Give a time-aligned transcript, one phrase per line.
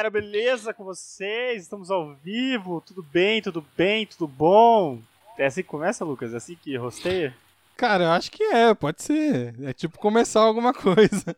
[0.00, 1.62] galera, beleza com vocês?
[1.62, 4.98] Estamos ao vivo, tudo bem, tudo bem, tudo bom?
[5.36, 6.32] É assim que começa, Lucas?
[6.32, 7.36] É assim que rosteia?
[7.76, 9.54] Cara, eu acho que é, pode ser.
[9.62, 11.36] É tipo começar alguma coisa.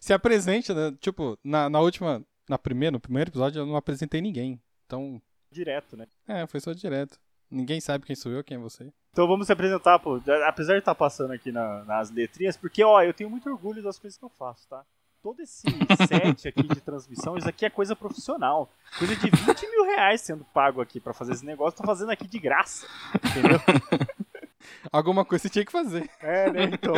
[0.00, 0.92] Se apresente, né?
[1.00, 4.60] Tipo, na, na última, na primeira, no primeiro episódio eu não apresentei ninguém.
[4.84, 5.22] Então.
[5.52, 6.08] Direto, né?
[6.26, 7.20] É, foi só direto.
[7.48, 8.92] Ninguém sabe quem sou eu, quem é você.
[9.12, 10.20] Então vamos se apresentar, pô.
[10.44, 13.80] Apesar de estar tá passando aqui na, nas letrinhas, porque, ó, eu tenho muito orgulho
[13.80, 14.84] das coisas que eu faço, tá?
[15.22, 15.62] Todo esse
[16.08, 18.68] set aqui de transmissão, isso aqui é coisa profissional.
[18.98, 22.26] Coisa de 20 mil reais sendo pago aqui para fazer esse negócio, tô fazendo aqui
[22.26, 22.88] de graça.
[23.14, 23.60] Entendeu?
[24.90, 26.10] Alguma coisa você tinha que fazer.
[26.20, 26.64] É, né?
[26.64, 26.94] Então.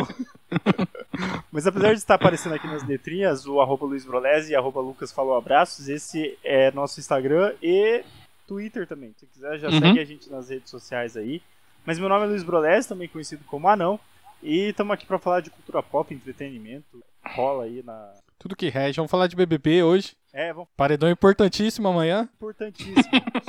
[1.51, 5.11] Mas apesar de estar aparecendo aqui nas letrinhas, o arroba Luiz Brolese e arroba Lucas
[5.11, 8.03] falou abraços, esse é nosso Instagram e
[8.47, 9.13] Twitter também.
[9.17, 9.79] Se quiser, já uhum.
[9.79, 11.43] segue a gente nas redes sociais aí.
[11.85, 13.99] Mas meu nome é Luiz Brolese, também conhecido como Anão.
[14.41, 17.03] E estamos aqui para falar de cultura pop, entretenimento.
[17.33, 18.13] Rola aí na.
[18.37, 18.97] Tudo que rege.
[18.97, 20.15] Vamos falar de BBB hoje.
[20.31, 20.69] É, vamos.
[20.75, 22.29] Paredão importantíssimo amanhã.
[22.35, 23.03] Importantíssimo.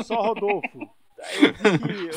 [0.04, 0.88] Só Rodolfo.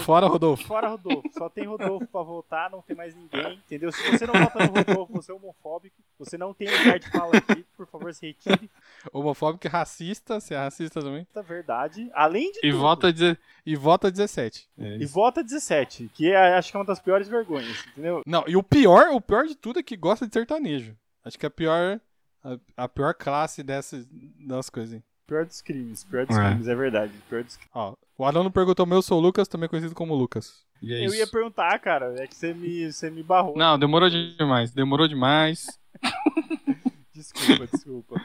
[0.04, 0.64] fora Rodolfo.
[0.66, 1.30] Fora Rodolfo.
[1.34, 3.92] Só tem Rodolfo pra votar, não tem mais ninguém, entendeu?
[3.92, 5.96] Se você não vota no Rodolfo, você é homofóbico.
[6.20, 8.70] Você não tem lugar de fala aqui, por favor, se retire.
[9.12, 11.26] Homofóbico e racista, você é racista também.
[11.34, 12.10] É verdade.
[12.14, 12.80] Além de e tudo.
[12.80, 13.38] Vota de...
[13.66, 14.70] E vota 17.
[14.78, 18.22] É e vota 17, que é, acho que é uma das piores vergonhas, entendeu?
[18.26, 20.96] Não, e o pior, o pior de tudo é que gosta de sertanejo.
[21.24, 22.02] Acho que é a pior,
[22.44, 24.08] a, a pior classe dessas
[24.48, 25.02] das coisas.
[25.28, 26.50] Pior dos crimes, pior dos é.
[26.50, 27.14] crimes, é verdade.
[27.30, 27.60] Pior dos...
[27.74, 30.66] Ó, o Alan perguntou, meu, sou o Lucas, também conhecido como Lucas.
[30.84, 33.56] É eu ia perguntar, cara, é que você me, você me barrou.
[33.56, 35.80] Não, demorou demais, demorou demais.
[37.14, 38.22] desculpa, desculpa.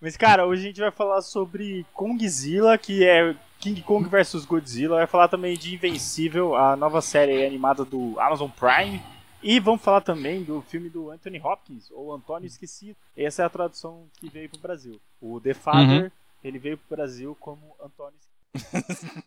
[0.00, 4.96] Mas, cara, hoje a gente vai falar sobre Kongzilla, que é King Kong vs Godzilla.
[4.96, 9.02] Vai falar também de Invencível, a nova série animada do Amazon Prime.
[9.42, 12.96] E vamos falar também do filme do Anthony Hopkins, ou Antônio Esquecido.
[13.16, 15.00] Essa é a tradução que veio pro Brasil.
[15.20, 16.10] O The Father uhum.
[16.42, 18.18] Ele veio pro Brasil como Antônio.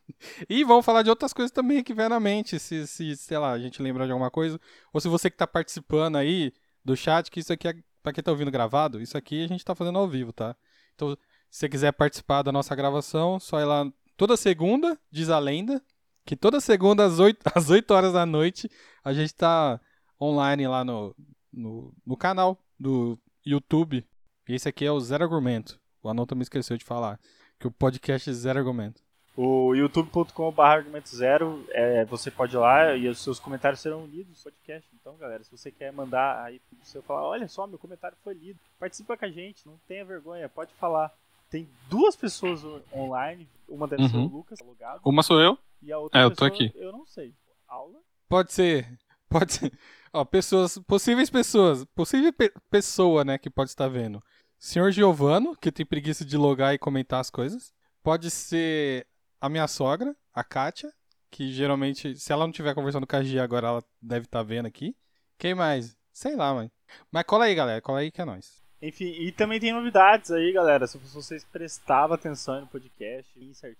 [0.49, 3.51] e vamos falar de outras coisas também que vem na mente, se, se, sei lá,
[3.51, 4.59] a gente lembrar de alguma coisa.
[4.93, 8.23] Ou se você que tá participando aí do chat, que isso aqui é, pra quem
[8.23, 10.55] tá ouvindo gravado, isso aqui a gente tá fazendo ao vivo, tá?
[10.95, 11.17] Então,
[11.49, 13.85] se você quiser participar da nossa gravação, só ir lá
[14.15, 15.81] toda segunda, diz a lenda,
[16.25, 18.69] que toda segunda às 8, às 8 horas da noite
[19.03, 19.79] a gente tá
[20.21, 21.15] online lá no,
[21.51, 24.05] no, no canal do YouTube.
[24.47, 25.79] E esse aqui é o Zero Argumento.
[26.03, 27.19] O Anão também esqueceu de falar.
[27.59, 29.01] Que o podcast é zero argumento.
[29.37, 34.37] O youtube.com.br argumento zero, é, você pode ir lá e os seus comentários serão lidos
[34.37, 34.89] no podcast.
[34.99, 38.59] Então, galera, se você quer mandar aí seu falar, olha só, meu comentário foi lido,
[38.79, 41.13] participa com a gente, não tenha vergonha, pode falar.
[41.49, 44.09] Tem duas pessoas online, uma deve uhum.
[44.09, 45.01] ser o Lucas, alugado.
[45.05, 45.57] Uma sou eu.
[45.81, 46.71] E a outra é, eu tô aqui.
[46.75, 47.33] Eu não sei.
[47.67, 47.99] Aula?
[48.27, 48.87] Pode ser.
[49.31, 49.71] Pode ser.
[50.13, 54.21] Ó, pessoas, possíveis pessoas, possível pe pessoa, né, que pode estar vendo.
[54.59, 57.73] Senhor Giovano, que tem preguiça de logar e comentar as coisas.
[58.03, 59.07] Pode ser
[59.39, 60.91] a minha sogra, a Kátia,
[61.31, 64.65] que geralmente, se ela não estiver conversando com a Gia agora, ela deve estar vendo
[64.65, 64.93] aqui.
[65.37, 65.95] Quem mais?
[66.11, 66.69] Sei lá, mãe.
[67.09, 67.81] Mas cola aí, galera.
[67.81, 68.60] Cola aí que é nóis.
[68.81, 70.87] Enfim, e também tem novidades aí, galera.
[70.87, 73.31] Se vocês prestavam atenção no podcast,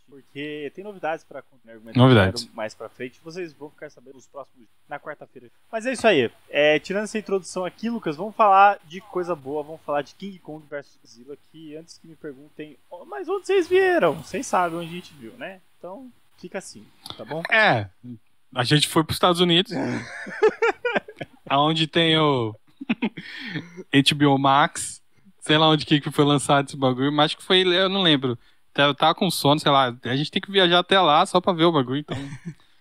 [0.08, 1.44] porque tem novidades para
[1.96, 2.48] novidades.
[2.54, 3.20] mais para frente.
[3.24, 5.50] Vocês vão ficar sabendo nos próximos na quarta-feira.
[5.72, 6.30] Mas é isso aí.
[6.48, 9.64] É, tirando essa introdução aqui, Lucas, vamos falar de coisa boa.
[9.64, 11.38] Vamos falar de King Kong vs Godzilla.
[11.52, 14.22] Que antes que me perguntem, oh, mas onde vocês vieram?
[14.22, 15.62] Vocês sabem onde a gente viu, né?
[15.80, 16.86] Então fica assim,
[17.18, 17.42] tá bom?
[17.52, 17.90] É.
[18.54, 19.72] A gente foi para os Estados Unidos.
[21.52, 22.56] aonde tem o
[24.12, 25.02] HBO Max.
[25.40, 28.38] Sei lá onde que foi lançado esse bagulho, mas acho que foi, eu não lembro.
[28.76, 29.96] Eu tava com sono, sei lá.
[30.04, 32.18] A gente tem que viajar até lá só pra ver o bagulho, então.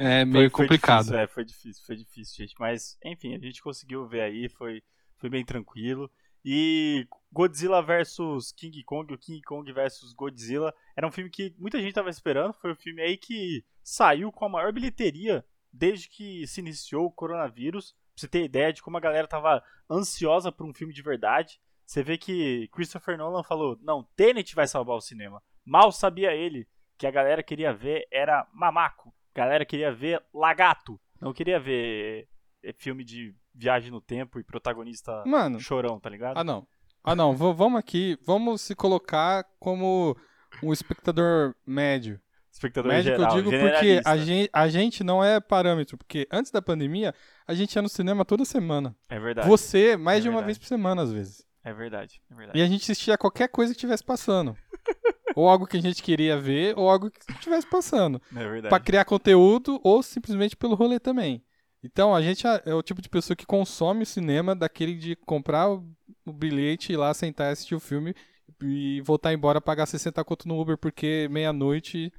[0.00, 1.06] É meio foi, complicado.
[1.06, 2.54] Foi difícil, é, foi difícil, foi difícil, gente.
[2.58, 4.80] Mas, enfim, a gente conseguiu ver aí, foi,
[5.16, 6.08] foi bem tranquilo.
[6.44, 11.80] E Godzilla vs King Kong, o King Kong vs Godzilla, era um filme que muita
[11.80, 12.52] gente tava esperando.
[12.54, 17.10] Foi um filme aí que saiu com a maior bilheteria desde que se iniciou o
[17.10, 17.94] coronavírus.
[18.18, 21.60] Pra você ter ideia de como a galera tava ansiosa por um filme de verdade.
[21.86, 25.40] Você vê que Christopher Nolan falou: não, Tenet vai salvar o cinema.
[25.64, 26.66] Mal sabia ele
[26.98, 29.14] que a galera queria ver era Mamaco.
[29.32, 31.00] A galera queria ver Lagato.
[31.20, 32.28] Não queria ver
[32.64, 36.38] eh, filme de viagem no tempo e protagonista Mano, chorão, tá ligado?
[36.38, 36.66] Ah, não.
[37.04, 37.36] Ah, não.
[37.36, 40.16] V vamos aqui, vamos se colocar como
[40.60, 45.40] um espectador médio espectador Médico geral, eu digo porque a gente, a gente não é
[45.40, 47.14] parâmetro, porque antes da pandemia,
[47.46, 48.94] a gente ia no cinema toda semana.
[49.08, 49.48] É verdade.
[49.48, 51.46] Você, mais é de uma vez por semana, às vezes.
[51.64, 52.58] É verdade, é verdade.
[52.58, 54.56] E a gente assistia qualquer coisa que estivesse passando.
[55.36, 58.20] ou algo que a gente queria ver, ou algo que estivesse passando.
[58.34, 58.68] É verdade.
[58.68, 61.44] Pra criar conteúdo, ou simplesmente pelo rolê também.
[61.82, 65.14] Então, a gente é, é o tipo de pessoa que consome o cinema daquele de
[65.14, 68.14] comprar o bilhete, ir lá sentar e assistir o filme
[68.62, 72.12] e voltar embora pagar 60 conto no Uber porque meia-noite.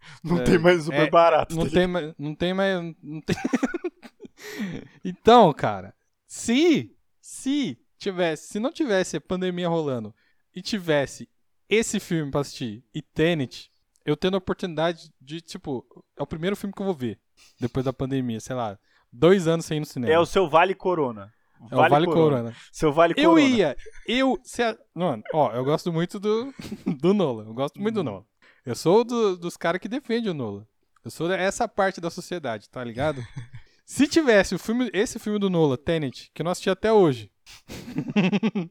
[0.24, 1.54] Não É, tem mais Uber é, barato.
[1.54, 2.14] Não tá tem mais.
[2.18, 2.94] Não tem mais.
[3.02, 3.36] Não tem...
[5.04, 5.94] então, cara,
[6.26, 6.94] se.
[7.20, 8.48] Se tivesse.
[8.48, 10.12] Se não tivesse a pandemia rolando
[10.54, 11.28] e tivesse
[11.68, 13.70] esse filme pra assistir e Tenet,
[14.04, 15.86] eu tendo a oportunidade de, tipo,
[16.18, 17.20] é o primeiro filme que eu vou ver
[17.60, 18.76] depois da pandemia, sei lá,
[19.12, 20.12] dois anos sem ir no cinema.
[20.12, 21.32] É o seu Vale Corona.
[21.70, 22.56] É o Vale Corona.
[22.72, 23.40] Seu Vale Eu Corona.
[23.48, 23.76] ia,
[24.08, 26.52] eu, se a- mano, ó, eu gosto muito do,
[27.00, 28.24] do Nolan, eu gosto muito do Nolan.
[28.70, 30.64] Eu sou do- dos caras que defende o Nolan.
[31.04, 33.20] Eu sou essa parte da sociedade, tá ligado?
[33.84, 37.32] Se tivesse o filme, esse filme do Nolan, Tenet, que eu não assisti até hoje,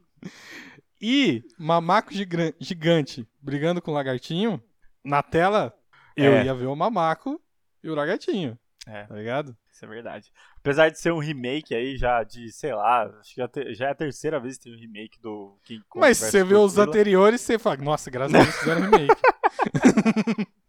[1.00, 4.62] e Mamaco gigan- Gigante brigando com o Lagartinho,
[5.04, 5.74] na tela,
[6.16, 6.44] eu É.
[6.46, 7.38] ia ver o Mamaco
[7.84, 9.04] e o Lagartinho, É.
[9.04, 9.54] tá ligado?
[9.80, 10.30] Isso é verdade.
[10.58, 13.86] Apesar de ser um remake aí já de, sei lá, acho que já, te- já
[13.86, 16.00] é a terceira vs que tem um remake do King Kong.
[16.02, 19.14] Mas você vê os anteriores, você fala, nossa, graças a Deus fizeram remake.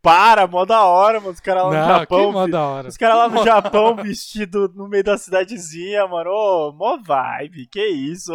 [0.00, 1.32] Para, mó da hora, mano.
[1.32, 2.32] Os caras lá no Não, Japão.
[2.32, 2.88] mó da hora.
[2.88, 6.30] Os caras lá no Japão vestido no meio da cidadezinha, mano.
[6.30, 8.32] Ô, mó vibe, que isso?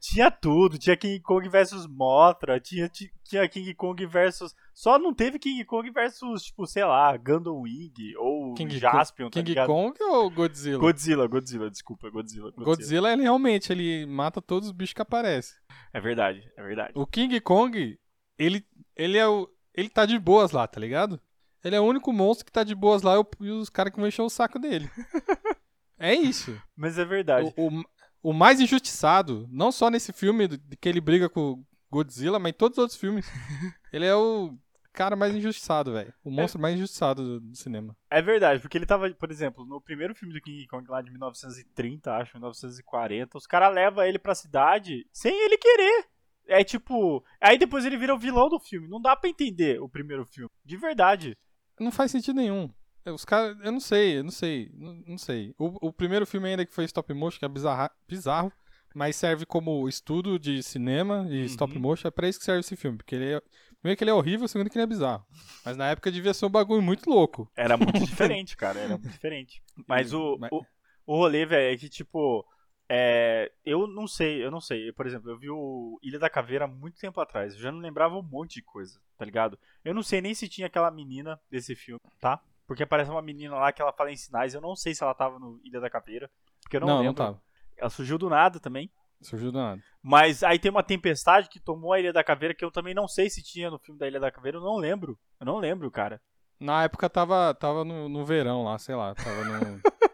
[0.00, 0.78] Tinha tudo.
[0.78, 2.60] Tinha King Kong versus Mothra.
[2.60, 4.54] Tinha, ti- tinha King Kong versus.
[4.74, 9.40] Só não teve King Kong versus, tipo, sei lá, Gundam Wing ou King Jaspion, tá
[9.40, 9.66] King ligado?
[9.68, 10.78] Kong ou Godzilla?
[10.78, 12.64] Godzilla, Godzilla, desculpa, Godzilla, Godzilla.
[12.66, 15.56] Godzilla, ele realmente, ele mata todos os bichos que aparecem.
[15.94, 16.92] É verdade, é verdade.
[16.94, 17.98] O King Kong,
[18.38, 18.62] ele,
[18.94, 19.48] ele é o...
[19.76, 21.20] Ele tá de boas lá, tá ligado?
[21.62, 24.08] Ele é o único monstro que tá de boas lá e os caras que vão
[24.08, 24.88] encher o saco dele.
[25.98, 26.56] é isso.
[26.76, 27.52] Mas é verdade.
[27.56, 27.84] O, o,
[28.22, 30.48] o mais injustiçado, não só nesse filme
[30.80, 33.26] que ele briga com Godzilla, mas em todos os outros filmes.
[33.92, 34.56] ele é o
[34.92, 36.12] cara mais injustiçado, velho.
[36.24, 37.96] O monstro mais injustiçado do, do cinema.
[38.10, 41.10] É verdade, porque ele tava, por exemplo, no primeiro filme do King Kong lá de
[41.10, 46.06] 1930, acho, 1940, os caras levam ele pra cidade sem ele querer.
[46.48, 47.24] É tipo.
[47.40, 48.88] Aí depois ele vira o vilão do filme.
[48.88, 50.50] Não dá pra entender o primeiro filme.
[50.64, 51.36] De verdade.
[51.78, 52.70] Não faz sentido nenhum.
[53.04, 55.54] É, Os caras, eu não sei, eu não sei, não, não sei.
[55.58, 58.52] O, o primeiro filme ainda que foi stop motion, que é bizarra, bizarro,
[58.94, 61.80] mas serve como estudo de cinema e stop Uhum.
[61.80, 62.96] motion, é pra isso que serve esse filme.
[62.96, 63.42] Porque ele é,
[63.80, 65.24] primeiro que ele é horrível, segundo que ele é bizarro.
[65.64, 67.48] Mas na época devia ser um bagulho muito louco.
[67.56, 68.80] Era muito diferente, cara.
[68.80, 69.62] Era muito diferente.
[69.86, 70.64] Mas o, Mas- o,
[71.06, 72.44] o rolê, velho, é que, tipo.
[72.88, 74.92] É, eu não sei, eu não sei.
[74.92, 77.54] Por exemplo, eu vi o Ilha da Caveira há muito tempo atrás.
[77.54, 79.58] Eu já não lembrava um monte de coisa, tá ligado?
[79.84, 82.40] Eu não sei nem se tinha aquela menina desse filme, tá?
[82.66, 84.54] Porque aparece uma menina lá que ela fala em sinais.
[84.54, 86.30] Eu não sei se ela tava no Ilha da Caveira.
[86.62, 87.16] Porque eu não, não, não lembro.
[87.16, 87.42] tava.
[87.76, 88.90] Ela surgiu do nada também.
[89.20, 89.82] Surgiu do nada.
[90.02, 93.08] Mas aí tem uma tempestade que tomou a Ilha da Caveira que eu também não
[93.08, 94.58] sei se tinha no filme da Ilha da Caveira.
[94.58, 95.18] Eu não lembro.
[95.40, 96.20] Eu não lembro, cara.
[96.58, 99.80] Na época tava, tava no, no verão lá, sei lá, tava no...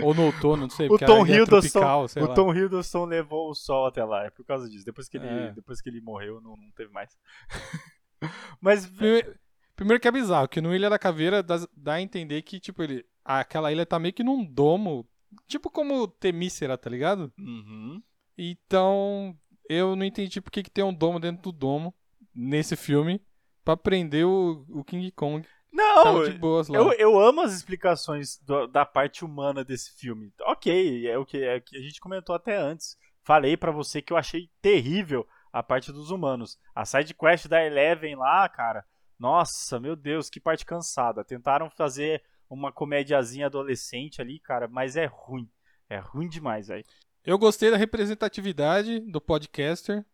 [0.00, 2.34] Ou no outono, não sei, O Tom é Hiddleston, tropical, sei o lá.
[2.34, 4.24] Tom Hiddleston levou o sol até lá.
[4.24, 4.84] É por causa disso.
[4.84, 5.52] Depois que ele, É.
[5.52, 7.10] depois que ele morreu, não, não teve mais.
[8.60, 9.34] Mas Primeiro,
[9.76, 12.82] primeiro que é bizarro, que no Ilha da Caveira dá, dá a entender que, tipo,
[12.82, 15.06] ele, aquela ilha tá meio que num domo,
[15.46, 17.32] tipo como Temícera, tá ligado?
[17.38, 18.00] Uhum.
[18.38, 19.36] Então,
[19.68, 21.94] eu não entendi por que, que tem um domo dentro do domo,
[22.34, 23.20] nesse filme,
[23.64, 25.46] pra prender o, o King Kong.
[25.72, 26.78] Não, Tava de boas lá.
[26.78, 30.32] eu, eu amo as explicações do- da parte humana desse filme.
[30.42, 32.96] Ok, é o que, é a gente comentou até antes.
[33.24, 36.58] Falei pra você que eu achei terrível a parte dos humanos.
[36.74, 38.84] A side quest da Eleven lá, cara.
[39.18, 41.24] Nossa, meu Deus, que parte cansada.
[41.24, 45.48] Tentaram fazer uma comédiazinha adolescente ali, cara, mas é ruim.
[45.88, 46.84] É ruim demais, velho.
[47.24, 50.04] Eu gostei da representatividade do podcaster,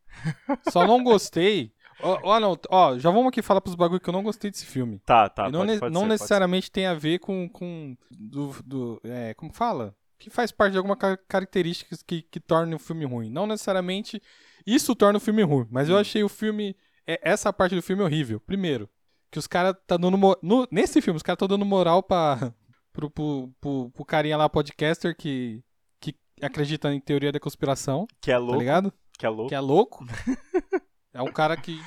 [0.70, 1.72] só não gostei...
[2.00, 4.64] Ó, ó, não, ó, já vamos aqui falar pros bagulho que eu não gostei desse
[4.66, 5.00] filme.
[5.04, 5.48] Tá, tá.
[5.48, 7.48] e não, pode- ne- pode não ser, necessariamente tem a ver com.
[7.48, 9.94] com do, do- é, como fala?
[10.18, 13.30] Que faz parte de alguma ca- características que, que torna o filme ruim.
[13.30, 14.20] Não necessariamente
[14.66, 16.00] isso torna o filme ruim, mas eu Hum.
[16.00, 16.76] achei o filme.
[17.06, 18.38] é, essa parte do filme horrível.
[18.40, 18.88] Primeiro,
[19.30, 20.16] que os caras tá dando.
[20.42, 22.52] no- nesse filme, os caras estão dando moral pra,
[22.92, 25.62] pro, pro, pro, pro carinha lá, podcaster, que,
[26.00, 28.06] que acredita em teoria da conspiração.
[28.20, 28.92] Que é tá louco, ligado?
[29.18, 29.48] que é louco.
[29.48, 30.04] que é louco.
[31.12, 31.80] é um cara que,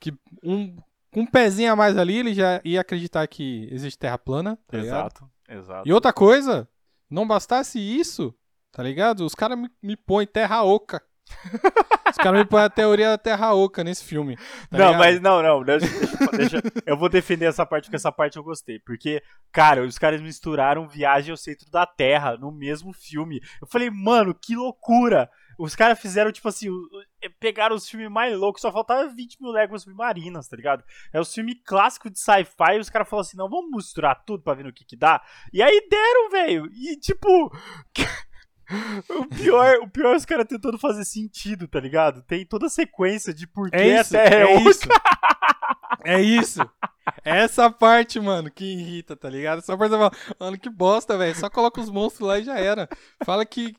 [0.00, 0.12] que
[0.42, 0.76] um,
[1.12, 4.78] com um pezinho a mais ali, ele já ia acreditar que existe terra plana, tá?
[4.78, 5.88] Exato, exato.
[5.88, 6.68] E outra coisa,
[7.10, 8.34] não bastasse isso,
[8.72, 9.24] tá ligado?
[9.24, 11.02] Os caras me, me põem terra oca.
[12.10, 14.36] Os caras me põem a teoria da terra oca nesse filme.
[14.36, 14.42] tá
[14.78, 14.98] não, ligado?
[14.98, 15.62] mas não, não.
[15.62, 15.86] Deixa,
[16.32, 18.78] deixa- eu vou defender essa parte porque essa parte eu gostei.
[18.78, 19.22] Porque,
[19.52, 23.42] cara, os caras misturaram Viagem ao Centro da Terra no mesmo filme.
[23.60, 25.30] Eu falei, mano, que loucura!
[25.58, 26.88] Os caras fizeram, tipo assim, o-
[27.40, 30.84] pegaram os filmes mais loucos, só faltava 20 mil léguas submarinas, tá ligado?
[31.12, 34.42] É o filme clássico de sci-fi e os caras falaram assim: não, vamos misturar tudo
[34.42, 35.20] pra ver no que que dá.
[35.52, 36.70] E aí deram, velho.
[36.72, 37.28] E tipo.
[39.08, 42.22] O pior, o pior é os caras tentando fazer sentido, tá ligado?
[42.24, 44.70] Tem toda a sequência de por que É isso, é, é oca.
[44.70, 44.80] isso.
[46.04, 46.60] É isso.
[47.24, 49.64] Essa parte, mano, que irrita, tá ligado?
[49.64, 51.34] Parte, você fala, mano, que bosta, velho.
[51.34, 52.88] Só coloca os monstros lá e já era.
[53.24, 53.74] Fala que.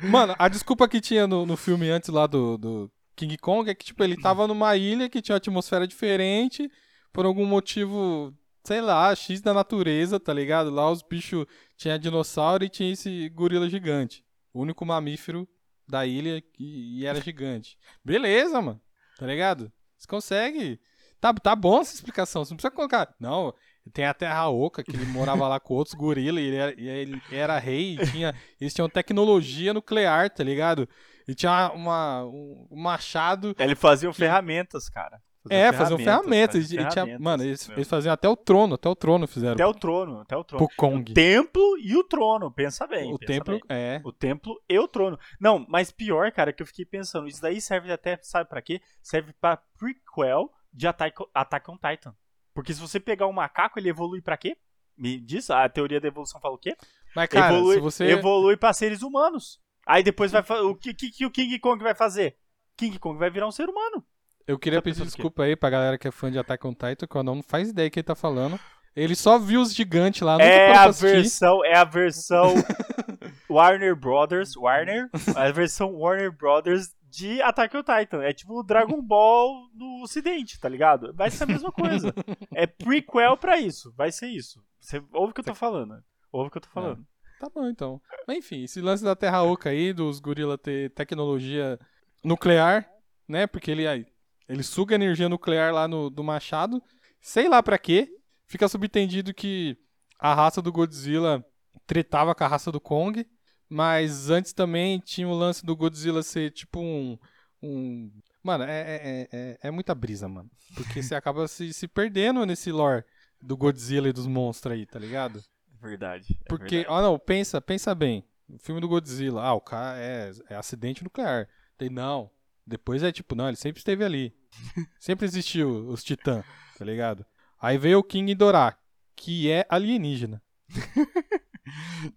[0.00, 3.74] Mano, a desculpa que tinha no, no filme antes lá do, do King Kong é
[3.74, 6.70] que, tipo, ele tava numa ilha que tinha uma atmosfera diferente,
[7.12, 8.34] por algum motivo,
[8.64, 10.70] sei lá, X da natureza, tá ligado?
[10.70, 11.46] Lá os bichos
[11.76, 14.24] tinha dinossauro e tinha esse gorila gigante.
[14.52, 15.48] O único mamífero
[15.88, 17.76] da ilha e, e era gigante.
[18.04, 18.80] Beleza, mano.
[19.18, 19.72] Tá ligado?
[19.96, 20.80] Você consegue.
[21.20, 22.44] Tá, tá bom essa explicação.
[22.44, 23.14] Você não precisa colocar.
[23.20, 23.54] Não,
[23.90, 26.88] tem a Terra Oca, que ele morava lá com outros gorilas e ele era, e
[26.88, 30.88] ele era rei e tinha, eles tinham tecnologia nuclear, tá ligado?
[31.26, 33.54] E tinha uma, um, machado.
[33.58, 35.20] Eles faziam ferramentas, cara.
[35.50, 36.62] É, faziam ferramentas.
[36.62, 39.54] faziam e tinha- ferramentas, mano, eles, eles faziam até o trono, até o trono fizeram.
[39.54, 40.64] Até o trono, até o trono.
[40.68, 41.10] pro Kong.
[41.10, 43.12] O templo e o trono, pensa bem.
[43.12, 43.62] O pensa templo, bem.
[43.68, 44.00] é.
[44.04, 45.18] O templo e o trono.
[45.40, 48.80] Não, mas pior, cara, que eu fiquei pensando, isso daí serve até, sabe pra quê?
[49.02, 52.14] Serve pra prequel de Attack, Attack on Titan.
[52.54, 54.56] Porque se você pegar um macaco, ele evolui pra quê?
[54.96, 56.76] Me diz, a teoria da evolução fala o quê?
[57.16, 58.04] Mas, cara, evolui, se você.
[58.04, 59.58] evolui pra seres humanos.
[59.86, 62.36] Aí depois vai o que, que, que o King Kong vai fazer?
[62.76, 64.04] King Kong vai virar um ser humano.
[64.46, 67.06] Eu queria Tá pedir desculpa aí pra galera que é fã de Attack on Titan,
[67.06, 68.58] que eu não faz ideia do que ele tá falando.
[68.94, 71.16] Ele só viu os gigantes lá, É a assistir.
[71.16, 72.54] versão, é a versão
[73.48, 78.22] Warner Brothers, Warner, a versão Warner Brothers de Attack on Titan.
[78.22, 81.12] É tipo o Dragon Ball no ocidente, tá ligado?
[81.14, 82.14] Vai ser a mesma coisa.
[82.54, 84.62] É prequel pra isso, vai ser isso.
[84.80, 85.94] Você ouve o que eu tô falando.
[86.30, 87.04] Ouve o que eu tô falando.
[87.38, 88.00] Tá bom, então.
[88.26, 91.78] Mas enfim, esse lance da Terra Oca aí, dos gorila ter tecnologia
[92.24, 92.88] nuclear,
[93.28, 93.46] né?
[93.46, 94.06] Porque ele, aí,
[94.48, 96.82] ele suga energia nuclear lá no, do machado.
[97.20, 98.08] Sei lá pra quê.
[98.52, 99.78] Fica subentendido que
[100.18, 101.42] a raça do Godzilla
[101.86, 103.26] tretava com a raça do Kong.
[103.66, 107.18] Mas antes também tinha o lance do Godzilla ser tipo um.
[107.62, 108.12] um...
[108.42, 110.50] Mano, é, é, é, é muita brisa, mano.
[110.74, 113.02] Porque você acaba se, se perdendo nesse lore
[113.40, 115.42] do Godzilla e dos monstros aí, tá ligado?
[115.80, 116.38] Verdade.
[116.38, 116.94] é Porque, verdade.
[116.94, 118.22] ah não, pensa, pensa bem.
[118.50, 121.48] O filme do Godzilla, ah, o cara é, é acidente nuclear.
[121.78, 122.30] Tem, não.
[122.66, 124.36] Depois é tipo, não, ele sempre esteve ali.
[125.00, 126.44] sempre existiu os titãs,
[126.76, 127.24] tá ligado?
[127.62, 128.76] Aí veio o King Ghidorah,
[129.14, 130.42] que é alienígena.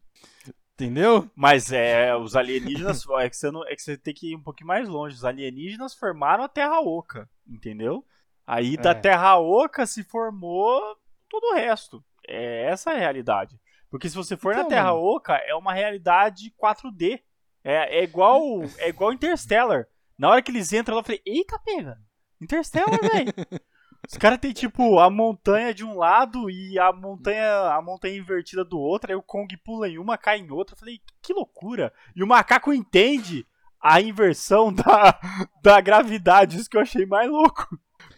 [0.73, 1.29] Entendeu?
[1.35, 3.05] Mas é, os alienígenas.
[3.19, 5.15] é, que você não, é que você tem que ir um pouquinho mais longe.
[5.15, 8.03] Os alienígenas formaram a Terra Oca, entendeu?
[8.45, 8.95] Aí da É.
[8.95, 10.81] Terra Oca se formou
[11.29, 12.03] todo o resto.
[12.27, 13.57] É essa a realidade.
[13.89, 15.05] Porque se você for na Então, Terra mano.
[15.05, 17.21] Oca, é uma realidade 4D.
[17.63, 18.41] É, é igual
[18.79, 19.87] é igual Interstellar.
[20.17, 21.99] Na hora que eles entram, eu falei, eita, pega!
[22.41, 23.31] Interstellar, velho!
[24.09, 28.63] Os caras têm, tipo, a montanha de um lado e a montanha, a montanha invertida
[28.63, 30.75] do outro, aí o Kong pula em uma, cai em outra.
[30.75, 31.91] Eu falei, que loucura!
[32.15, 33.45] E o macaco entende
[33.81, 35.19] a inversão da,
[35.61, 37.67] da gravidade, isso que eu achei mais louco.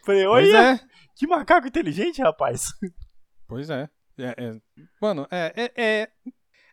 [0.06, 0.80] Falei, Pois olha, é.
[1.16, 2.68] que macaco inteligente, rapaz.
[3.48, 3.90] Pois é.
[4.18, 4.62] É, é.
[5.02, 6.12] Mano, é, é, é.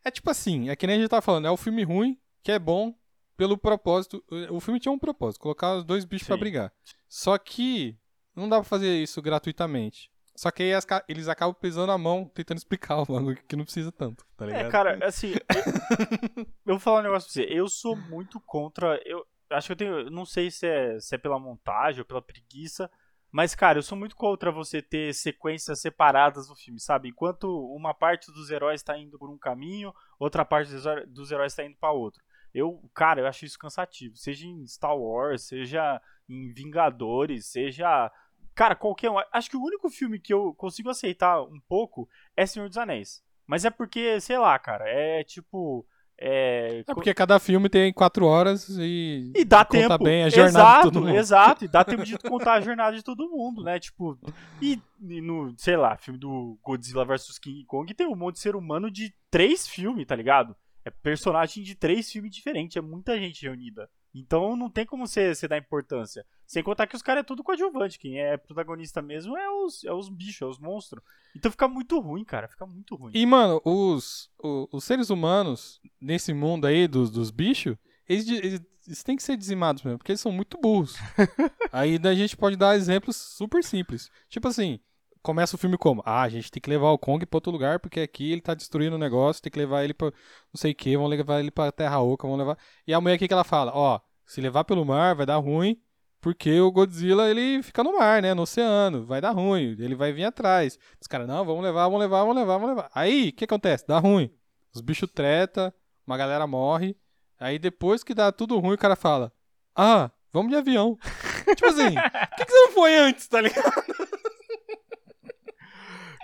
[0.04, 2.52] É tipo assim, é que nem a gente tá falando, é o filme ruim, que
[2.52, 2.94] é bom
[3.36, 4.22] pelo propósito.
[4.50, 6.40] O filme tinha um propósito, colocar os dois bichos pra Sim.
[6.40, 6.72] brigar.
[7.08, 7.96] Só que
[8.34, 10.10] não dá pra fazer isso gratuitamente.
[10.36, 13.64] Só que aí as eles acabam pesando a mão tentando explicar o bagulho que não
[13.64, 14.66] precisa tanto, tá ligado?
[14.66, 17.52] É, cara, assim, eu, eu vou falar um negócio pra você.
[17.52, 19.00] Eu sou muito contra.
[19.04, 20.10] Eu acho que eu tenho.
[20.10, 22.90] Não sei se é, se é pela montagem ou pela preguiça.
[23.30, 27.08] Mas, cara, eu sou muito contra você ter sequências separadas do filme, sabe?
[27.08, 30.72] Enquanto uma parte dos heróis tá indo por um caminho, outra parte
[31.08, 32.22] dos, heróis tá indo pra outro.
[32.54, 34.16] Eu, cara, eu acho isso cansativo.
[34.16, 38.08] Seja em Star Wars, seja em Vingadores, seja.
[38.54, 39.16] Cara, qualquer um.
[39.32, 43.22] Acho que o único filme que eu consigo aceitar um pouco é Senhor dos Anéis.
[43.46, 45.86] Mas é porque, sei lá, cara, é tipo.
[46.16, 49.32] É, É porque cada filme tem quatro horas e.
[49.34, 50.04] e dá conta tempo.
[50.04, 51.16] bem a jornada exato, de todo mundo.
[51.16, 53.80] Exato, e dá tempo de contar a jornada de todo mundo, né?
[53.80, 54.16] Tipo,
[54.62, 58.42] e, e no, sei lá, filme do Godzilla vs King Kong tem um monte de
[58.42, 60.54] ser humano de três filmes, tá ligado?
[60.84, 63.90] É personagem de três filmes diferentes, é muita gente reunida.
[64.14, 66.24] Então não tem como você, você dar importância.
[66.46, 67.98] Sem contar que os caras é tudo coadjuvante.
[67.98, 71.02] Quem é protagonista mesmo é os, é os bichos, é os monstros.
[71.34, 72.46] Então fica muito ruim, cara.
[72.46, 73.10] Fica muito ruim.
[73.14, 77.76] E, mano, os, o- os seres humanos, nesse mundo aí dos, dos bichos,
[78.08, 80.94] eles, eles, eles têm que ser dizimados mesmo, porque eles são muito burros.
[81.72, 84.08] aí a gente pode dar exemplos super simples.
[84.28, 84.78] Tipo assim,
[85.24, 86.02] começa o filme como?
[86.04, 88.54] Ah, a gente tem que levar o Kong pra outro lugar, porque aqui ele tá
[88.54, 91.50] destruindo o negócio, tem que levar ele pra não sei o que, vamos levar ele
[91.50, 92.58] pra Terra Oca, vamos levar...
[92.86, 95.80] E a mulher aqui que ela fala, ó, se levar pelo mar vai dar ruim,
[96.20, 98.32] porque o Godzilla, ele fica no mar, né?
[98.32, 99.04] No oceano.
[99.04, 99.76] Vai dar ruim.
[99.78, 100.78] Ele vai vir atrás.
[100.98, 102.90] Os caras, não, vamos levar, vamos levar, vamos levar, vamos levar.
[102.94, 103.86] Aí, o que acontece?
[103.86, 104.30] Dá ruim.
[104.74, 105.74] Os bichos treta,
[106.06, 106.96] uma galera morre.
[107.38, 109.30] Aí depois que dá tudo ruim, o cara fala:
[109.76, 110.96] Ah, vamos de avião.
[111.54, 113.93] tipo assim, por que, que você não foi antes, tá ligado?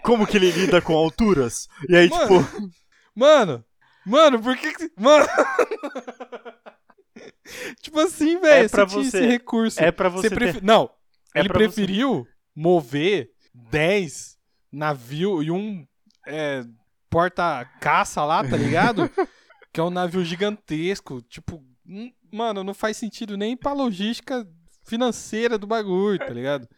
[0.03, 1.69] Como que ele lida com alturas?
[1.89, 2.71] E aí, Mano, tipo.
[3.15, 3.65] Mano,
[4.07, 4.91] mano, por que que.
[4.99, 5.27] Mano.
[7.83, 9.83] tipo assim, velho, É pra você tinha você- esse recurso.
[9.83, 10.29] É pra você.
[10.29, 10.91] Você ter- Não,
[11.35, 14.37] É ele pra você- preferiu mover 10
[14.73, 15.87] navios e um
[16.27, 16.63] é,
[17.09, 19.11] porta-caça lá, tá ligado?
[19.73, 21.21] que é um navio gigantesco.
[21.23, 24.47] Tipo, hum, mano, não faz sentido nem pra logística
[24.87, 26.69] financeira do bagulho, tá ligado?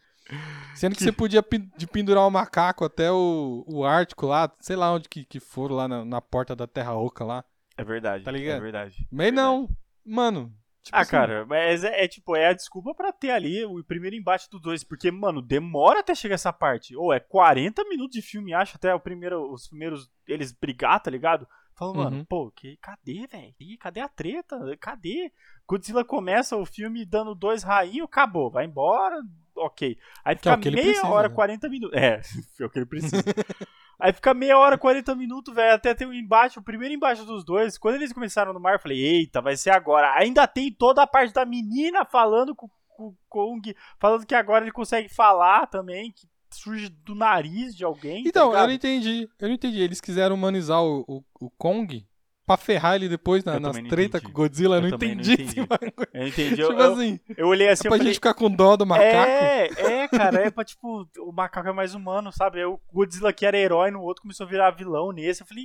[0.75, 1.45] Sendo que, Que- você podia
[1.77, 5.77] de pendurar o macaco até o, o Ártico lá, sei lá onde que, que foram
[5.77, 7.45] lá na, na porta da Terra Oca lá.
[7.77, 8.25] É verdade.
[8.25, 8.59] Tá ligado?
[8.59, 9.07] É verdade.
[9.11, 9.69] Mas não,
[10.05, 10.53] mano.
[10.83, 13.83] tipo Ah, assim, cara, mas é, é tipo, é a desculpa pra ter ali o
[13.85, 14.83] primeiro embate dos dois.
[14.85, 16.97] Porque, mano, demora até chegar essa parte.
[16.97, 21.11] Ou é 40 minutos de filme, acho, até o primeiro, os primeiros eles brigar, tá
[21.11, 21.47] ligado?
[21.75, 22.05] Falando, Uhum.
[22.05, 23.55] mano, pô, que, cadê, velho?
[23.81, 24.59] Cadê a treta?
[24.79, 25.33] Cadê?
[25.67, 29.21] Godzilla começa o filme dando dois rainhos, acabou, vai embora,
[29.57, 29.99] ok.
[30.25, 31.35] Aí é fica ele meia precisa, hora, né?
[31.35, 31.99] 40 minutos.
[31.99, 32.21] É,
[32.61, 33.23] é o que ele precisa.
[33.99, 37.45] Aí fica meia hora, 40 minutos, velho, até ter o embate, o primeiro embate dos
[37.45, 37.79] dois.
[37.79, 40.13] Quando eles começaram no mar, eu falei, eita, vai ser agora.
[40.17, 44.65] Ainda tem toda a parte da menina falando com, com o Kong, falando que agora
[44.65, 48.25] ele consegue falar também, que surge do nariz de alguém.
[48.27, 49.29] Então, tá eu não entendi.
[49.39, 49.81] Eu não entendi.
[49.81, 52.05] Eles quiseram humanizar o, o, o Kong
[52.47, 54.21] pra ferrar ele depois na, nas treta entendi.
[54.25, 54.77] com o Godzilla.
[54.77, 55.43] Eu, não também não entendi.
[55.61, 55.67] entendi.
[56.13, 56.57] Eu entendi.
[56.57, 59.09] tipo Eu, assim, eu olhei assim é pra falei, gente ficar com dó do macaco.
[59.09, 62.59] É, é, cara, é pra tipo, o macaco é mais humano, sabe?
[62.59, 65.43] Aí o Godzilla que era herói no outro começou a virar vilão nesse.
[65.43, 65.65] Eu falei,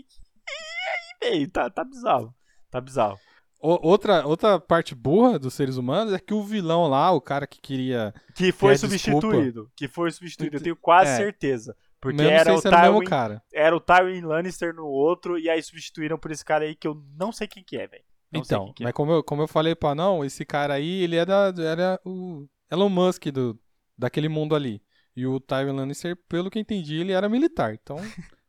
[1.21, 1.51] e aí, velho?
[1.51, 2.33] Tá, tá bizarro.
[2.69, 3.17] Tá bizarro.
[3.59, 7.47] O- outra, outra parte burra dos seres humanos é que o vilão lá, o cara
[7.47, 8.13] que queria.
[8.35, 9.21] Que foi Quer desculpa?
[9.21, 9.71] substituído.
[9.75, 11.15] Que foi substituído, eu tenho quase É.
[11.17, 11.75] certeza.
[11.99, 13.43] Porque mesmo era o, ser o mesmo Tywin, cara.
[13.53, 17.01] era o Tywin Lannister no outro, e aí substituíram por esse cara aí que eu
[17.17, 18.03] não sei quem que é, velho.
[18.31, 18.85] Então, que é.
[18.85, 22.45] mas como eu, como eu falei pra não, esse cara aí, ele era, era o
[22.69, 23.59] Elon Musk do,
[23.97, 24.81] daquele mundo ali.
[25.15, 27.73] E o Tywin Lannister, pelo que eu entendi, ele era militar.
[27.73, 27.95] Então,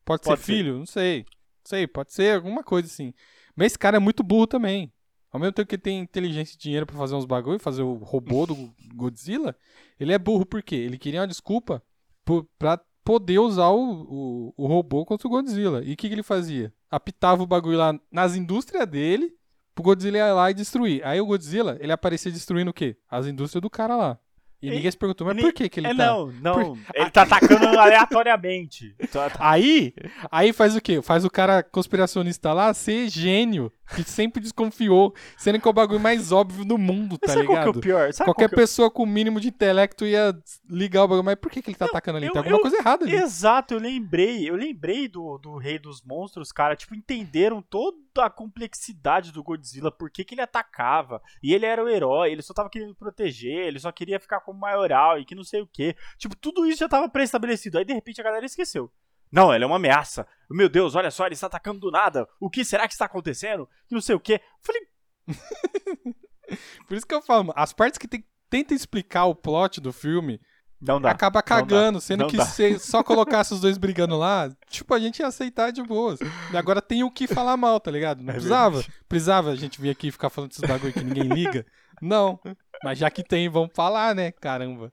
[0.05, 0.53] pode, Pode ser ser.
[0.53, 0.79] filho?
[0.79, 1.21] Não sei.
[1.21, 3.15] Não sei, pode ser alguma coisa assim.
[3.57, 4.93] Mas esse cara é muito burro também.
[5.31, 7.95] Ao mesmo tempo que ele tem inteligência e dinheiro pra fazer uns bagulho, fazer o
[7.95, 8.55] robô do
[8.95, 9.55] Godzilla,
[10.01, 10.77] ele é burro por quê?
[10.77, 11.83] Ele queria uma desculpa
[12.25, 15.83] po- pra poder usar o, o, o robô contra o Godzilla.
[15.83, 16.71] E o que, que ele fazia?
[16.91, 19.35] Apitava o bagulho lá nas indústrias dele
[19.75, 21.03] pro Godzilla ir lá e destruir.
[21.07, 22.99] Aí o Godzilla, ele aparecia destruindo o quê?
[23.09, 24.19] As indústrias do cara lá.
[24.61, 26.07] E E- ninguém se perguntou, mas ele- por que que ele é, tá...
[26.07, 26.79] não, não.
[26.95, 28.95] Ele tá atacando aleatoriamente.
[29.13, 29.95] Tá- tá- Aí,
[30.31, 31.01] aí faz o quê?
[31.01, 36.01] Faz o cara conspiracionista lá ser gênio, que sempre desconfiou, sendo que é o bagulho
[36.01, 37.77] mais óbvio do mundo, tá Sabe qual que é ligado?
[37.77, 38.13] o pior?
[38.13, 40.37] Sabe Qualquer qual é pessoa com o mínimo de intelecto ia
[40.69, 42.27] ligar o bagulho, mas por que, que ele tá atacando ali?
[42.27, 43.15] eu- Tem alguma eu- coisa errada ali.
[43.15, 44.49] Exato, eu lembrei.
[44.49, 46.75] Eu lembrei do, do Rei dos Monstros, cara.
[46.77, 51.23] Tipo, entenderam toda a complexidade do Godzilla, por que, que ele atacava.
[51.43, 54.59] E ele era o herói, ele só tava querendo proteger, ele só queria ficar como
[54.59, 55.95] maioral e que não sei o que.
[56.17, 57.77] Tipo, tudo isso já tava pré-estabelecido.
[57.77, 58.91] Aí, de repente, a galera esqueceu.
[59.31, 60.27] Não, ele é uma ameaça.
[60.51, 62.27] Meu Deus, olha só, ele está atacando do nada.
[62.41, 63.69] O que será que está acontecendo?
[63.87, 64.41] Que não sei o que.
[64.63, 64.89] Falei,
[66.89, 70.41] Por isso que eu falo, as partes que tem, tenta explicar o plot do filme
[70.81, 71.11] não dá.
[71.11, 72.45] acaba cagando, sendo não que dá.
[72.45, 76.19] se só colocasse os dois brigando lá, tipo, a gente ia aceitar de boas.
[76.53, 78.23] E agora tem o que falar mal, tá ligado?
[78.23, 78.77] Não É precisava.
[78.77, 78.95] verdade.
[79.09, 81.67] Precisava a gente vir aqui e ficar falando desses bagulho que ninguém liga?
[82.01, 82.39] Não.
[82.85, 84.31] Mas já que tem, vamos falar, né?
[84.31, 84.93] Caramba.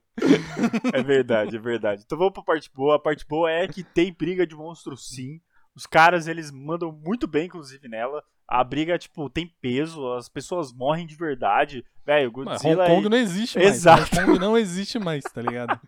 [0.91, 2.01] É verdade, é verdade.
[2.05, 2.95] Então vamos pra parte boa.
[2.95, 5.39] A parte boa é que tem briga de monstro sim.
[5.75, 8.23] Os caras, eles mandam muito bem, inclusive, nela.
[8.47, 11.83] A briga, tipo, tem peso, as pessoas morrem de verdade.
[12.05, 12.83] Velho, o Mas Godzilla...
[12.85, 13.69] Hong Kong é- não existe mais.
[13.69, 14.15] Exato.
[14.15, 15.79] Hong Kong não existe mais, tá ligado?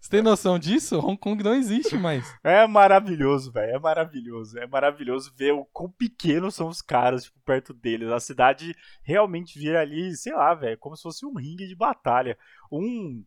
[0.00, 0.98] Você tem noção disso?
[0.98, 2.36] Hong Kong não existe mais.
[2.42, 3.76] É maravilhoso, velho.
[3.76, 4.58] É maravilhoso.
[4.58, 8.10] É maravilhoso ver o quão pequenos são os caras, tipo, perto deles.
[8.10, 12.36] A cidade realmente vira ali, sei lá, velho, como se fosse um ringue de batalha.
[12.70, 13.24] Um,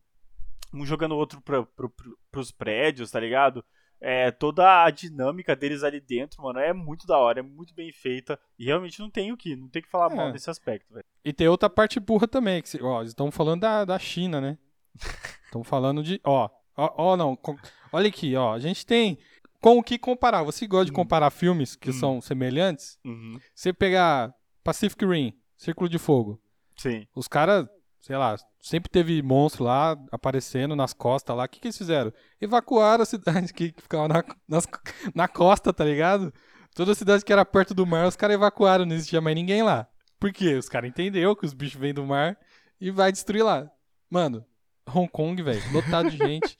[0.73, 3.63] um jogando o outro pra, pro, pro, pros prédios, tá ligado?
[4.01, 7.91] É, toda a dinâmica deles ali dentro, mano, é muito da hora, é muito bem
[7.91, 8.39] feita.
[8.59, 10.15] E realmente não tem o que, não tem que falar É.
[10.15, 11.05] mal nesse aspecto, velho.
[11.23, 14.57] E tem outra parte burra também, que, ó, estamos falando da, da China, né?
[15.45, 17.57] Estamos falando de, ó, ó, ó, não, com-
[17.93, 19.17] olha aqui, ó, a gente tem
[19.61, 20.43] com o que comparar.
[20.43, 20.95] Você gosta de Hum.
[20.95, 21.93] comparar filmes que Hum.
[21.93, 22.99] são semelhantes?
[23.05, 23.39] Uhum.
[23.53, 26.39] Você pegar Pacific Rim, Círculo de Fogo,
[26.75, 27.07] Sim.
[27.15, 27.67] os caras,
[28.05, 31.45] sei lá, sempre teve monstro lá aparecendo nas costas lá.
[31.45, 32.13] O que, que eles fizeram?
[32.39, 34.67] Evacuaram a cidade que que ficava na, nas-
[35.15, 36.31] na costa, tá ligado?
[36.75, 39.63] Toda a cidade que era perto do mar, os caras evacuaram, não existia mais ninguém
[39.63, 39.87] lá.
[40.19, 40.53] Por quê?
[40.55, 42.37] Os caras entenderam que os bichos vêm do mar
[42.79, 43.67] e vai destruir lá.
[44.09, 44.45] Mano,
[44.93, 46.57] Hong Kong, velho, lotado de gente.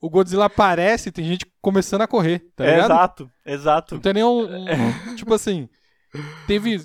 [0.00, 2.90] O Godzilla aparece e tem gente começando a correr, tá É, ligado?
[2.92, 3.94] exato, exato.
[3.94, 4.44] Não tem nenhum.
[4.44, 5.68] um- tipo assim.
[6.46, 6.78] Teve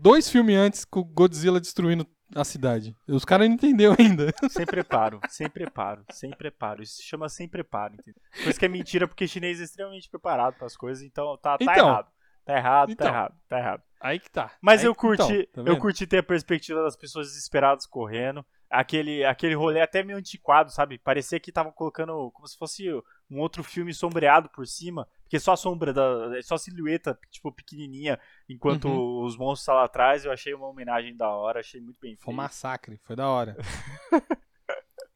[0.00, 2.96] dois filmes antes com o Godzilla destruindo a cidade.
[3.08, 4.32] Os caras não entenderam ainda.
[4.50, 6.82] Sem preparo, sem preparo, sem preparo.
[6.82, 8.20] Isso se chama sem preparo, entendeu?
[8.42, 11.58] Por isso que é mentira, porque chinês é extremamente preparado para as coisas, então tá,
[11.58, 11.88] tá Então.
[11.88, 12.08] errado.
[12.44, 13.06] Tá errado, Então.
[13.06, 13.82] tá errado, tá errado.
[14.00, 14.50] Aí que tá.
[14.60, 18.44] Mas Aí- eu curti, então, tá eu curti ter a perspectiva das pessoas desesperadas correndo.
[18.68, 20.98] Aquele, aquele rolê até meio antiquado, sabe?
[20.98, 22.88] Parecia que estavam colocando como se fosse
[23.30, 27.50] um outro filme sombreado por cima, porque só a sombra da, só a silhueta, tipo
[27.50, 29.24] pequenininha, enquanto Uhum.
[29.24, 30.26] os monstros estavam lá atrás.
[30.26, 32.36] Eu achei uma homenagem da hora, achei muito bem Foi um feito.
[32.36, 33.56] massacre, foi da hora.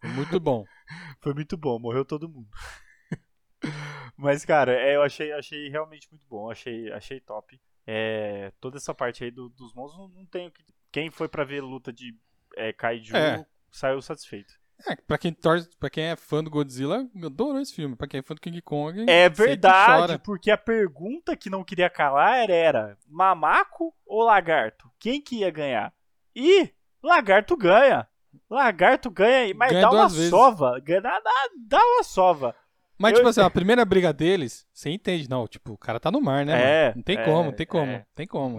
[0.01, 0.65] Foi muito bom.
[1.21, 2.49] Foi muito bom, morreu todo mundo.
[4.17, 7.61] Mas, cara, é, eu achei, achei realmente muito bom, achei, achei top.
[7.87, 10.65] É, toda essa parte aí do- dos monstros não, não tem o que.
[10.93, 12.17] Quem foi pra ver luta de
[12.57, 13.45] é, Kaiju É.
[13.71, 14.55] saiu satisfeito.
[14.87, 17.97] É, pra quem torce, pra quem é fã do Godzilla, adorou esse filme.
[17.97, 21.89] Pra quem é fã do King Kong, É verdade, porque a pergunta que não queria
[21.89, 24.91] calar era: mamaco ou lagarto?
[24.99, 25.93] Quem que ia ganhar?
[26.35, 26.71] E
[27.03, 28.07] lagarto ganha.
[28.51, 30.31] Lagarto ganha, mas Ganha dá uma vezes.
[30.31, 30.79] sova.
[30.81, 31.21] Ganha, dá-
[31.67, 32.55] dá uma sova.
[32.99, 35.47] Mas, Eu- tipo assim, a primeira briga deles, você entende, não.
[35.47, 36.89] Tipo, o cara tá no mar, né?
[36.89, 36.95] É?
[36.95, 38.07] Não tem é, como, não tem como, é.
[38.15, 38.57] tem como.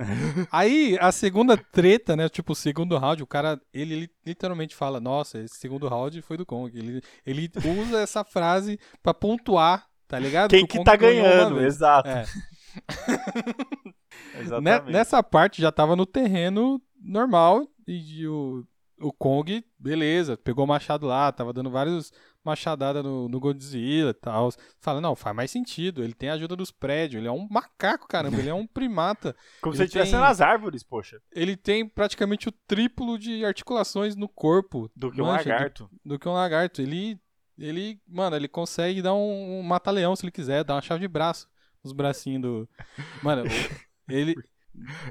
[0.51, 2.29] Aí, a segunda treta, né?
[2.29, 6.37] Tipo, o segundo round, o cara, ele li- literalmente fala: Nossa, esse segundo round foi
[6.37, 6.77] do Kong.
[6.77, 7.49] Ele, ele
[7.81, 10.51] usa essa frase pra pontuar, tá ligado?
[10.51, 12.07] Quem que Kong tá ganhando, exato.
[12.07, 12.25] É.
[14.91, 18.63] Nessa parte já tava no terreno normal e o,
[18.99, 22.11] o Kong, beleza, pegou o machado lá, tava dando vários
[22.47, 24.49] machadadas no, no Godzilla e tal.
[24.79, 28.07] Fala, não, faz mais sentido, ele tem a ajuda dos prédios, ele é um macaco,
[28.07, 29.35] caramba, ele é um primata.
[29.61, 31.21] Como se ele ele estivesse tem- nas árvores, poxa.
[31.31, 35.89] Ele tem praticamente o triplo de articulações no corpo Do que um Mancha, do- lagarto.
[36.03, 36.81] do que um lagarto.
[36.81, 37.19] Ele,
[37.57, 41.01] ele um, mano, ele consegue dar um, um mata-leão se ele quiser, dar uma chave
[41.01, 41.47] de braço
[41.83, 42.69] nos bracinhos do...
[43.23, 43.43] Mano,
[44.09, 44.35] ele...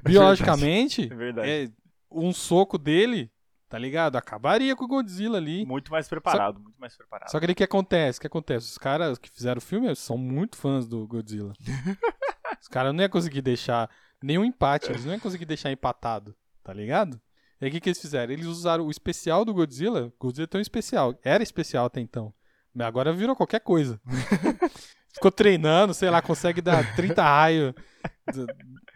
[0.05, 1.49] Biologicamente, É verdade.
[1.49, 1.69] é,
[2.11, 3.31] um soco dele,
[3.69, 4.17] tá ligado?
[4.17, 5.65] Acabaria com o Godzilla ali.
[5.67, 7.31] Muito mais preparado, muito mais preparado.
[7.31, 8.19] Só que o que acontece?
[8.19, 8.67] O que acontece?
[8.71, 11.53] Os caras que fizeram o filme são muito fãs do Godzilla.
[12.61, 13.91] Os caras não iam conseguir deixar
[14.23, 17.21] nenhum empate, eles não iam conseguir deixar empatado, tá ligado?
[17.61, 18.33] E aí o que, que eles fizeram?
[18.33, 20.13] Eles usaram o especial do Godzilla.
[20.19, 21.19] Godzilla é tão especial.
[21.23, 22.33] Era especial até então.
[22.75, 24.01] Mas agora virou qualquer coisa.
[25.15, 27.75] Ficou treinando, sei lá, consegue dar 30 raios.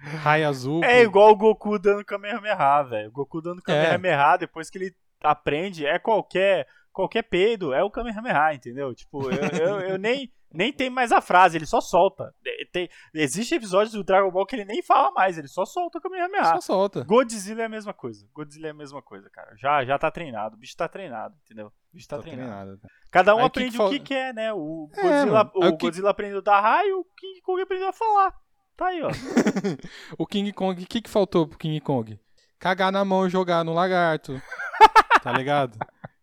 [0.01, 0.83] Raio azul.
[0.85, 3.09] É igual o Goku dando Kamehameha, velho.
[3.09, 3.63] O Goku dando É.
[3.63, 8.93] Kamehameha, depois que ele aprende, é qualquer qualquer peido, é o Kamehameha, entendeu?
[8.95, 12.35] Tipo, eu, eu, eu nem, nem tem mais a frase, ele só solta.
[12.45, 15.99] É, Tem, existe episódios do Dragon Ball que ele nem fala mais, ele só solta
[15.99, 16.45] o Kamehameha.
[16.47, 17.05] Só solta.
[17.05, 18.27] Godzilla é a mesma coisa.
[18.35, 19.55] Godzilla é a mesma coisa, cara.
[19.57, 20.57] Já, já tá treinado.
[20.57, 21.69] O bicho tá treinado, entendeu?
[21.69, 22.77] O bicho tá treinado.
[22.77, 22.81] treinado.
[23.13, 24.53] Cada um Aí, o que aprende que o que quer, né?
[24.53, 25.43] O É, Godzilla.
[25.43, 28.35] Aí, o o que- Godzilla aprendeu a dar raio, o King Kong aprendeu a falar.
[28.81, 29.11] Tá aí, ó.
[30.17, 32.19] O King Kong, o que, que faltou pro King Kong?
[32.59, 34.41] Cagar na mão e jogar no lagarto.
[35.23, 35.75] tá ligado?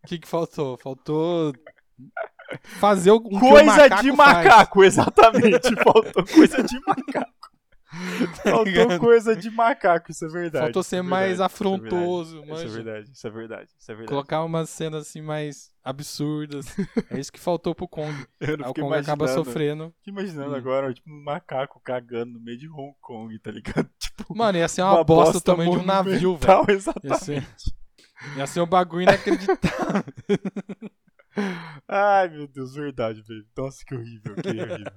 [0.02, 0.76] O que, que faltou?
[0.76, 1.52] Faltou
[2.80, 4.36] fazer o um que o Coisa macaco de faz.
[4.36, 5.72] macaco, exatamente.
[5.84, 7.47] Faltou coisa de macaco.
[8.42, 8.98] Faltou ligado?
[9.00, 10.64] coisa de macaco, isso é verdade.
[10.66, 12.68] Faltou isso ser é mais verdade, afrontoso, Isso é manja.
[12.68, 14.08] verdade, isso é verdade, isso é verdade.
[14.10, 16.66] Colocar umas cenas assim mais absurdas.
[17.10, 18.14] é isso que faltou pro Kong.
[18.40, 19.94] Eu Aí não o fiquei Kong acaba sofrendo.
[19.98, 20.56] Fiquei imaginando Hum.
[20.56, 23.88] agora, tipo, um macaco cagando no meio de Hong Kong, tá ligado?
[23.98, 26.56] Tipo, Mano, ia ser uma, bosta, do tamanho de um navio, velho.
[26.56, 27.24] monumental, Ia Exatamente.
[27.24, 27.46] ser,
[28.36, 30.04] ia ser um bagulho inacreditável.
[31.86, 33.46] Ai, meu Deus, verdade, velho.
[33.56, 34.92] Nossa, que horrível, que horrível.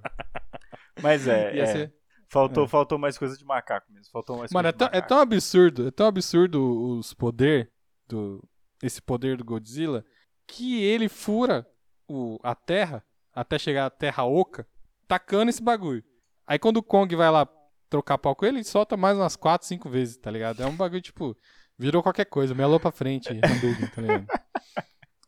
[1.02, 1.94] Mas é, Ia é, ser-
[2.32, 2.67] faltou, é.
[2.67, 4.12] faltou mais coisa de macaco mesmo.
[4.12, 7.72] Faltou mais Mano, é tão, é tão absurdo, é tão absurdo os poder
[8.08, 8.44] do
[8.82, 10.04] esse poder do Godzilla
[10.48, 11.67] que ele fura
[12.08, 14.67] o, a Terra até chegar à Terra Oca,
[15.08, 16.04] tacando esse bagulho.
[16.48, 17.48] Aí quando o Kong vai lá
[17.89, 20.63] trocar pau com ele, ele solta mais umas 4, 5 vezes, tá ligado?
[20.63, 21.38] É um bagulho tipo,
[21.78, 23.30] virou qualquer coisa, melou pra frente,
[23.96, 24.26] tá ligado?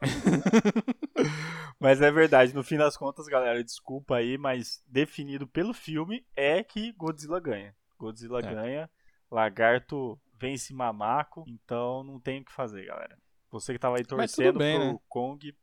[1.80, 6.64] Mas é verdade, no fim das contas, galera, desculpa aí, mas definido pelo filme é
[6.64, 7.76] que Godzilla ganha.
[7.98, 8.42] Godzilla É.
[8.44, 8.90] ganha,
[9.30, 13.18] Lagarto vence Mamaco, então não tem o que fazer, galera.
[13.52, 15.00] Você que tava aí torcendo bem, pro né?
[15.08, 15.56] Kong.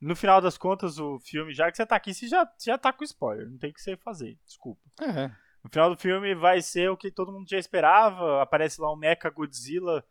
[0.00, 2.92] No final das contas, o filme, já que você tá aqui, você já, já tá
[2.92, 4.82] com spoiler, não tem o que você fazer, desculpa.
[5.00, 5.28] É,
[5.62, 8.42] No final do filme vai ser o que todo mundo já esperava.
[8.42, 10.04] Aparece lá um Mecha Godzilla.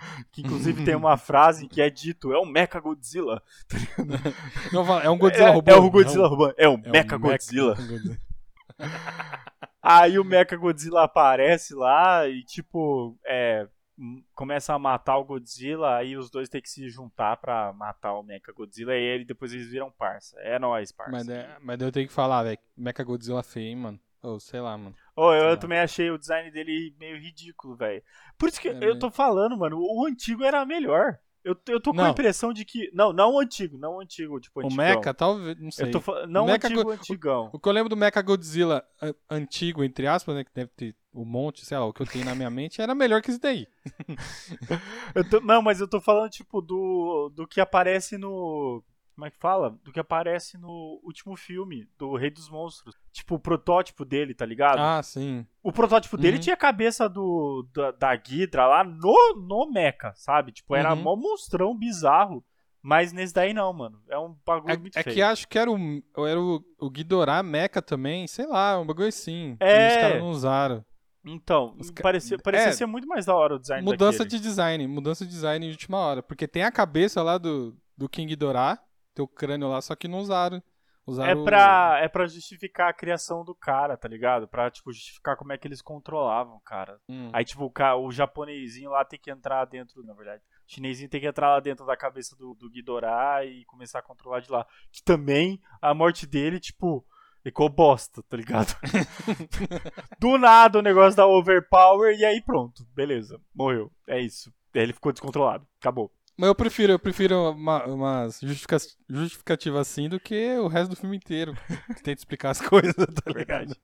[0.30, 3.42] que inclusive tem uma frase que é dito: é um Mecha Godzilla.
[4.72, 5.70] não, fala- é um Godzilla é, robô.
[5.70, 6.54] é o Godzilla não, robô.
[6.56, 7.74] É um é Mecha Godzilla.
[7.80, 8.18] Godzilla.
[9.82, 13.66] Aí o Mecha Godzilla aparece lá e, tipo, é,
[14.34, 15.96] começa a matar o Godzilla.
[15.96, 18.94] Aí os dois têm que se juntar pra matar o Mecha Godzilla.
[18.94, 20.38] E ele, depois eles viram parça.
[20.40, 21.12] É nóis, parça.
[21.12, 22.58] Mas, é, mas daí eu tenho que falar, velho.
[22.76, 24.00] Mecha Godzilla feio, hein, mano.
[24.22, 24.94] Ou sei lá, mano.
[25.16, 28.02] Oh, eu, eu também achei o design dele meio ridículo, velho.
[28.38, 29.00] Por isso que É, eu né?
[29.00, 31.18] tô falando, mano, o antigo era melhor.
[31.42, 32.10] Eu, eu tô com a Não.
[32.10, 32.90] impressão de que.
[32.92, 34.76] Não, não o antigo, não o antigo, tipo, O antigão.
[34.76, 35.86] Mecha, talvez, não sei.
[35.86, 37.50] Eu tô Não o Mecha antigo, Go- antigão.
[37.50, 40.44] O que eu lembro do Mecha Godzilla an- antigo, entre aspas, né?
[40.44, 42.94] Que deve ter um monte, sei lá, o que eu tenho na minha mente, era
[42.94, 43.66] melhor que esse daí.
[45.30, 48.82] Tô- não, mas eu tô falando, tipo, do, do que aparece no.
[49.20, 49.68] Como é que fala?
[49.84, 52.94] Do que aparece no último filme, do Rei dos Monstros.
[53.12, 54.78] Tipo, o protótipo dele, tá ligado?
[54.78, 55.46] Ah, sim.
[55.62, 56.40] O protótipo dele Uhum.
[56.42, 60.52] tinha a cabeça do, da, da Ghidra lá no, no mecha, sabe?
[60.52, 61.02] Tipo, era Uhum.
[61.02, 62.42] mó monstrão bizarro.
[62.82, 64.00] Mas nesse daí não, mano.
[64.08, 65.14] É um bagulho É, muito é feio.
[65.16, 65.76] que acho que era o,
[66.26, 69.54] era o, o Ghidorah Mecha também, sei lá, um bagulho assim.
[69.60, 69.84] É.
[69.84, 70.84] E os caras não usaram.
[71.26, 72.72] Então, Os parecia, parecia é.
[72.72, 74.40] ser muito mais da hora o design Mudança daquele.
[74.40, 76.22] de design, mudança de design de última hora.
[76.22, 78.78] Porque tem a cabeça lá do, do King Ghidorah,
[79.14, 80.58] tem o crânio lá, só que não usaram.
[80.58, 80.62] É
[81.10, 84.46] Usaram o- pra, é pra justificar a criação do cara, tá ligado?
[84.46, 87.00] Pra, tipo, justificar como é que eles controlavam o cara.
[87.08, 87.30] Hum.
[87.32, 90.42] Aí, tipo, o, o japonesinho lá tem que entrar dentro, na verdade.
[90.68, 94.02] O chinesinho tem que entrar lá dentro da cabeça do, do Ghidorah e começar a
[94.02, 94.64] controlar de lá.
[94.92, 97.04] Que também, a morte dele, tipo,
[97.42, 98.72] ficou bosta, tá ligado?
[100.20, 102.86] do nada o negócio da overpower e aí pronto.
[102.94, 103.90] Beleza, morreu.
[104.06, 104.52] É isso.
[104.72, 105.66] Ele ficou descontrolado.
[105.80, 106.12] Acabou.
[106.36, 110.96] Mas eu prefiro, eu prefiro uma, umas justifica- justificativas assim do que o resto do
[110.96, 111.54] filme inteiro.
[111.96, 113.74] Que tenta explicar as coisas, tá ligado?
[113.74, 113.80] verdade.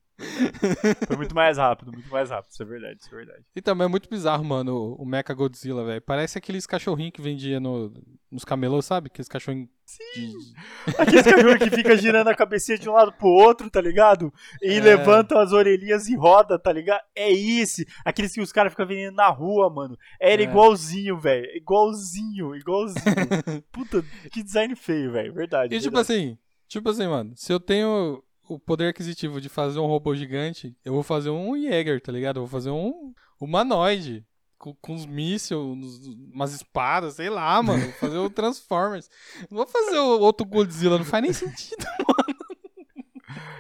[1.07, 2.51] Foi muito mais rápido, muito mais rápido.
[2.51, 3.45] Isso é verdade, isso é verdade.
[3.55, 6.01] E também é muito bizarro, mano, o, o Mecha Godzilla, velho.
[6.01, 7.93] Parece aqueles cachorrinhos que vendia no,
[8.31, 9.09] nos camelôs, sabe?
[9.09, 9.69] Aqueles cachorrinhos.
[9.87, 10.55] De-
[10.99, 14.33] Aqueles cachorros que fica girando a cabecinha de um lado pro outro, tá ligado?
[14.63, 14.81] E É.
[14.81, 17.01] levantam as orelhinhas e roda, tá ligado?
[17.15, 17.87] É esse.
[18.05, 19.97] Aqueles que os caras ficam vendendo na rua, mano.
[20.21, 20.45] Era É.
[20.45, 21.47] igualzinho, velho.
[21.57, 23.05] Igualzinho, igualzinho.
[23.73, 25.33] Puta, que design feio, velho.
[25.33, 25.75] Verdade.
[25.75, 26.13] E tipo verdade.
[26.21, 30.77] assim, tipo assim, mano, se eu tenho o poder aquisitivo de fazer um robô gigante,
[30.85, 32.37] eu vou fazer um Jäger, tá ligado?
[32.37, 34.25] Eu vou fazer um humanoide.
[34.59, 37.93] Com, com uns mísseis, umas espadas, sei lá, mano.
[37.95, 39.09] Fazer o Transformers.
[39.51, 41.85] Não vou fazer o outro Godzilla, não faz nem sentido.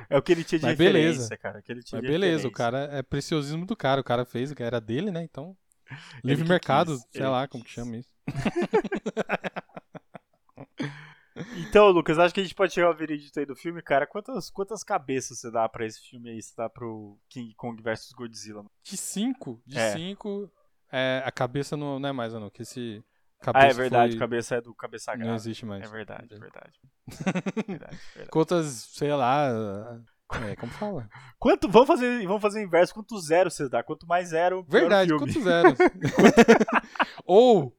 [0.09, 1.37] É o que ele tinha de Mas referência, beleza.
[1.37, 1.59] cara.
[1.59, 2.51] o Que ele tinha Mas beleza, o referência.
[2.53, 4.01] cara é preciosismo do cara.
[4.01, 5.21] O cara fez, que era dele, né?
[5.25, 5.57] Então.
[6.23, 7.75] Livre mercado, quis, sei lá que como que quis.
[7.75, 8.09] chama isso.
[11.69, 14.07] Então, Lucas, acho que a gente pode chegar ao veredito aí do filme, cara.
[14.07, 16.41] Quantas, quantas cabeças você dá pra esse filme aí?
[16.41, 18.59] Você dá pro King Kong vs Godzilla?
[18.59, 18.71] mano?
[18.83, 19.93] De 5, de É.
[19.93, 20.51] 5,
[20.93, 22.51] é, a cabeça não, não é mais, não.
[22.51, 23.03] Que esse.
[23.41, 24.13] Ah, Cabeça é verdade.
[24.13, 25.35] foi- Cabeça é do cabeça Não grave.
[25.37, 25.85] existe mais.
[25.85, 26.81] É verdade, é verdade.
[27.69, 28.31] verdade, verdade.
[28.31, 30.01] Quantas, sei lá.
[30.51, 31.09] É, como fala?
[31.39, 32.95] Quanto, vamos fazer, vamos fazer o inverso.
[32.95, 33.83] Quanto zero você dá?
[33.83, 35.25] Quanto mais zero, Verdade, filme.
[35.33, 35.79] quantos zeros?
[37.25, 37.77] Ou,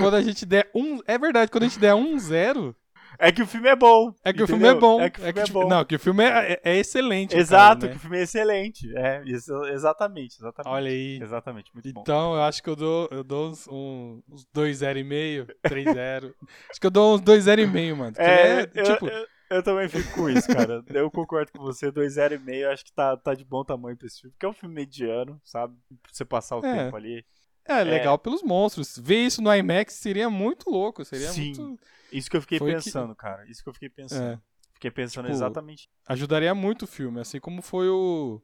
[0.00, 1.00] quando a gente der um.
[1.06, 2.74] É verdade, quando a gente der um zero,
[3.18, 4.14] É que o filme é bom.
[4.24, 4.46] é que o entendeu?
[4.46, 5.00] filme é bom.
[5.00, 5.68] É que o filme é, tipo, bom.
[5.68, 7.36] Não, que o filme é, é- é excelente.
[7.36, 7.96] Exato, que né?
[7.96, 8.96] o filme é excelente.
[8.96, 10.72] É, isso, exatamente, exatamente.
[10.72, 11.18] Olha aí.
[11.22, 12.00] Exatamente, muito bom.
[12.00, 16.34] Então, eu acho que eu dou, eu dou uns, uns 2,0,5, 3,0.
[16.70, 18.16] acho que eu dou uns 2,0,5, mano.
[18.18, 20.82] É, é, eu, tipo, eu, eu também fico com isso, cara.
[20.88, 24.32] Eu concordo com você, 2,5, acho que tá, tá de bom tamanho pra esse filme,
[24.32, 25.74] porque é um filme mediano, sabe?
[26.02, 26.84] Pra você passar o É.
[26.84, 27.24] tempo ali.
[27.64, 28.98] É legal pelos monstros.
[28.98, 31.04] Ver isso no IMAX seria muito louco.
[31.04, 31.54] Seria Sim.
[31.56, 31.80] muito.
[32.12, 33.44] Isso que eu fiquei Foi que- pensando, cara.
[33.50, 34.32] Isso que eu fiquei pensando.
[34.34, 34.40] É,
[34.74, 35.88] Fiquei pensando Tipo, exatamente.
[36.06, 37.20] ajudaria muito o filme.
[37.20, 38.42] Assim como foi o.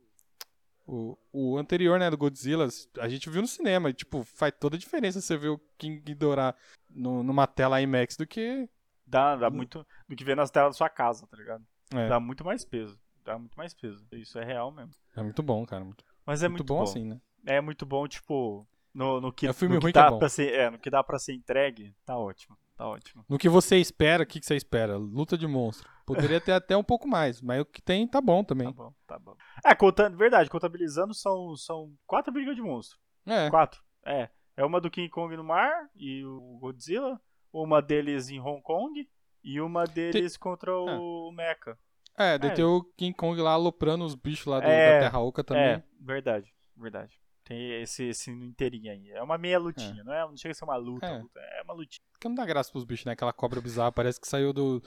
[0.87, 2.67] O, o anterior, né, do Godzilla,
[2.99, 3.91] a gente viu no cinema.
[3.91, 6.55] e, Tipo, faz toda a diferença você ver o King Ghidorah
[6.89, 8.67] no, numa tela IMAX do que.
[9.07, 9.87] Dá, dá muito.
[10.09, 11.63] Do que ver nas telas da sua casa, tá ligado?
[11.93, 12.99] É, Dá muito mais peso.
[13.25, 14.07] Dá muito mais peso.
[14.13, 14.95] Isso é real mesmo.
[15.15, 15.85] é muito bom, cara.
[15.85, 16.83] Muito, Mas é muito muito, bom, bom.
[16.85, 17.21] assim, né?
[17.45, 18.67] É muito bom, tipo.
[18.99, 20.29] No, no que, É um filme no que ruim que dá é bom.
[20.29, 22.59] ser, é, no que dá pra ser entregue, tá ótimo.
[22.77, 23.25] Tá ótimo.
[23.29, 24.97] No que você espera, o que, que você espera?
[24.97, 25.89] Luta de monstro.
[26.05, 28.73] Poderia ter até um pouco mais, mas o que tem tá bom Tá também.
[28.73, 29.37] bom, tá bom.
[29.65, 32.99] É, contando, verdade, contabilizando são, são quatro brigas de monstro.
[33.27, 33.81] É, Quatro.
[34.05, 34.29] É.
[34.57, 37.21] É uma do King Kong no mar e o Godzilla.
[37.53, 39.09] Uma deles em Hong Kong.
[39.45, 41.79] E uma deles contra o Mecha.
[42.17, 42.55] é, daí É.
[42.55, 45.63] tem o King Kong lá aloprando os bichos lá do- É, da Terra Oca também.
[45.65, 47.13] É, verdade, verdade.
[47.49, 49.11] Tem esse, esse inteirinho aí.
[49.11, 51.19] É uma meia lutinha, não, é, não chega a ser uma luta, É.
[51.19, 52.05] luta, é uma lutinha.
[52.13, 53.13] Porque não dá graça pros bichos, né?
[53.13, 54.83] Aquela cobra bizarra, parece que saiu do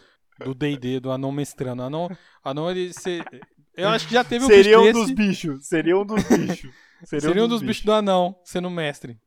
[0.46, 1.84] do D&D, do anão mestrando.
[1.84, 2.10] Anão,
[2.44, 2.92] anão ele...
[2.94, 3.24] se-
[3.76, 5.16] eu acho que já teve um Seria um bicho dos desse.
[5.16, 6.72] bichos, seria um dos bichos.
[7.06, 9.20] Seria um dos bichos do anão, sendo mestre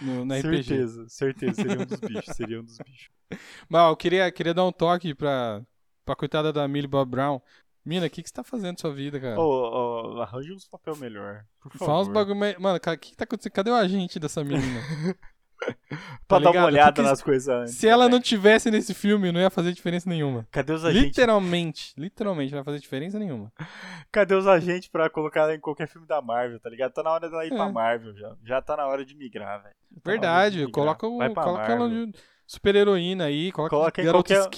[0.00, 0.62] no, na RPG.
[0.64, 3.08] Certeza, certeza, seria um dos bichos, seria um dos bichos.
[3.68, 5.62] Mas ó, eu queria, queria dar um toque pra,
[6.04, 7.40] pra coitada da Millie Bob Brown.
[7.84, 9.38] Mina, o que, que você tá fazendo na sua vida, cara?
[9.38, 11.86] Ô, ô, arranja uns papel melhor, por favor.
[11.86, 12.36] Fala uns bagulho.
[12.38, 13.52] meio- Mano, o que, que tá acontecendo?
[13.52, 14.80] Cadê o agente dessa menina?
[16.28, 17.74] pra dar uma olhada Porque nas coisas antes.
[17.76, 20.46] Se ela né, não tivesse nesse filme, não ia fazer diferença nenhuma.
[20.50, 21.08] Cadê os agentes?
[21.08, 23.52] Literalmente, literalmente, não ia fazer diferença nenhuma.
[24.10, 26.92] Cadê os agentes pra colocar ela em qualquer filme da Marvel, tá ligado?
[26.92, 27.72] Tá na hora dela ir pra É.
[27.72, 28.34] Marvel já.
[28.44, 29.74] Já tá na hora de migrar, velho.
[29.74, 30.72] Tá de Verdade, migrar.
[30.72, 32.06] coloca, o, Vai pra coloca ela Marvel.
[32.06, 34.50] de super-heroína aí, coloca, Coloca garotos qualquer- lá.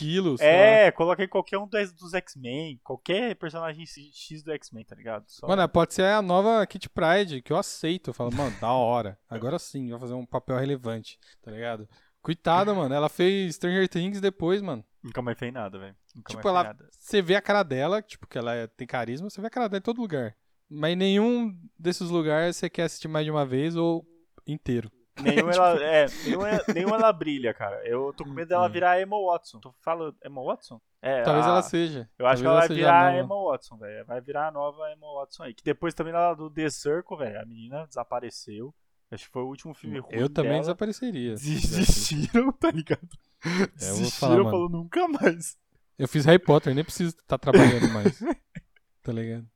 [0.43, 5.25] É, coloca em qualquer um dos, dos X-Men, qualquer personagem X do X-Men, tá ligado?
[5.29, 8.11] Só- Mano, pode ser a nova Kit Pride, que eu aceito.
[8.11, 9.19] Eu falo, mano, da hora.
[9.29, 11.89] Agora sim, vai fazer um papel relevante, tá ligado?
[12.21, 12.93] Coitada, mano.
[12.95, 14.85] Ela fez Stranger Things depois, mano.
[15.03, 15.95] Nunca mais fez nada, velho.
[16.29, 16.89] Tipo, ela- nada.
[16.91, 19.69] Você vê a cara dela, tipo, que ela é- tem carisma, você vê a cara
[19.69, 20.35] dela em todo lugar.
[20.69, 24.05] Mas em nenhum desses lugares você quer assistir mais de uma vez ou
[24.45, 24.91] inteiro.
[25.23, 27.81] Nenhum ela, é, nenhum, ela- nenhum ela brilha, cara.
[27.87, 28.71] Eu tô com medo dela Hum.
[28.73, 29.61] virar a Emma Watson.
[29.61, 30.81] Tu fala Emma Watson?
[31.01, 32.09] É, Talvez a- ela seja.
[32.19, 33.19] Eu acho que Talvez ela vai virar a.
[33.19, 34.05] Emma Watson, velho.
[34.07, 35.55] Vai virar a nova Emma Watson aí.
[35.55, 38.75] Que depois também lá do The Circle, velho, a menina desapareceu.
[39.11, 40.63] Acho que foi o último filme ruim Eu também dela.
[40.63, 41.31] desapareceria.
[41.35, 43.09] Desistiram, tá ligado?
[43.45, 45.57] É, Desistiram, falar, falou nunca mais.
[45.99, 48.19] Eu fiz Harry Potter, nem preciso estar trabalhando mais.
[49.03, 49.47] tá ligado?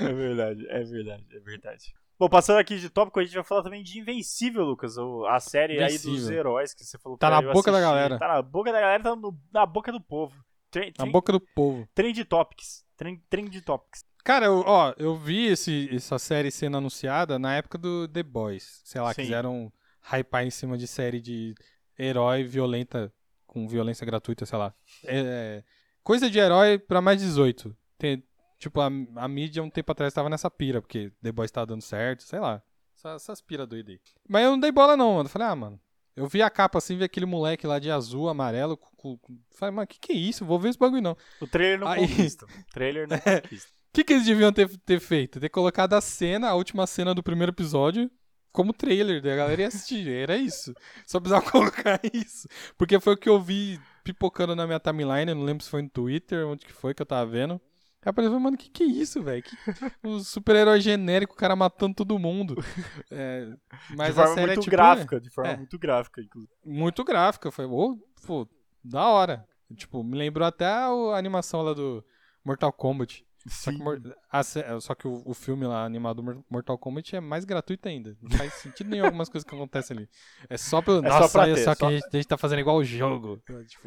[0.00, 1.94] É verdade, é verdade, é verdade.
[2.18, 4.96] Bom, passando aqui de tópico, a gente vai falar também de Invencível, Lucas.
[5.28, 6.38] A série aí dos Invencível.
[6.38, 8.18] heróis que você falou Tá na boca da galera.
[8.18, 10.34] Tá na boca da galera, tá no- na boca do povo.
[10.70, 11.88] Trend, Na boca do povo.
[11.94, 12.84] Trend Topics.
[12.96, 14.04] Trend, trend Topics.
[14.24, 18.82] Cara, eu, ó, eu vi esse, essa série sendo anunciada na época do The Boys.
[18.84, 19.22] Sei lá, Sim.
[19.22, 19.72] quiseram
[20.12, 21.54] hypar em cima de série de
[21.98, 23.12] herói violenta,
[23.46, 24.74] com violência gratuita, sei lá.
[25.04, 25.62] É,
[26.02, 27.74] coisa de herói pra mais 18.
[27.96, 28.22] Tem,
[28.58, 31.82] tipo, a, a mídia um tempo atrás tava nessa pira, porque The Boys tava dando
[31.82, 32.62] certo, sei lá.
[32.96, 34.00] Essa- Essas pira doida aí.
[34.28, 35.26] Mas eu não dei bola não, mano.
[35.26, 35.80] Eu falei, ah, mano.
[36.16, 38.76] Eu vi a capa assim, vi aquele moleque lá de azul, amarelo.
[38.76, 39.16] Com,
[39.52, 40.44] Falei, mano, que que é isso?
[40.44, 41.16] Vou ver esse bagulho não.
[41.40, 42.44] O trailer não Aí- conquista.
[42.44, 43.68] O trailer não conquista.
[43.88, 45.40] O que, que eles deviam ter, ter feito?
[45.40, 48.08] Ter colocado a cena, a última cena do primeiro episódio,
[48.52, 50.06] como trailer, daí a galera ia assistir.
[50.12, 50.74] Era isso.
[51.06, 52.46] Só precisava colocar isso.
[52.76, 55.82] Porque foi o que eu vi pipocando na minha timeline, eu não lembro se foi
[55.82, 57.60] no Twitter, onde que foi que eu tava vendo.
[58.00, 59.42] Aí apareceu, mano, que que é isso, velho?
[60.04, 62.54] O super-herói genérico, o cara matando todo mundo.
[63.10, 63.48] É,
[63.96, 65.56] mas de a forma série muito é tipo, gráfica, de forma é.
[65.56, 66.52] muito gráfica, inclusive.
[66.64, 67.50] muito gráfica.
[67.50, 68.48] Foi, ô, pô,
[68.84, 69.44] da hora.
[69.76, 72.04] Tipo, me lembrou até a, a animação lá do
[72.44, 73.24] Mortal Kombat.
[73.46, 73.78] Só que,
[74.30, 74.42] a
[74.80, 78.16] só que o, o filme lá, animado Mor- Mortal Kombat, é mais gratuito ainda.
[78.20, 80.08] Não faz sentido nenhum algumas coisas que acontecem ali.
[80.50, 81.04] É só pelo.
[81.06, 82.58] É só Nossa, pra olha ter, só que só- a gente, a gente tá fazendo
[82.60, 83.40] igual o jogo.
[83.68, 83.82] Tipo,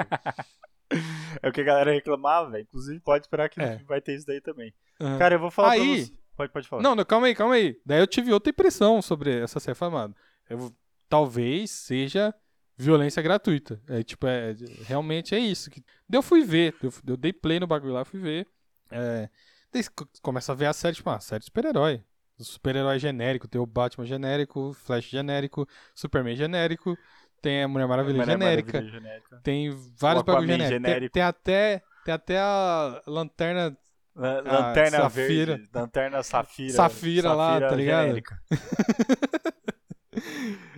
[1.41, 2.59] É o que a galera reclamava.
[2.59, 3.77] Inclusive, pode esperar que É.
[3.87, 4.73] vai ter isso daí também.
[4.99, 5.17] aham.
[5.17, 6.13] Cara, eu vou falar pra Aí- você.
[6.35, 6.81] Pode, pode falar.
[6.81, 7.79] Não, não, calma aí, calma aí.
[7.85, 9.75] Daí eu tive outra impressão sobre essa série.
[9.75, 10.15] Falei, mano,
[10.49, 10.71] eu
[11.09, 12.33] talvez seja
[12.77, 13.79] violência gratuita.
[13.87, 15.69] É tipo, é, realmente é isso.
[15.69, 15.81] Que...
[16.09, 18.47] Daí eu fui ver, eu, eu dei play no bagulho lá, fui ver.
[18.89, 19.29] É,
[19.71, 22.03] daí co- começa a ver a série, tipo, ah, série de super-herói.
[22.39, 26.97] Super-herói genérico, tem o Batman genérico, Flash genérico, Superman genérico,
[27.41, 29.39] tem a Mulher Maravilha Mulher genérica, Maravilha genérica.
[29.43, 30.99] tem vários bagulhos genéricos.
[30.99, 33.75] Tem, tem até, tem até a lanterna
[34.15, 35.55] La- Lanterna Ah, Safira.
[35.55, 36.73] verde, lanterna safira.
[36.73, 38.07] Safira lá, tá ligado?
[38.07, 38.41] genérica.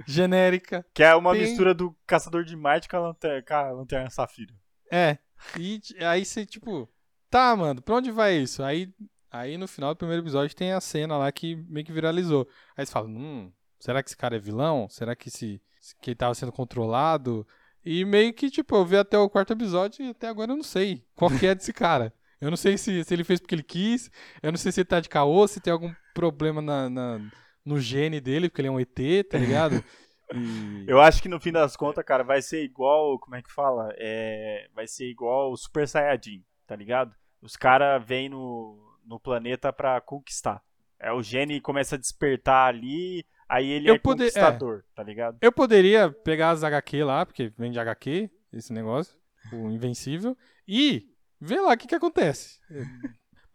[0.08, 0.86] genérica.
[0.93, 4.10] Que é uma Tem- mistura do Caçador de Marte com a lanterna, com a lanterna
[4.10, 4.54] safira.
[4.91, 5.17] É.
[5.60, 6.89] E aí você, tipo,
[7.30, 8.63] tá, mano, pra onde vai isso?
[8.63, 8.93] Aí,
[9.32, 12.47] aí no final do primeiro episódio tem a cena lá que meio que viralizou.
[12.78, 14.88] Aí você fala, hum, será que esse cara é vilão?
[14.89, 15.62] Será que esse
[16.01, 17.45] que ele tava sendo controlado?
[17.85, 20.63] E meio que, tipo, eu vi até o quarto episódio e até agora eu não
[20.63, 22.13] sei qual que é desse cara.
[22.39, 24.09] Eu não sei se, se ele fez porque ele quis,
[24.41, 27.21] eu não sei se ele tá de caô, se tem algum problema na, na-
[27.65, 29.83] no gene dele, porque ele é um ET, tá ligado?
[30.33, 33.19] E- Eu acho que no fim das contas, cara, vai ser igual.
[33.19, 33.93] Como é que fala?
[33.97, 37.13] É, vai ser igual o Super Saiyajin, tá ligado?
[37.41, 40.61] Os caras vêm no, no planeta pra conquistar.
[40.99, 45.37] É, o gene começa a despertar ali, aí ele Eu é poder- conquistador, tá ligado?
[45.41, 49.15] Eu poderia pegar as HQ lá, porque vem de HQ, esse negócio,
[49.51, 50.37] o Invencível,
[50.67, 51.07] e
[51.39, 52.59] ver lá o que que acontece.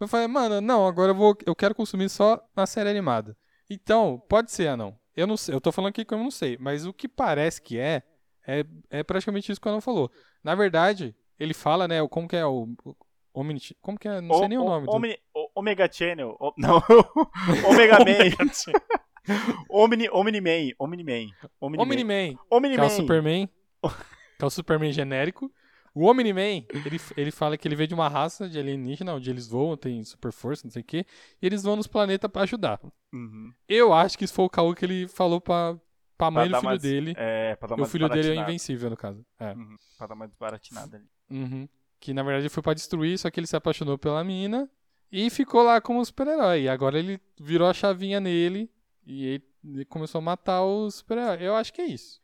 [0.00, 3.37] Eu falei, mano, não, agora eu, vou, eu quero consumir só na série animada.
[3.68, 4.96] Então, pode ser, Anão.
[5.16, 7.61] Eu não sei, eu tô falando aqui que eu não sei, mas o que parece
[7.61, 8.02] que é,
[8.46, 10.11] é, é praticamente isso que o Anão falou.
[10.44, 12.68] Na verdade, ele fala, né, o- como que é o...
[12.85, 12.94] o
[13.35, 14.20] Omni, como que é?
[14.20, 14.87] Não sei nem o, nome.
[14.87, 16.37] do- Omni- o- Omega Channel.
[16.40, 16.77] o- não,
[17.68, 18.31] Omega Man.
[19.70, 20.74] Omni, Omni Man.
[20.79, 21.31] Omni Man.
[21.60, 21.83] Omni Man.
[21.85, 22.38] Omni-Man.
[22.50, 22.90] Omni que é o Man.
[22.90, 23.48] Superman,
[24.38, 25.52] que é o Superman genérico.
[25.94, 29.48] O Omni-Man, ele, ele fala que ele veio de uma raça de alienígena, onde eles
[29.48, 31.04] voam, tem super força, não sei o quê,
[31.42, 32.79] e eles vão nos planetas pra ajudar.
[33.12, 33.52] Uhum.
[33.68, 35.76] Eu acho que isso foi o caô que ele falou pra,
[36.16, 37.14] pra mãe Pra do dar filho mais- dele.
[37.16, 39.24] É, pra dar E uma o filho dele é invencível, no caso.
[39.40, 39.52] É.
[39.54, 41.06] Uhum, Pra dar uma desbaratinada ali.
[41.31, 41.68] Uhum.
[41.98, 44.70] Que na verdade foi pra destruir, só que ele se apaixonou pela mina
[45.10, 46.62] e ficou lá como super-herói.
[46.62, 48.70] E agora ele virou a chavinha nele
[49.09, 51.38] e ele, começou a matar o super-herói.
[51.42, 52.21] Eu acho que é isso.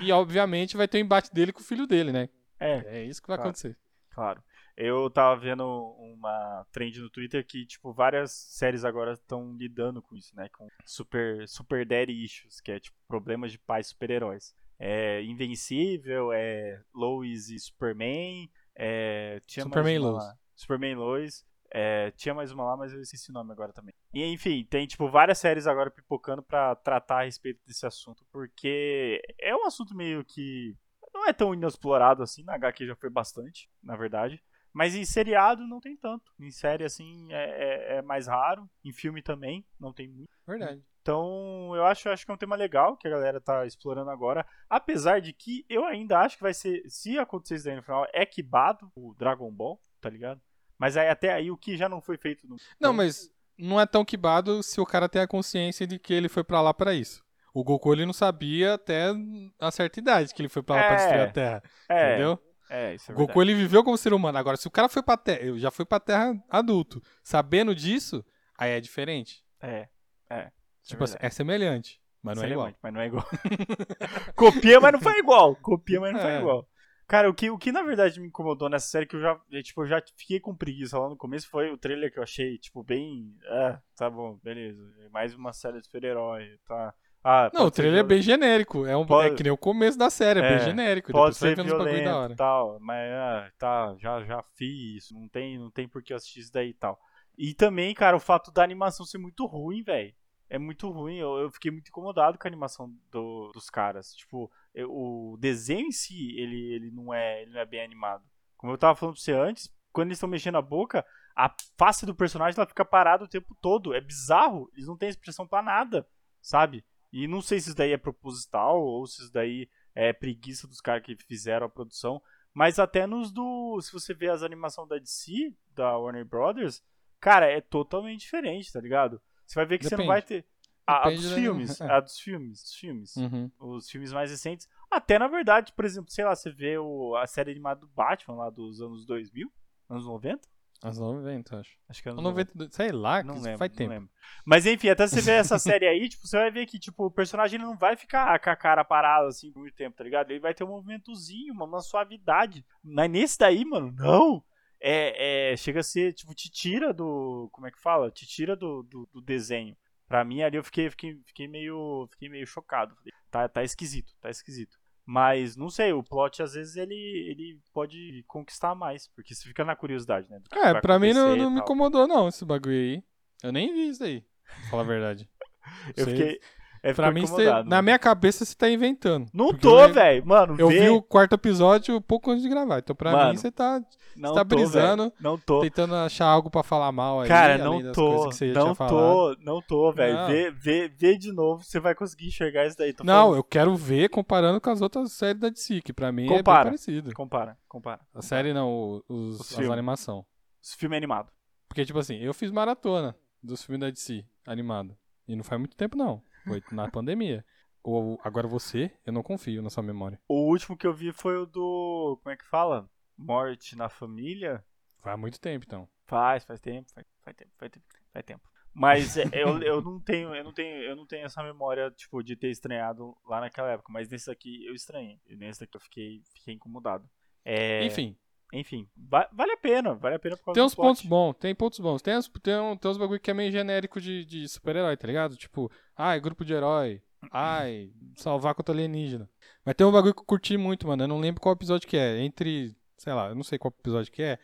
[0.00, 2.28] E, obviamente, vai ter o embate dele com o filho dele, né?
[2.60, 3.48] É, É isso que vai Claro.
[3.50, 3.76] acontecer.
[4.10, 4.42] claro.
[4.76, 10.16] Eu tava vendo uma trend no Twitter que, tipo, várias séries agora estão lidando com
[10.16, 10.48] isso, né?
[10.48, 14.52] Com super, super daddy issues, que é, tipo, problemas de pais super-heróis.
[14.76, 19.40] É Invencível, é Lois e Superman, é...
[19.46, 20.24] Tinha Superman e Lois.
[20.56, 21.46] Superman e Lois.
[21.76, 23.92] É, tinha mais uma lá, mas eu esqueci o nome agora também.
[24.12, 29.20] E enfim, tem tipo várias séries agora pipocando pra tratar a respeito desse assunto, porque
[29.40, 30.76] é um assunto meio que
[31.12, 34.40] não é tão inexplorado assim, na HQ já foi bastante, na verdade.
[34.72, 36.32] Mas em seriado não tem tanto.
[36.38, 38.68] Em série, assim, é, é- é mais raro.
[38.84, 40.30] Em filme também, não tem muito.
[40.46, 40.82] Verdade.
[41.00, 44.44] Então, eu acho, acho que é um tema legal que a galera tá explorando agora.
[44.68, 48.06] Apesar de que eu ainda acho que vai ser, se acontecer isso daí no final,
[48.12, 50.40] é quibado o Dragon Ball, tá ligado?
[50.78, 52.56] Mas aí, até aí o que já não foi feito no.
[52.80, 56.28] Não, mas não é tão quibado se o cara tem a consciência de que ele
[56.28, 57.22] foi pra lá pra isso.
[57.52, 59.12] O Goku ele não sabia até
[59.60, 62.42] a certa idade que ele foi pra lá pra É, destruir a Terra, É, entendeu?
[62.68, 64.36] é, isso é o Goku ele viveu como ser humano.
[64.36, 68.24] Agora, se o cara foi pra Terra, eu já fui pra Terra adulto, sabendo disso,
[68.58, 69.44] aí é diferente.
[69.62, 69.88] É,
[70.28, 70.50] é.
[70.82, 72.74] isso tipo é assim, é semelhante, mas não é igual.
[72.82, 73.24] Mas não é igual.
[74.34, 75.54] Copia, mas não foi igual.
[75.56, 76.38] Copia, mas não foi É.
[76.40, 76.68] igual.
[77.06, 79.62] Cara, o que, o que na verdade me incomodou nessa série, que eu já, eu,
[79.62, 82.56] tipo, eu já fiquei com preguiça lá no começo, foi o trailer que eu achei,
[82.58, 83.34] tipo, bem.
[83.46, 84.80] Ah, tá bom, beleza.
[85.04, 86.94] É Mais uma série de super-herói, tá.
[87.22, 88.84] Ah, Não, o trailer é bem genérico.
[88.86, 91.10] É, um, Pode- é que nem o começo da série, é, É, bem genérico.
[91.12, 92.36] Pode ser bagulho da violento hora.
[92.36, 96.52] tal, mas ah, tá, já, já fiz, não tem, não tem por que assistir isso
[96.52, 96.98] daí e tal.
[97.38, 100.14] E também, cara, o fato da animação ser muito ruim, velho.
[100.50, 104.14] É muito ruim, eu, eu fiquei muito incomodado com a animação do- dos caras.
[104.14, 104.50] Tipo,
[104.82, 108.24] o desenho em si, ele, ele, não é, ele não é bem animado.
[108.56, 111.04] Como eu tava falando pra você antes, quando eles estão mexendo a boca,
[111.36, 113.94] a face do personagem ela fica parada o tempo todo.
[113.94, 116.06] É bizarro, eles não têm expressão pra nada,
[116.40, 116.84] sabe?
[117.12, 120.80] E não sei se isso daí é proposital ou se isso daí é preguiça dos
[120.80, 122.20] caras que fizeram a produção.
[122.52, 123.80] Mas até nos do.
[123.80, 126.82] Se você vê as animações da DC, da Warner Brothers,
[127.20, 129.20] cara, é totalmente diferente, tá ligado?
[129.46, 130.08] Você vai ver que você não Depende.
[130.08, 130.46] vai ter.
[130.86, 131.90] A, a dos da- filmes, é.
[131.90, 133.16] a dos filmes, os filmes.
[133.16, 133.50] Uhum.
[133.58, 134.68] Os filmes mais recentes.
[134.90, 138.36] Até na verdade, por exemplo, sei lá, você vê o, a série animada do Batman
[138.36, 139.50] lá dos anos 2000,
[139.88, 140.46] anos 90?
[140.82, 141.70] Anos 90, acho.
[141.88, 142.50] Acho que é anos 90.
[142.52, 143.90] 92, sei lá, Não que lembro, faz tempo.
[143.90, 144.10] lembro.
[144.44, 147.10] Mas enfim, até você ver essa série aí, tipo, você vai ver que, tipo, o
[147.10, 150.30] personagem ele não vai ficar com a cara parada assim por muito tempo, tá ligado?
[150.30, 152.66] Ele vai ter um movimentozinho, uma, uma suavidade.
[152.82, 154.44] Mas nesse daí, mano, não.
[154.78, 157.48] É, é, chega a ser, tipo, te tira do.
[157.52, 158.10] Como é que fala?
[158.10, 159.74] Te tira do, do, do desenho.
[160.14, 162.06] Pra mim ali eu fiquei, fiquei, fiquei meio.
[162.12, 162.94] Fiquei meio chocado.
[163.32, 164.78] Tá, tá esquisito, tá esquisito.
[165.04, 169.64] Mas, não sei, o plot às vezes ele, ele pode conquistar mais, porque você fica
[169.64, 170.40] na curiosidade, né?
[170.52, 173.02] É, pra mim não, não me incomodou não esse bagulho aí.
[173.42, 175.28] Eu nem vi isso aí, pra falar a verdade.
[175.96, 176.40] Eu fiquei.
[176.86, 179.26] É, Pra mim, incomodado, na minha cabeça você tá inventando.
[179.32, 180.26] Não tô, velho.
[180.26, 180.80] Mano, Eu vê.
[180.80, 182.80] vi o quarto episódio pouco antes de gravar.
[182.80, 183.80] Então, pra Mano, mim, você tá
[184.14, 185.12] não tá tô, brisando, velho.
[185.18, 185.60] Não tô.
[185.62, 187.28] tentando achar algo pra falar mal aí.
[187.28, 188.24] Cara, não tô.
[188.24, 188.90] Não tinha falado.
[188.90, 190.14] tô, não tô, velho.
[190.14, 190.26] Não.
[190.26, 192.92] Vê, vê, vê de novo, você vai conseguir enxergar isso daí.
[192.92, 196.12] Tô Não, falando- eu quero ver comparando com as outras séries da DC, que pra
[196.12, 196.64] mim é Compara.
[196.64, 197.14] bem parecido.
[197.14, 198.00] Compara, compara.
[198.14, 199.70] A série não, os, Os as filmes.
[199.72, 200.22] animação.
[200.62, 201.32] Esse filme é animado.
[201.66, 204.94] Porque, tipo assim, eu fiz maratona dos filmes da DC, animado.
[205.26, 206.20] E não faz muito tempo, não.
[206.44, 207.44] Foi na pandemia.
[207.82, 210.18] Ou, agora você, eu não confio na sua memória.
[210.28, 212.18] O último que eu vi foi o do.
[212.22, 212.88] Como é que fala?
[213.16, 214.64] Morte na família?
[215.02, 215.88] Faz muito tempo, então.
[216.06, 218.54] Faz, faz tempo, faz, faz tempo, faz tempo, faz tempo.
[218.72, 222.22] Mas é, eu, eu não tenho, eu não tenho, eu não tenho essa memória, tipo,
[222.22, 223.92] de ter estranhado lá naquela época.
[223.92, 225.20] Mas nesse aqui eu estranhei.
[225.26, 227.08] E nesse daqui eu fiquei, fiquei incomodado.
[227.44, 228.16] É, Enfim,
[228.54, 231.54] Enfim, va- vale a pena, vale a pena por causa tem uns pontos bons, tem
[231.54, 232.00] pontos bons.
[232.02, 235.06] Tem, uns, tem, um- tem uns bagulho que é meio genérico de, de super-herói, tá
[235.06, 235.36] ligado?
[235.36, 237.02] Tipo, ai, grupo de herói.
[237.32, 239.28] Ai, salvar contra alienígena.
[239.64, 241.02] Mas tem um bagulho que eu curti muito, mano.
[241.04, 242.20] Eu não lembro qual episódio que é.
[242.20, 244.38] Entre, sei lá, eu não sei qual episódio que é.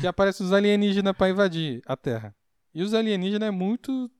[0.00, 2.34] Que aparece os alienígenas pra invadir a Terra.
[2.74, 4.10] E os alienígenas é muito,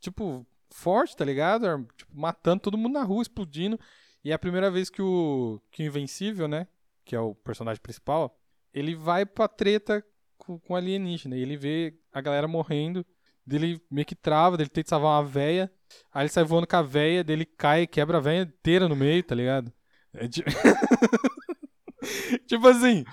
[0.00, 1.66] tipo, forte, tá ligado?
[1.66, 3.78] É, Tipo, matando todo mundo na rua, explodindo.
[4.24, 6.66] E é a primeira vez que o, que o Invencível, né?
[7.04, 8.36] Que é o personagem principal,
[8.78, 10.04] ele vai pra treta
[10.36, 11.36] com, alienígena.
[11.36, 13.04] E ele vê a galera morrendo.
[13.44, 15.70] Dele meio que trava, dele tenta salvar uma véia.
[16.12, 19.22] Aí ele sai voando com a véia, dele cai quebra a véia inteira no meio,
[19.22, 19.72] tá ligado?
[20.12, 20.44] É ti-
[22.46, 23.04] tipo assim.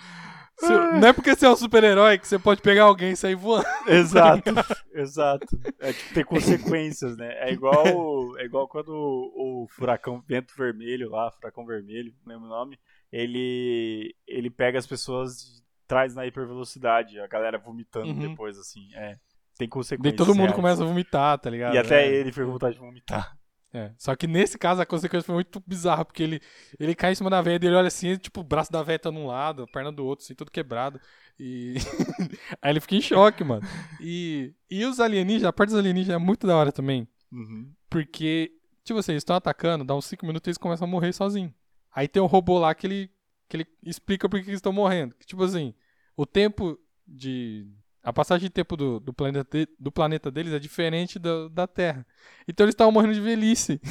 [0.99, 3.65] não é porque você é um super-herói que você pode pegar alguém e sair voando.
[3.87, 4.49] Exato,
[4.93, 5.59] exato.
[5.79, 7.33] É tipo, tem consequências, né?
[7.47, 12.47] É igual, é igual quando o, o furacão vento vermelho lá, furacão vermelho, não lembro
[12.47, 12.79] o nome,
[13.17, 18.29] ele ele pega as pessoas e traz na hipervelocidade, a galera vomitando Uhum.
[18.29, 19.09] depois assim, é.
[19.55, 20.17] Tem Daí consequências.
[20.17, 20.55] todo mundo reais.
[20.55, 21.75] começa a vomitar, tá ligado?
[21.75, 22.15] E até É.
[22.15, 23.37] ele fica com vontade de vomitar.
[23.75, 26.39] É, só que nesse caso a consequência foi muito bizarra, porque ele,
[26.79, 28.99] ele cai em cima da velha e ele olha assim, tipo, o braço da velha
[28.99, 30.99] tá num lado, a perna do outro, assim, tudo quebrado.
[31.39, 31.73] E.
[32.61, 33.61] Aí ele fica em choque, mano.
[33.99, 37.07] E, e os alienígenas, a parte dos alienígenas é muito da hora também.
[37.31, 37.71] Uhum.
[37.89, 38.51] Porque,
[38.83, 41.51] tipo assim, eles estão atacando, dá uns 5 minutos e eles começam a morrer sozinhos.
[41.95, 43.11] Aí tem um robô lá que ele,
[43.47, 45.15] que ele explica por que eles estão morrendo.
[45.15, 45.73] Que, tipo assim,
[46.17, 46.77] o tempo
[47.07, 47.67] de.
[48.01, 51.65] A passagem de tempo do, do, planeta, de- do planeta deles é diferente da, da
[51.67, 52.05] Terra.
[52.47, 53.79] Então eles estavam morrendo de velhice.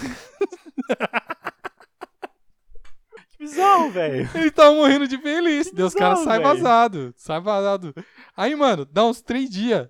[3.30, 4.28] Que bizarro, velho.
[4.34, 5.74] Eles estavam morrendo de velhice.
[5.74, 6.62] Deus, os caras bizarro, saem velho.
[6.62, 7.14] vazado.
[7.16, 7.94] Sai vazado.
[8.36, 9.88] Aí, mano, dá uns três dias.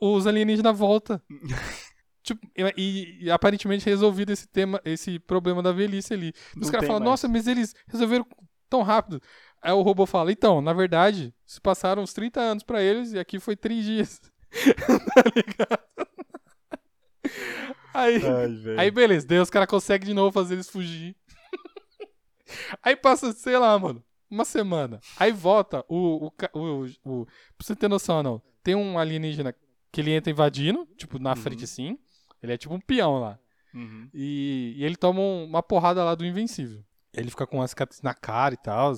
[0.00, 1.20] Os alienígenas voltam.
[2.22, 2.46] Tipo,
[2.76, 6.32] e, e aparentemente resolvido esse tema, esse problema da velhice ali.
[6.60, 7.10] Os caras falam, mais.
[7.10, 8.26] nossa, mas eles resolveram
[8.70, 9.20] tão rápido.
[9.60, 13.18] Aí o robô fala, então, na verdade, se passaram uns 30 anos pra eles e
[13.18, 14.20] aqui foi 3 dias.
[15.14, 15.82] tá ligado?
[17.94, 21.14] Aí, Ai, aí beleza, daí os caras conseguem de novo fazer eles fugir.
[22.82, 24.98] aí passa, sei lá, mano, uma semana.
[25.18, 26.26] Aí volta o.
[26.26, 28.42] o, o, o pra você ter noção, não.
[28.62, 29.54] Tem um alienígena
[29.90, 31.36] que ele entra invadindo, tipo, na Uhum.
[31.36, 31.98] frente assim.
[32.42, 33.38] Ele é tipo um peão lá.
[33.74, 34.08] Uhum.
[34.12, 36.84] E, e ele toma um- uma porrada lá do Invencível.
[37.14, 38.92] Ele fica com uma cicatriz na cara e tal.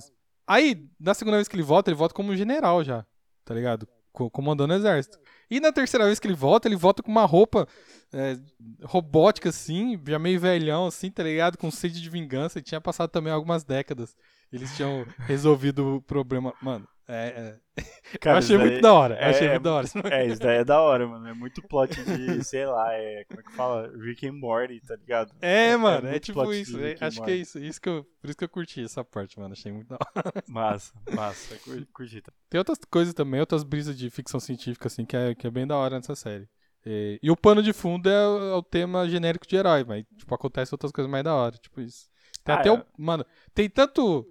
[0.47, 3.05] Aí, na segunda vez que ele volta, ele volta como um general já,
[3.45, 3.89] tá ligado?
[4.13, 5.19] Co- comandando o exército.
[5.51, 7.67] E na terceira vez que ele volta, ele volta com uma roupa
[8.13, 8.37] é,
[8.85, 11.59] robótica, assim, já meio velhão, assim, tá ligado?
[11.59, 12.59] Com sede de vingança.
[12.59, 14.15] E tinha passado também algumas décadas.
[14.53, 16.53] Eles tinham resolvido o problema.
[16.63, 17.77] Mano, é, é.
[18.21, 19.15] Cara, eu achei muito da hora.
[19.17, 19.87] É- achei é muito da hora.
[20.11, 21.27] É, isso daí é da hora, mano.
[21.29, 23.25] É muito plot de, sei lá, é.
[23.25, 23.91] Como é que fala?
[23.99, 25.33] Rick and Morty, tá ligado?
[25.41, 26.81] É, mano, é, muito tipo plot de isso.
[26.81, 27.59] É- acho que é isso.
[27.59, 29.53] isso que eu, por isso que eu curti essa parte, mano.
[29.53, 30.33] Achei muito da hora.
[30.49, 31.57] Massa, massa.
[31.59, 32.23] Cur- Curti.
[32.49, 35.67] Tem outras coisas também, outras brisas de ficção científica, assim, que é, que é bem
[35.67, 36.49] da hora nessa série.
[36.87, 40.35] E, e o pano de fundo é, o- é tema genérico de herói, mas, tipo,
[40.35, 42.09] acontece outras coisas mais da hora, tipo isso.
[42.45, 42.73] Tem Ah, até é.
[42.73, 42.85] o.
[42.99, 43.25] Mano,
[43.55, 44.27] tem tanto.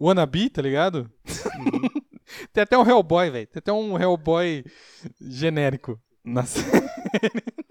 [0.00, 1.10] É, wannabe, tá ligado?
[1.58, 1.88] Uhum.
[2.52, 3.46] tem até um Hellboy, velho.
[3.46, 4.64] Tem até um Hellboy
[5.20, 6.68] genérico na série.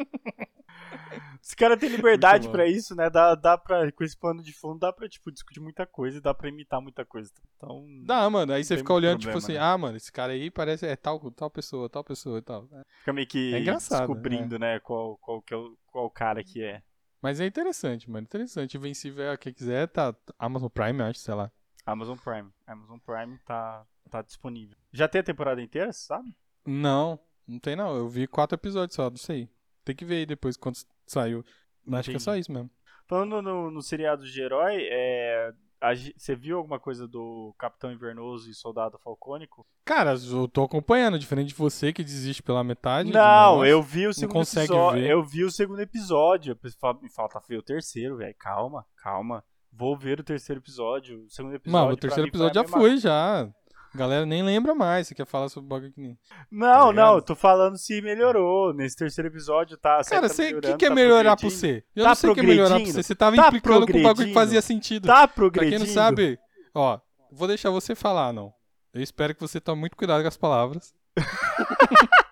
[1.47, 3.09] Os caras têm liberdade pra isso, né?
[3.09, 6.21] Dá, dá pra, com esse pano de fundo, dá pra, tipo, discutir muita coisa e
[6.21, 7.31] dá pra imitar muita coisa.
[7.55, 7.85] Então.
[8.05, 8.51] Dá, mano.
[8.51, 9.59] Aí você fica olhando, problema, tipo assim, né?
[9.59, 12.67] ah, mano, esse cara aí parece é tal, tal pessoa, tal pessoa e tal.
[12.99, 14.81] Fica meio que É descobrindo, né?
[14.81, 16.81] Qual, qual, que é o, qual cara que é.
[17.21, 18.25] Mas é interessante, mano.
[18.25, 18.75] Interessante.
[18.75, 20.13] Invencível, é, quem quiser, tá.
[20.37, 21.49] Amazon Prime, acho, sei lá.
[21.87, 22.49] Amazon Prime.
[22.67, 24.77] Amazon Prime tá, tá disponível.
[24.91, 26.35] Já tem a temporada inteira, sabe?
[26.65, 27.17] Não,
[27.47, 27.95] não tem não.
[27.95, 29.49] Eu vi quatro episódios só, não sei.
[29.85, 31.45] Tem que ver aí depois quando saiu.
[31.85, 32.69] Mas acho que é só isso mesmo.
[33.07, 38.51] Falando no, no seriado de herói, é, a você viu alguma coisa do Capitão Invernoso
[38.51, 39.65] e Soldado Falcônico?
[39.85, 43.13] Cara, eu tô acompanhando, diferente de você que desiste pela metade.
[43.13, 45.01] Não, eu vi o segundo consegue episódio.
[45.01, 45.09] ver.
[45.09, 46.59] Eu vi o segundo episódio.
[47.01, 48.35] Me falta ver o terceiro, velho.
[48.37, 49.41] Calma, calma.
[49.71, 51.23] Vou ver o terceiro episódio.
[51.25, 51.71] O segundo episódio.
[51.71, 53.47] Mano, o pra terceiro episódio já mesma- foi, já.
[53.93, 55.07] A galera nem lembra mais.
[55.07, 56.17] Você quer falar sobre o bagulho que nem.
[56.51, 58.73] Não, tá não, eu tô falando se melhorou.
[58.73, 60.01] Nesse terceiro episódio tá.
[60.03, 61.59] Cara, tá o que, melhorando, que é tá melhorar pra progredindo.
[61.59, 61.83] você?
[61.95, 63.03] Eu Tá não sei o que é melhorar pra você.
[63.03, 65.07] Você tava Tá implicando com um bagulho que fazia sentido.
[65.07, 65.77] Tá Pra progredindo.
[65.77, 66.37] quem não sabe,
[66.75, 66.99] ó,
[67.31, 68.53] vou deixar você falar, não.
[68.93, 70.93] Eu espero que você tome muito cuidado com as palavras.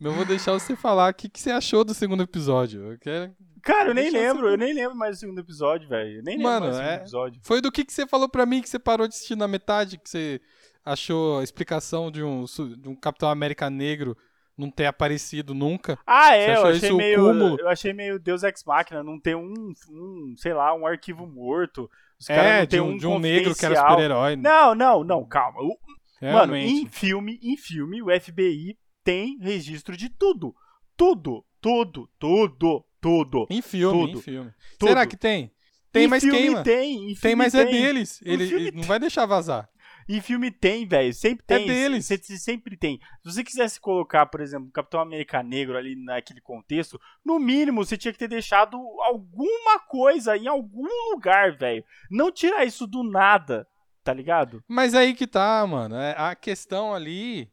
[0.00, 2.92] eu vou deixar você falar o que, que você achou do segundo episódio.
[2.92, 6.22] Eu quero- Cara, eu nem lembro, eu nem lembro mais do segundo episódio, velho.
[6.24, 7.40] Nem lembro Mano, mais do segundo é- episódio.
[7.44, 9.98] Foi do que, que você falou pra mim que você parou de assistir na metade,
[9.98, 10.40] que você
[10.84, 12.44] achou a explicação de um,
[12.78, 14.16] de um Capitão América negro
[14.56, 15.98] não ter aparecido nunca.
[16.06, 17.58] Ah, é, eu achei meio.
[17.58, 19.52] Eu achei meio Deus Ex Machina, não ter um,
[19.90, 21.88] um sei lá, um arquivo morto.
[22.18, 24.36] Os É, de um, um, de um negro que era super-herói.
[24.36, 25.60] Não, não, não, calma.
[25.62, 25.74] Mano,
[26.20, 26.72] Realmente.
[26.72, 30.54] em filme, em filme, o FBI tem registro de tudo.
[30.96, 33.46] Tudo, tudo, tudo, tudo.
[33.50, 34.50] Em filme, tudo, em filme.
[34.78, 34.88] tudo.
[34.88, 35.50] Será que tem?
[35.92, 36.62] Tem, Em mas filme queima.
[36.62, 37.72] Tem, em Tem, mas é tem.
[37.82, 38.20] deles.
[38.24, 39.68] Ele, ele não vai deixar vazar.
[40.08, 41.12] Em filme tem, velho.
[41.14, 41.66] Sempre É tem.
[41.66, 42.06] deles.
[42.06, 42.98] Se- se- Sempre tem.
[43.22, 47.84] Se você quisesse colocar, por exemplo, o Capitão América Negro ali naquele contexto, no mínimo
[47.84, 51.84] você tinha que ter deixado alguma coisa em algum lugar, velho.
[52.10, 53.66] Não tirar isso do nada,
[54.04, 54.62] tá ligado?
[54.68, 55.96] Mas aí que tá, mano.
[55.96, 57.48] É, a questão ali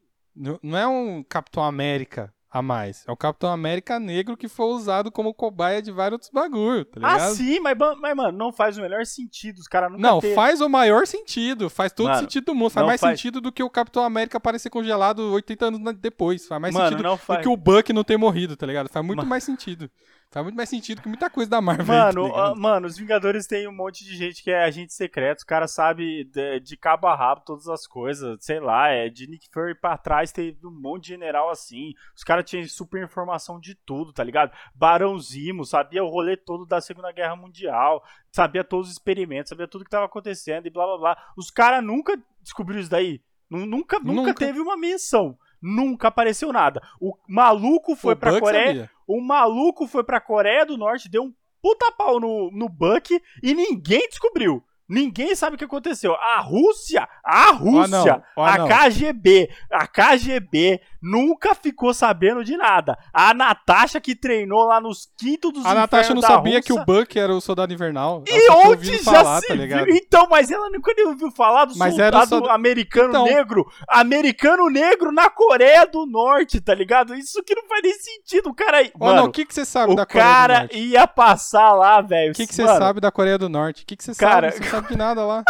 [0.62, 3.04] não é um Capitão América a mais.
[3.06, 7.00] É o Capitão América negro que foi usado como cobaia de vários outros bagulho, tá
[7.02, 7.34] ah, ligado?
[7.34, 9.58] sim, mas, mas, mano, não faz o melhor sentido.
[9.58, 10.34] Os caras nunca Não, ter...
[10.34, 11.68] faz o maior sentido.
[11.68, 12.70] Faz todo Mano, sentido do mundo.
[12.70, 13.18] Faz não mais faz.
[13.18, 16.46] sentido do que o Capitão América aparecer congelado 80 anos depois.
[16.46, 17.42] Faz mais Mano, sentido não do faz.
[17.42, 18.88] que o Buck não ter morrido, tá ligado?
[18.88, 19.28] Faz muito Mano.
[19.28, 19.90] mais sentido.
[20.30, 21.84] Faz muito mais sentido que muita coisa da Marvel.
[21.94, 22.40] aí, tá Mano, ligado?
[22.52, 25.72] ah, mano, os Vingadores tem um monte de gente que é agente secreto, os caras
[25.72, 29.74] sabem de, de cabo a rabo todas as coisas, sei lá, é de Nick Fury
[29.74, 34.12] pra trás teve um monte de general assim, os caras tinham super informação de tudo,
[34.12, 34.52] tá ligado?
[34.74, 39.66] Barão Zimo, sabia o rolê todo da Segunda Guerra Mundial, sabia todos os experimentos, sabia
[39.66, 41.18] tudo que tava acontecendo e blá blá blá.
[41.38, 44.34] Os caras nunca descobriram isso daí, Nu- nunca, nunca, Nunca.
[44.34, 45.38] teve uma menção.
[45.60, 46.80] Nunca apareceu nada.
[47.00, 48.90] O maluco foi O pra Buck Coreia, sabia.
[49.06, 53.10] o maluco foi pra Coreia do Norte, deu um puta pau no, no Buck
[53.42, 54.62] e ninguém descobriu.
[54.88, 56.14] Ninguém sabe o que aconteceu.
[56.14, 58.68] A Rússia, a Rússia, não, ó a não.
[58.68, 62.98] KGB, a KGB nunca ficou sabendo de nada.
[63.12, 66.86] A Natasha que treinou lá nos quintos dos A Natasha não sabia que o Rússia-
[67.00, 68.24] Buck era o soldado invernal.
[68.26, 69.94] Ela E onde já falar, se tá viu?
[69.94, 73.24] Então, mas ela nunca nem ouviu falar do Mas soldado o solda- americano Então.
[73.24, 73.66] negro.
[73.88, 77.14] Americano negro na Coreia do Norte, tá ligado?
[77.14, 78.50] Isso que não faz nem sentido.
[78.50, 78.78] O cara.
[78.98, 80.78] Ó, mano, o que, que você sabe o da Coreia do cara Norte?
[80.78, 82.32] ia passar lá, velho.
[82.32, 83.82] O que, que você sabe da Coreia do Norte?
[83.82, 84.77] O que, que você Cara- sabe?
[84.80, 85.42] Sabe de nada lá.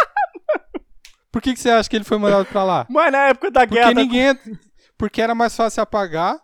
[1.31, 2.85] Por que, que você acha que ele foi mandado pra lá?
[2.89, 3.87] Mas na época da guerra.
[3.87, 4.39] Porque da- ninguém.
[4.97, 6.37] Porque era mais fácil apagar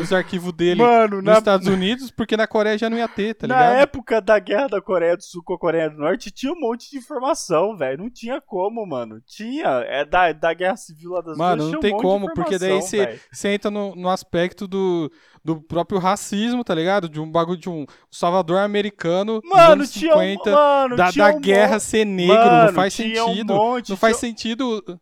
[0.00, 3.34] os arquivos dele Mano, nos na, Estados Unidos, porque na Coreia já não ia ter,
[3.34, 3.76] tá na ligado?
[3.82, 6.90] época da guerra da Coreia do Sul com a Coreia do Norte, tinha um monte
[6.90, 7.98] de informação, velho.
[8.02, 9.20] Não tinha como, mano.
[9.26, 9.68] Tinha.
[9.86, 12.58] É da, da guerra civil lá das Mano, duas, não tinha tem um como, porque
[12.58, 15.10] daí você entra no, no aspecto do,
[15.44, 17.08] do próprio racismo, tá ligado?
[17.08, 21.28] De um bagulho de um salvador americano Mano, anos tinha um, 50, mano, da, da
[21.36, 23.54] um guerra monte- ser negro, Mano, não faz tinha um sentido.
[23.54, 25.00] monte, não faz tinha- sentido.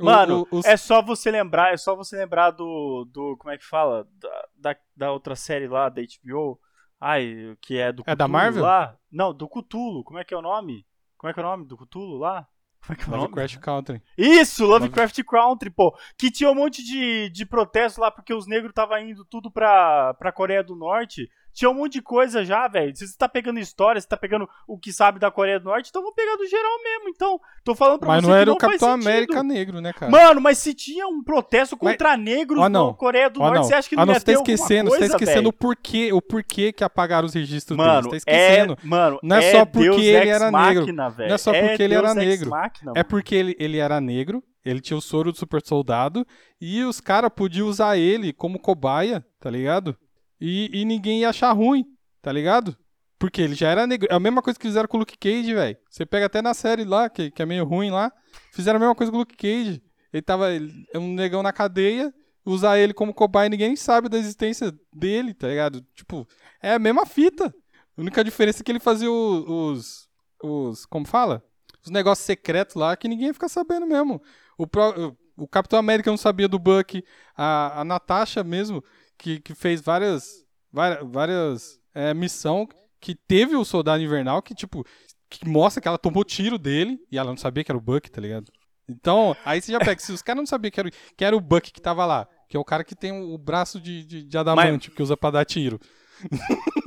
[0.00, 3.52] O- Mano, o- os- é só você lembrar, é só você lembrar do, do como
[3.52, 4.06] é que fala?
[4.18, 6.58] Da, da, da outra série lá da HBO.
[7.00, 8.62] Ai, que é do É da Cthulhu Marvel?
[8.62, 8.96] lá.
[9.10, 10.04] Não, do Cthulhu.
[10.04, 10.86] Como é que é o nome?
[11.16, 12.46] Como é que é o nome do Cthulhu lá?
[12.86, 13.22] Como é que é o nome?
[13.22, 14.02] Lovecraft Country.
[14.16, 15.94] Isso, Lovecraft Country, pô.
[16.18, 20.14] Que tinha um monte de, de protesto lá porque os negros estavam indo tudo pra,
[20.14, 21.28] pra Coreia do Norte.
[21.52, 22.94] Tinha um monte de coisa já, velho.
[22.94, 25.88] Se você tá pegando história, você tá pegando o que sabe da Coreia do Norte,
[25.90, 27.08] então vamos pegar do geral mesmo.
[27.08, 28.90] Então, tô falando pra Mas você não que era o Capitão.
[28.92, 30.10] América negro, né, cara?
[30.12, 32.88] Mano, mas se tinha um protesto Mas- contra negros Ó, não.
[32.88, 33.64] na Coreia do Ó, Norte, não.
[33.64, 36.12] você acha que Ah, não ia você tá esquecendo, coisa, você tá esquecendo o porquê,
[36.12, 38.02] o porquê que apagaram os registros Mano, dele.
[38.04, 38.72] Você tá esquecendo.
[38.82, 40.86] é, mano, Não é só porque Deus ele era negro.
[40.86, 41.28] velho.
[41.28, 42.50] Não é só porque ele era Deus negro.
[42.50, 46.24] machina, É porque ele, ele era negro, ele tinha o soro do super soldado,
[46.60, 49.96] e os caras podiam usar ele como cobaia, tá ligado?
[50.40, 51.84] E, e ninguém ia achar ruim,
[52.22, 52.76] tá ligado?
[53.18, 54.08] Porque ele já era negro.
[54.10, 55.76] É a mesma coisa que fizeram com o Luke Cage, velho.
[55.90, 58.10] Você pega até na série lá, que, que é meio ruim lá.
[58.52, 59.82] Fizeram a mesma coisa com o Luke Cage.
[60.12, 62.12] Ele tava ele é um negão na cadeia,
[62.44, 65.82] usar ele como cobaia, ninguém sabe da existência dele, tá ligado?
[65.94, 66.26] Tipo,
[66.62, 67.54] é a mesma fita.
[67.96, 70.08] A única diferença é que ele fazia os.
[70.42, 70.86] os.
[70.86, 71.44] como fala?
[71.84, 74.22] Os negócios secretos lá que ninguém fica sabendo mesmo.
[74.56, 77.04] O, pró- o Capitão América não sabia do Buck.
[77.36, 78.82] A, a Natasha mesmo,
[79.20, 80.24] que, que fez várias.
[80.72, 82.66] várias, várias é, missão
[83.00, 84.84] que teve o Soldado Invernal, que tipo.
[85.28, 88.10] Que mostra que ela tomou tiro dele e ela não sabia que era o Buck,
[88.10, 88.50] tá ligado?
[88.88, 90.00] Então, aí você já pega.
[90.00, 92.26] Se os caras não sabiam que era, o- que era o Buck que tava lá,
[92.48, 95.30] que é o cara que tem o braço de, de, de adamante, que usa pra
[95.30, 95.78] dar tiro.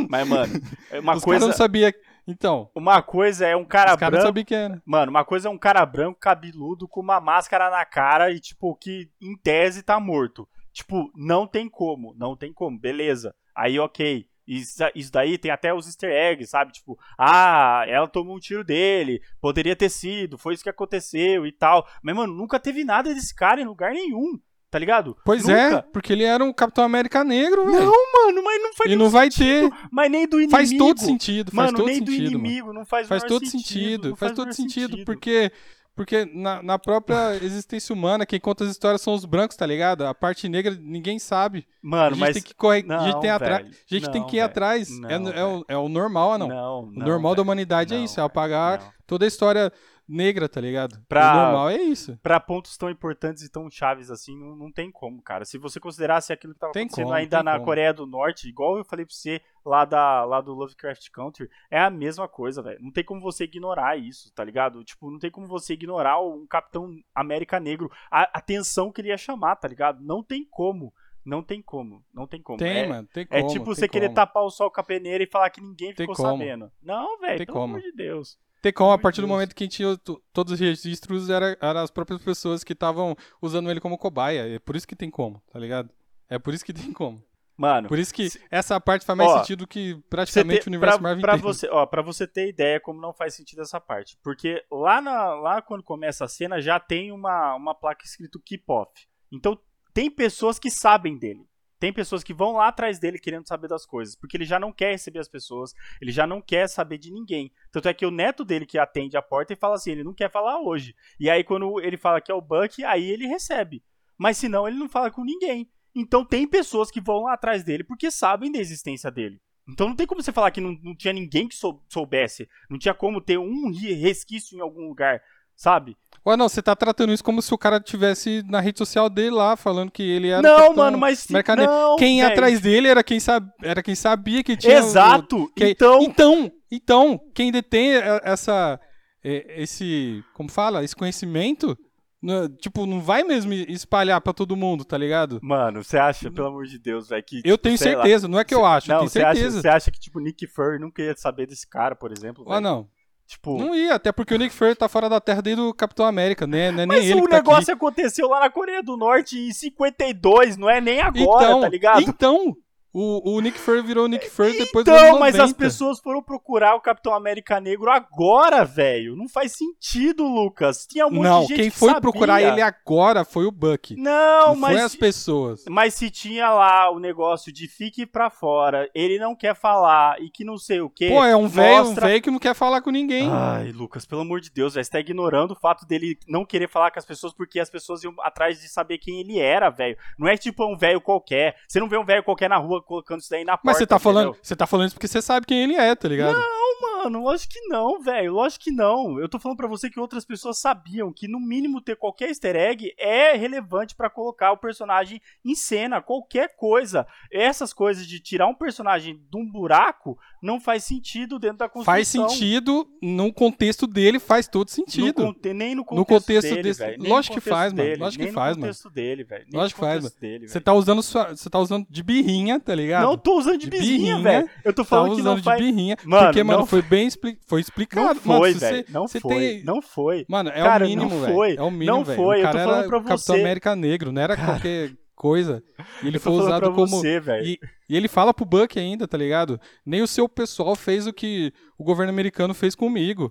[0.09, 0.53] Mas, mano,
[0.91, 1.91] é uma os coisa, caras não sabiam.
[2.27, 4.21] Então, uma coisa é um cara não branco.
[4.25, 4.81] sabiam que era.
[4.85, 8.75] Mano, uma coisa é um cara branco, cabeludo, com uma máscara na cara e, tipo,
[8.75, 10.47] que em tese tá morto.
[10.73, 13.33] Tipo, não tem como, não tem como, beleza.
[13.55, 14.25] Aí, ok.
[14.45, 16.73] Isso, isso daí tem até os easter eggs, sabe?
[16.73, 21.51] Tipo, ah, ela tomou um tiro dele, poderia ter sido, foi isso que aconteceu e
[21.53, 21.87] tal.
[22.01, 24.37] Mas, mano, nunca teve nada desse cara em lugar nenhum,
[24.69, 25.15] tá ligado?
[25.23, 25.77] Pois nunca.
[25.77, 27.85] é, porque ele era um Capitão América negro, velho.
[27.85, 29.69] Não, mano, mas não faz E não vai sentido.
[29.69, 29.87] ter.
[29.89, 30.51] Mas nem do inimigo.
[30.57, 32.31] Faz todo sentido, faz Mano, todo nem do sentido.
[32.33, 32.45] mano.
[32.45, 35.53] inimigo, não faz Faz todo sentido, não faz o todo sentido, porque
[35.95, 40.05] porque na, na própria existência humana, quem conta as histórias são os brancos, tá ligado?
[40.05, 41.67] A parte negra ninguém sabe.
[41.83, 42.33] a Mano, gente mas...
[42.33, 43.69] tem que correr, a gente Não, tem atra- velho.
[43.69, 44.45] a gente tem Não, que ir velho.
[44.45, 44.99] atrás.
[44.99, 46.47] Não, é, é o, é o normal, não.
[46.47, 48.91] Não, o não, normal da humanidade é Não, isso, é apagar Não.
[49.05, 49.71] toda a história
[50.07, 51.01] negra, tá ligado?
[51.07, 52.17] Pra- O normal é isso.
[52.21, 55.45] Pra pontos tão importantes e tão chaves assim, não, não tem como, cara.
[55.45, 57.65] Se você considerasse aquilo que tava Tem acontecendo como, ainda na como.
[57.65, 61.79] Coreia do Norte, igual eu falei pra você lá, da, lá do Lovecraft Country, é
[61.79, 62.79] a mesma coisa, velho.
[62.81, 64.83] Não tem como você ignorar isso, tá ligado?
[64.83, 69.17] Tipo, não tem como você ignorar um Capitão América Negro, a atenção que ele ia
[69.17, 70.01] chamar, tá ligado?
[70.03, 70.93] Não tem como.
[71.25, 72.03] Não tem como.
[72.13, 72.57] Não tem como.
[72.59, 73.53] Tem, é, mano, tem É como.
[73.53, 74.15] tipo tem você querer como.
[74.15, 76.37] tapar o sol com a peneira e falar que ninguém Tem ficou como.
[76.37, 76.69] sabendo.
[76.81, 77.75] Não, velho, Tem pelo como.
[77.77, 78.37] amor de Deus.
[78.63, 81.57] Tem como, a partir do momento que a gente tinha to- todos os registros, era,
[81.61, 84.55] eram as próprias pessoas que estavam usando ele como cobaia.
[84.55, 85.89] É por isso que tem como, tá ligado?
[86.29, 87.21] É por isso que tem como.
[87.57, 90.71] Mano, Por isso que Se- essa parte faz mais Ó, sentido que praticamente ter- o
[90.71, 91.53] universo pra, Marvel pra inteiro.
[91.53, 94.17] você, ó, pra você ter ideia como não faz sentido essa parte.
[94.23, 98.63] Porque lá, na, lá quando começa a cena já tem uma, uma placa escrito Keep
[98.69, 98.91] Off.
[99.29, 99.59] Então
[99.93, 101.45] tem pessoas que sabem dele.
[101.83, 104.71] Tem pessoas que vão lá atrás dele querendo saber das coisas, porque ele já não
[104.71, 107.51] quer receber as pessoas, ele já não quer saber de ninguém.
[107.73, 110.13] Tanto é que o neto dele que atende a porta e fala assim, ele não
[110.13, 110.95] quer falar hoje.
[111.19, 113.83] E aí quando ele fala que é o Buck, aí ele recebe.
[114.17, 115.69] Mas se não, ele não fala com ninguém.
[115.93, 119.41] Então tem pessoas que vão lá atrás dele porque sabem da existência dele.
[119.67, 122.47] Então não tem como você falar que não, não tinha ninguém que sou, soubesse.
[122.69, 125.21] Não tinha como ter um resquício em algum lugar,
[125.55, 125.97] sabe?
[126.25, 129.31] Ué, não, você tá tratando isso como se o cara tivesse na rede social dele
[129.31, 130.41] lá, falando que ele era.
[130.41, 131.27] Não, mano, mas.
[131.27, 133.45] Não, quem ia atrás dele era quem, sab...
[133.61, 134.77] era quem sabia que tinha.
[134.77, 135.43] Exato!
[135.43, 135.53] O...
[135.53, 135.65] Que...
[135.65, 136.01] Então...
[136.01, 136.51] então.
[136.71, 137.91] Então, quem detém
[138.23, 138.79] essa.
[139.23, 140.23] Esse.
[140.33, 140.83] Como fala?
[140.83, 141.77] Esse conhecimento.
[142.21, 145.39] Não, tipo, não vai mesmo espalhar pra todo mundo, tá ligado?
[145.43, 147.37] Mano, você acha, pelo amor de Deus, velho, que.
[147.39, 149.61] Eu tipo, tenho certeza, lá, não é que eu acho, não, eu tenho certeza.
[149.61, 152.45] Você acha, acha, que, tipo, Nick Fury nunca ia saber desse cara, por exemplo?
[152.47, 152.87] Ah, não.
[153.25, 153.57] Tipo...
[153.57, 156.45] Não ia, até porque o Nick Fury tá fora da Terra desde o Capitão América,
[156.45, 156.71] né?
[156.71, 157.71] Não é nem Mas ele o tá negócio aqui.
[157.71, 162.01] aconteceu lá na Coreia do Norte em 52, não é nem agora, então, tá ligado?
[162.01, 162.55] Então,
[162.93, 166.21] o, o Nick Fury virou Nick Fury depois então, do Então, mas as pessoas foram
[166.21, 169.15] procurar o Capitão América Negro agora, velho.
[169.15, 170.85] Não faz sentido, Lucas.
[170.85, 172.01] Tinha um monte não, de gente quem que foi sabia.
[172.01, 173.95] procurar ele agora foi o Buck.
[173.95, 175.65] Não, não mas foi as pessoas.
[175.67, 180.29] Mas se tinha lá o negócio de fique pra fora, ele não quer falar e
[180.29, 181.09] que não sei o quê.
[181.09, 182.05] Pô, é um velho, mostra...
[182.05, 183.27] um velho que não quer falar com ninguém.
[183.27, 186.69] Ai, Lucas, pelo amor de Deus, velho, você tá ignorando o fato dele não querer
[186.69, 189.97] falar com as pessoas porque as pessoas iam atrás de saber quem ele era, velho.
[190.19, 191.55] Não é tipo um velho qualquer.
[191.67, 193.95] Você não vê um velho qualquer na rua colocando isso daí na Mas você tá
[193.95, 193.99] entendeu?
[194.13, 196.33] falando, você tá falando isso porque você sabe quem ele é, tá ligado?
[196.35, 198.33] Não, mano, lógico que não, velho.
[198.33, 199.19] Lógico que não.
[199.19, 202.55] Eu tô falando pra você que outras pessoas sabiam que no mínimo ter qualquer easter
[202.55, 207.05] egg é relevante para colocar o personagem em cena, qualquer coisa.
[207.31, 211.93] Essas coisas de tirar um personagem de um buraco não faz sentido dentro da construção.
[211.93, 215.23] Faz sentido no contexto dele, faz todo sentido.
[215.23, 216.95] No, nem no contexto, no contexto dele, desse...
[216.97, 218.03] Lógico que faz, dele, mano.
[218.03, 218.73] Lógico que faz, mano.
[218.93, 219.27] dele.
[219.53, 220.47] Lógico que faz, mano.
[220.47, 221.29] Você tá usando sua...
[221.29, 223.05] você tá usando de birrinha, tá ligado?
[223.05, 224.49] Não tô usando de, De birrinha, velho.
[224.65, 225.57] Eu tô tá falando que usando não faz...
[225.57, 225.97] de birrinha.
[226.03, 227.37] Mano, porque, mano, não foi bem expli...
[227.47, 228.07] foi explicado.
[228.07, 228.85] Não foi, mano, velho.
[228.89, 229.21] Não foi.
[229.21, 229.63] Tem...
[229.63, 230.25] Não foi.
[230.27, 231.33] Mano, é Cara, o mínimo, não velho.
[231.33, 231.55] foi.
[231.55, 233.41] É o mínimo, Não foi, O eu tô cara falando era pra Capitão você.
[233.41, 235.63] América Negro, não era qualquer coisa.
[236.03, 239.59] E ele foi usado como você, e, e ele fala pro Buck ainda, tá ligado?
[239.85, 243.29] Nem o seu pessoal fez o que o governo americano fez comigo.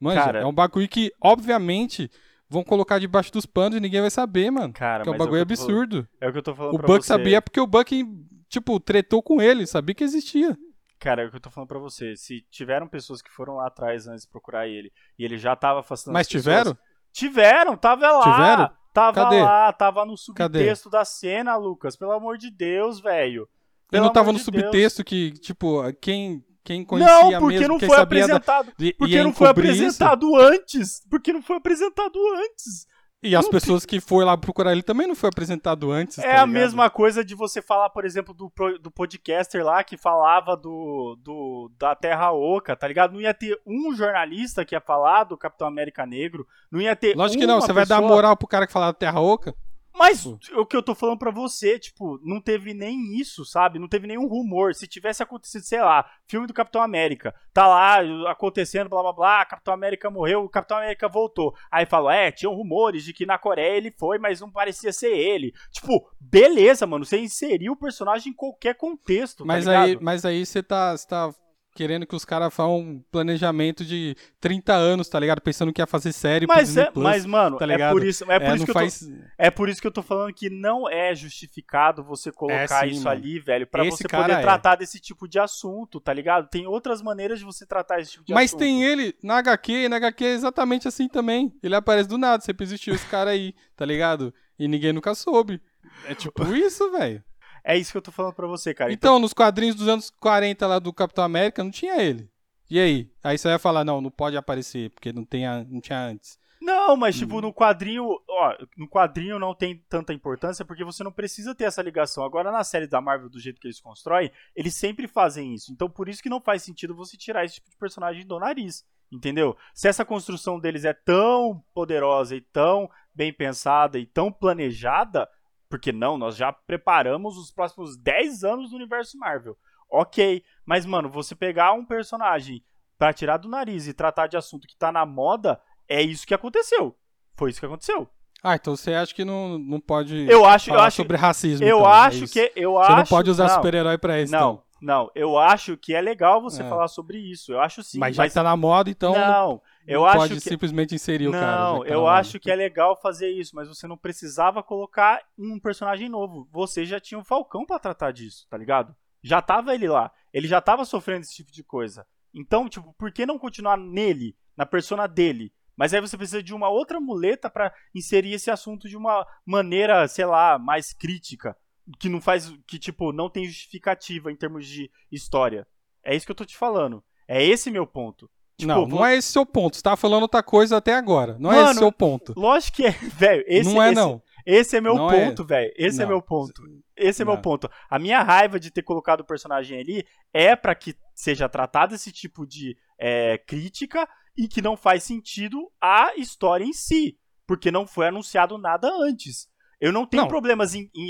[0.00, 2.10] Manja, Cara- é um bagulho que, obviamente,
[2.48, 4.72] vão colocar debaixo dos panos e ninguém vai saber, mano.
[4.72, 5.52] Cara, que é um é bagulho falando.
[5.52, 6.08] absurdo.
[6.20, 7.08] É o que eu tô falando O Buck você.
[7.08, 8.04] sabia porque o Buck,
[8.48, 10.56] tipo, tretou com ele, sabia que existia.
[10.98, 12.16] Cara, é o que eu tô falando pra você.
[12.16, 16.14] Se tiveram pessoas que foram lá atrás antes procurar ele e ele já tava afastando
[16.14, 16.78] Mas as pessoas- tiveram?
[17.12, 18.22] Tiveram, tava lá.
[18.22, 18.70] Tiveram?
[18.92, 19.42] Tava Cadê?
[19.42, 20.58] lá, tava no Cadê?
[20.58, 21.96] subtexto da cena, Lucas.
[21.96, 23.48] Pelo amor de Deus, velho.
[23.88, 24.62] E Pelo não tava no de Deus.
[24.62, 28.72] subtexto que, tipo, quem, quem conhecia Não, porque mesmo, não foi sabia da- apresentado.
[28.78, 29.80] de- Porque não foi encobrir isso.
[29.82, 31.02] apresentado antes.
[31.10, 32.86] Porque não foi apresentado antes.
[33.24, 36.18] E as pessoas que foram lá procurar ele também não foi apresentado antes.
[36.18, 39.96] É tá a mesma coisa de você falar, por exemplo, do, do podcaster lá que
[39.96, 43.12] falava do, do da Terra Oca, tá ligado?
[43.14, 47.16] Não ia ter um jornalista que ia falar do Capitão América Negro, não ia ter
[47.16, 49.54] Lógico que não, você vai dar pessoa- moral pro cara que fala da Terra Oca?
[49.96, 53.78] Mas o que eu tô falando pra você, tipo, não teve nem isso, sabe?
[53.78, 54.74] Não teve nenhum rumor.
[54.74, 59.44] Se tivesse acontecido, sei lá, filme do Capitão América, tá lá acontecendo, blá blá blá,
[59.44, 61.54] Capitão América morreu, o Capitão América voltou.
[61.70, 65.16] Aí falou, é, tinham rumores de que na Coreia ele foi, mas não parecia ser
[65.16, 65.54] ele.
[65.70, 70.44] Tipo, beleza, mano, você inseriu o personagem em qualquer contexto, Mas tá aí, mas aí
[70.44, 71.32] você tá, você tá
[71.74, 75.40] querendo que os caras façam um planejamento de 30 anos, tá ligado?
[75.40, 78.06] Pensando que ia fazer série pro Mas, Disney é, Plus, mas, mano, tá é por
[78.06, 79.10] isso, é por É, isso que eu tô, faz...
[79.36, 83.04] É por isso que eu tô falando que não é justificado você colocar sim, isso
[83.04, 83.10] mano.
[83.20, 84.40] ali, velho, pra Esse você poder é.
[84.40, 86.48] tratar desse tipo de assunto, tá ligado?
[86.48, 88.60] Tem outras maneiras de você tratar esse tipo de Mas assunto.
[88.60, 91.52] tem ele na HQ, e na HQ é exatamente assim também.
[91.62, 94.32] Ele aparece do nada, sempre existiu esse cara aí, tá ligado?
[94.58, 95.60] E ninguém nunca soube.
[96.06, 97.22] É tipo isso, velho.
[97.64, 98.92] É isso que eu tô falando pra você, cara.
[98.92, 102.28] Então, nos quadrinhos dos anos 40 lá do Capitão América, não tinha ele.
[102.70, 103.10] E aí?
[103.22, 106.38] Aí você vai falar, não, não pode aparecer, porque não, tem a- não tinha antes.
[106.60, 107.18] Não, mas Hum.
[107.20, 111.64] tipo, no quadrinho, ó, no quadrinho não tem tanta importância porque você não precisa ter
[111.64, 112.24] essa ligação.
[112.24, 115.70] Agora na série da Marvel, do jeito que eles constroem, eles sempre fazem isso.
[115.70, 118.82] Então por isso que não faz sentido você tirar esse tipo de personagem do nariz,
[119.12, 119.54] entendeu?
[119.74, 125.28] Se essa construção deles é tão poderosa e tão bem pensada e tão planejada,
[125.74, 129.56] porque não, nós já preparamos os próximos 10 anos do universo Marvel.
[129.90, 132.62] OK, mas mano, você pegar um personagem
[132.96, 136.32] pra tirar do nariz e tratar de assunto que tá na moda, é isso que
[136.32, 136.96] aconteceu.
[137.36, 138.08] Foi isso que aconteceu.
[138.40, 141.66] Ah, então você acha que não, não pode Eu acho, eu falar acho, sobre racismo?
[141.66, 142.32] eu então, é acho isso.
[142.32, 144.62] que eu Você acho não pode usar super-herói pra isso, Não, então.
[144.80, 146.68] não, eu acho que é legal você É.
[146.68, 147.52] falar sobre isso.
[147.52, 149.12] Eu acho sim, mas já que tá na moda, então...
[149.12, 151.46] não, Eu não acho pode que simplesmente inserir o cara.
[151.46, 152.18] já não, tá eu lá.
[152.18, 156.48] acho que é legal fazer isso, mas você não precisava colocar um personagem novo.
[156.52, 158.94] Você já tinha o Falcão pra tratar disso, tá ligado?
[159.22, 160.10] Já tava ele lá.
[160.32, 162.06] Ele já tava sofrendo esse tipo de coisa.
[162.34, 165.52] Então, tipo, por que não continuar nele, na persona dele?
[165.76, 170.06] Mas aí você precisa de uma outra muleta pra inserir esse assunto de uma maneira,
[170.08, 171.56] sei lá, mais crítica,
[171.98, 175.66] que não faz, que tipo, não tem justificativa em termos de história.
[176.02, 177.02] É isso que eu tô te falando.
[177.26, 178.30] É esse meu ponto.
[178.56, 179.76] Tipo, não, não é esse seu ponto.
[179.76, 181.36] Você tá falando outra coisa até agora.
[181.38, 182.34] Não é Mano, esse seu ponto.
[182.36, 183.44] Lógico que é, velho.
[183.46, 184.22] Esse, não é, esse, não.
[184.46, 185.26] Esse é meu Não é.
[185.26, 185.72] ponto, velho.
[185.76, 186.10] Esse é Não.
[186.10, 186.62] meu ponto.
[186.96, 187.42] Esse é meu Não.
[187.42, 187.68] ponto.
[187.90, 192.12] A minha raiva de ter colocado o personagem ali é pra que seja tratado esse
[192.12, 197.86] tipo de é, crítica e que não faz sentido a história em si, porque não
[197.86, 199.48] foi anunciado nada antes.
[199.80, 200.28] Eu não tenho Não.
[200.28, 201.08] problemas em, em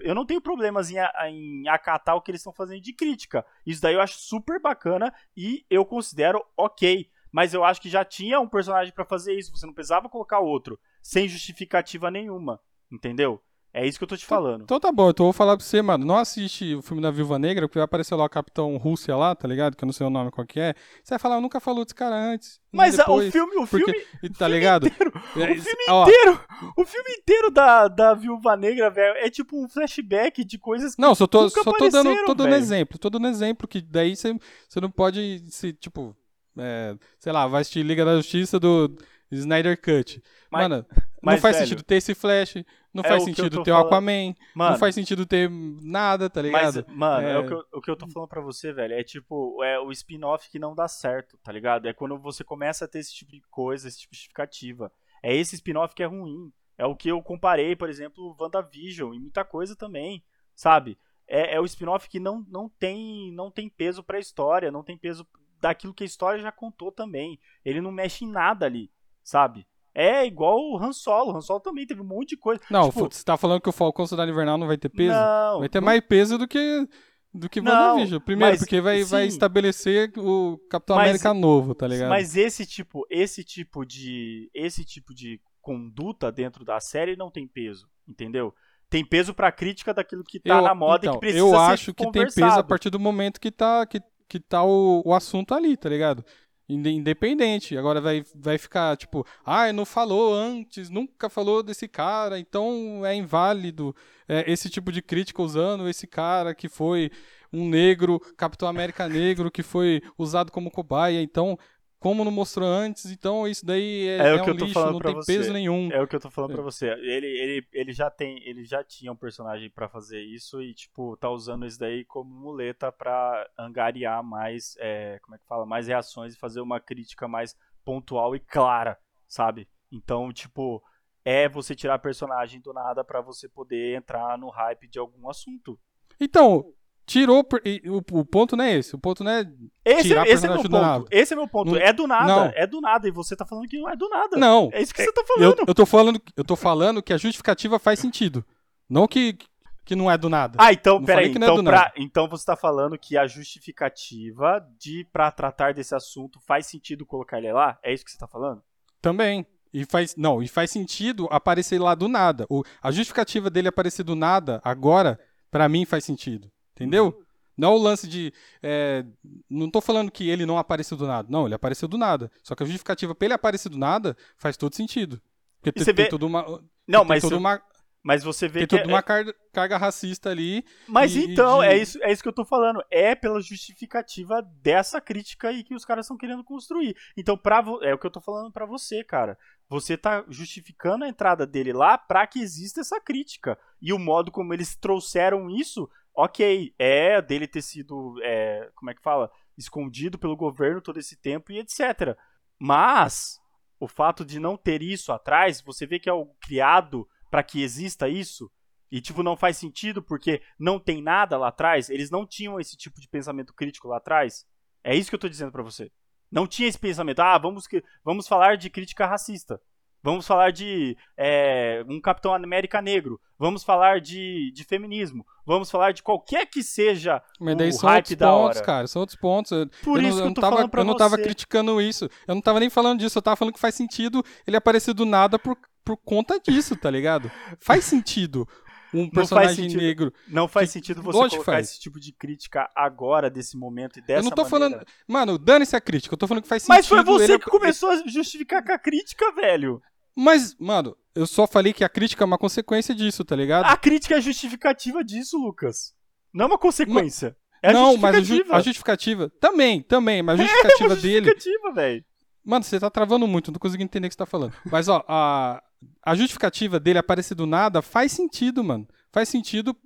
[0.00, 0.96] eu não tenho problemas em,
[1.28, 3.44] em acatar o que eles estão fazendo de crítica.
[3.64, 7.10] Isso daí eu acho super bacana e eu considero ok.
[7.30, 9.50] Mas eu acho que já tinha um personagem pra fazer isso.
[9.54, 12.60] Você não precisava colocar outro sem justificativa nenhuma,
[12.90, 13.42] entendeu?
[13.78, 14.62] É isso que eu tô te falando.
[14.62, 16.04] Então tá bom, então eu vou falar pra você, mano.
[16.06, 19.34] Não assiste o filme da Viúva Negra, porque vai aparecer lá o Capitão Rússia lá,
[19.34, 19.76] tá ligado?
[19.76, 20.72] Que eu não sei o nome qual que é.
[21.04, 22.58] Você vai falar, eu nunca falou desse cara antes.
[22.72, 23.32] Mas a- o depois.
[23.32, 24.86] filme, o porque- filme, Tá ligado?
[24.86, 26.40] inteiro, É, o filme ó, inteiro,
[26.76, 31.02] o filme inteiro da, da Viúva Negra, velho, é tipo um flashback de coisas que
[31.02, 32.54] Não, só tô, só tô dando, tô dando velho.
[32.62, 32.98] exemplo.
[32.98, 34.34] Tô dando exemplo que daí você
[34.68, 36.16] você não pode se, tipo,
[36.58, 38.96] é, sei lá, vai assistir Liga da Justiça do
[39.30, 40.22] Snyder Cut.
[40.50, 40.86] Mas- Mano,
[41.22, 42.54] mas, não faz velho, ster ter esse Flash,
[42.94, 43.76] não é faz sentido ter o.
[43.76, 46.84] Aquaman, mano, não faz sentido ter nada, tá mas, ligado?
[46.94, 47.32] mano, é...
[47.32, 47.38] É.
[47.38, 49.90] o, que eu, o que eu tô falando pra você, velho, é tipo, é o
[49.90, 51.86] spin-off que não dá certo, tá ligado?
[51.86, 54.92] É quando você começa a ter esse tipo de coisa, esse tipo de justificativa.
[55.22, 56.52] É esse spin-off que é ruim.
[56.78, 60.22] É o que eu comparei, por exemplo, WandaVision e muita coisa também,
[60.54, 60.98] sabe?
[61.26, 64.96] É, é o spin-off que não, não, tem, não tem peso pra história, não tem
[64.96, 65.26] peso
[65.60, 67.40] daquilo que a história já contou também.
[67.64, 68.90] Ele não mexe em nada ali,
[69.26, 69.66] sabe?
[69.94, 71.32] É igual o Han Solo.
[71.32, 72.60] O Han Solo também teve um monte de coisa.
[72.70, 75.14] Não, tipo, você tá falando que o Falcão Cidade Invernal não vai ter peso?
[75.18, 76.86] Não, vai ter não- mais peso do que
[77.32, 78.20] do que WandaVision.
[78.20, 82.08] Primeiro, mas, porque vai, vai estabelecer o Capitão Mas- América novo, tá ligado?
[82.08, 87.46] Mas esse tipo, esse tipo de, esse tipo de conduta dentro da série não tem
[87.46, 88.54] peso, entendeu?
[88.88, 91.50] Tem peso pra crítica daquilo que tá Eu- na moda e então, que precisa Eu
[91.50, 95.02] ser acho que tem peso a partir do momento que tá, que, que tá o,
[95.04, 96.24] o assunto ali, tá ligado?
[96.68, 97.76] Inde- Independente.
[97.76, 103.14] Agora vai, vai ficar tipo, ah, não falou antes, nunca falou desse cara, então é
[103.14, 103.94] inválido
[104.28, 107.10] é, esse tipo de crítica usando esse cara que foi
[107.52, 111.58] um negro, Capitão América negro, que foi usado como cobaia, então.
[111.98, 114.64] Como não mostrou antes, então isso daí é, É o é que um eu tô
[114.64, 115.36] lixo, falando não pra tem você.
[115.38, 115.90] peso nenhum.
[115.90, 116.54] É o que eu tô falando É.
[116.54, 116.88] pra você.
[116.90, 121.16] Ele, ele, ele já tem, ele já tinha um personagem pra fazer isso e tipo
[121.16, 125.88] tá usando isso daí como muleta pra angariar mais, é, como é que fala, mais
[125.88, 129.66] reações e fazer uma crítica mais pontual e clara, sabe?
[129.90, 130.82] Então tipo
[131.24, 135.76] é você tirar personagem do nada pra você poder entrar no hype de algum assunto.
[136.20, 136.72] Então,
[137.06, 137.44] tirou.
[137.44, 138.94] per- O, o ponto não é esse.
[138.94, 139.48] O ponto não é
[139.84, 141.06] Esse, Tirar esse é meu ponto.
[141.10, 141.70] Esse é meu ponto.
[141.72, 142.26] Não- é do nada.
[142.26, 142.52] não.
[142.54, 143.06] É do nada.
[143.08, 144.36] E você tá falando que não é do nada.
[144.36, 144.68] Não.
[144.72, 145.64] É isso que você tá Eu, falando.
[145.68, 148.44] eu, tô falando, eu tô falando que a justificativa faz sentido.
[148.88, 149.38] Não que,
[149.84, 150.56] que não é do nada.
[150.60, 151.26] Ah, então, Não peraí.
[151.26, 155.94] é Então, do pra- então você tá falando que a justificativa de pra tratar desse
[155.94, 157.78] assunto faz sentido colocar ele lá?
[157.82, 158.62] É isso que você tá falando?
[159.00, 159.46] Também.
[159.72, 162.46] E faz, não, e faz sentido aparecer lá do nada.
[162.48, 165.18] O, a justificativa dele aparecer do nada, agora,
[165.50, 166.48] pra mim faz sentido.
[166.76, 167.22] Entendeu?
[167.56, 168.32] Não o lance de.
[168.62, 169.04] é,
[169.48, 171.26] não tô falando que ele não apareceu do nada.
[171.30, 172.30] Não, ele apareceu do nada.
[172.42, 175.20] Só que a justificativa pra ele aparecer do nada faz todo sentido.
[175.60, 176.42] Porque tem, você tem vê- toda uma.
[176.86, 177.62] Não, tem mas, toda uma,
[178.02, 178.76] mas você vê tem que.
[178.76, 180.66] toda é- uma carga, carga racista ali.
[180.86, 182.84] Mas e- então, de- é, isso, é isso que eu tô falando.
[182.90, 186.94] É pela justificativa dessa crítica aí que os caras estão querendo construir.
[187.16, 189.38] Então, pra, vo- é o que eu tô falando pra você, cara.
[189.68, 193.58] Você tá justificando a entrada dele lá pra que exista essa crítica.
[193.80, 198.94] E o modo como eles trouxeram isso, ok, é dele ter sido, é, como é
[198.94, 199.30] que fala?
[199.56, 202.16] Escondido pelo governo todo esse tempo e etc.
[202.58, 203.38] Mas,
[203.78, 207.62] o fato de não ter isso atrás, você vê que é o criado pra que
[207.62, 208.50] exista isso,
[208.90, 211.90] e, tipo, não faz sentido porque não tem nada lá atrás.
[211.90, 214.46] Eles não tinham esse tipo de pensamento crítico lá atrás.
[214.82, 215.90] É isso que eu tô dizendo pra você.
[216.30, 217.20] Não tinha esse pensamento.
[217.20, 217.66] Ah, vamos,
[218.04, 219.60] vamos falar de crítica racista.
[220.06, 223.20] Vamos falar de é, um Capitão América negro.
[223.36, 225.26] Vamos falar de, de feminismo.
[225.44, 228.66] Vamos falar de qualquer que seja Mas daí o são hype outros da pontos, hora.
[228.66, 228.86] cara.
[228.86, 229.50] São outros pontos.
[229.50, 231.22] Eu- Por eu não, isso que eu não tava, falando pra eu não tava você.
[231.24, 232.08] criticando isso.
[232.26, 233.18] Eu não tava nem falando disso.
[233.18, 236.88] Eu tava falando que faz sentido ele aparecer do nada por, por conta disso, tá
[236.90, 237.28] ligado?
[237.60, 238.48] Faz sentido.
[238.94, 239.80] um personagem sentido.
[239.82, 240.12] negro.
[240.28, 241.70] Não faz Que- sentido você colocar faz.
[241.70, 244.70] esse tipo de crítica agora, desse momento e dessa eu não tô maneira.
[244.76, 244.86] falando.
[245.06, 246.14] Mano, dane-se a crítica.
[246.14, 246.76] Eu tô falando que faz sentido.
[246.76, 249.82] Mas foi você ele- que começou a justificar com a crítica, velho.
[250.16, 253.66] Mas, mano, eu só falei que a crítica é uma consequência disso, tá ligado?
[253.66, 255.94] A crítica é justificativa disso, Lucas.
[256.32, 257.36] Não é uma consequência.
[257.62, 258.56] É não, mas a, ju- justificativa.
[258.56, 259.30] a justificativa.
[259.40, 261.26] Também, também, mas a justificativa É uma dele.
[261.26, 262.04] justificativa, velho.
[262.44, 264.54] Mano, você tá travando muito, não conseguindo entender o que você tá falando.
[264.70, 265.60] Mas, ó, a,
[266.02, 268.86] a justificativa dele aparecer do nada faz sentido, mano.
[269.12, 269.76] Faz sentido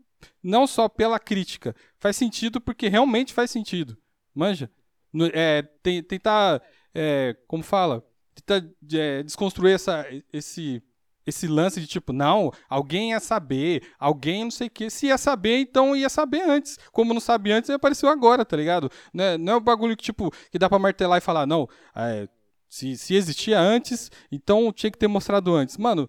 [0.43, 3.97] não só pela crítica, faz sentido porque realmente faz sentido.
[4.35, 4.71] Manja?
[5.33, 6.61] É, tem- tentar,
[6.95, 8.05] é, como fala?
[8.35, 10.83] Tentar é, desconstruir essa, esse,
[11.27, 14.89] esse lance de tipo, não, alguém ia saber, alguém não sei o que.
[14.91, 16.79] Se ia saber, então ia saber antes.
[16.93, 18.91] Como não sabe antes, apareceu agora, tá ligado?
[19.13, 21.69] Não é, não é um bagulho que, tipo, que dá pra martelar e falar, não,
[21.95, 22.29] é,
[22.69, 25.77] se, se existia antes, então tinha que ter mostrado antes.
[25.77, 26.09] Mano,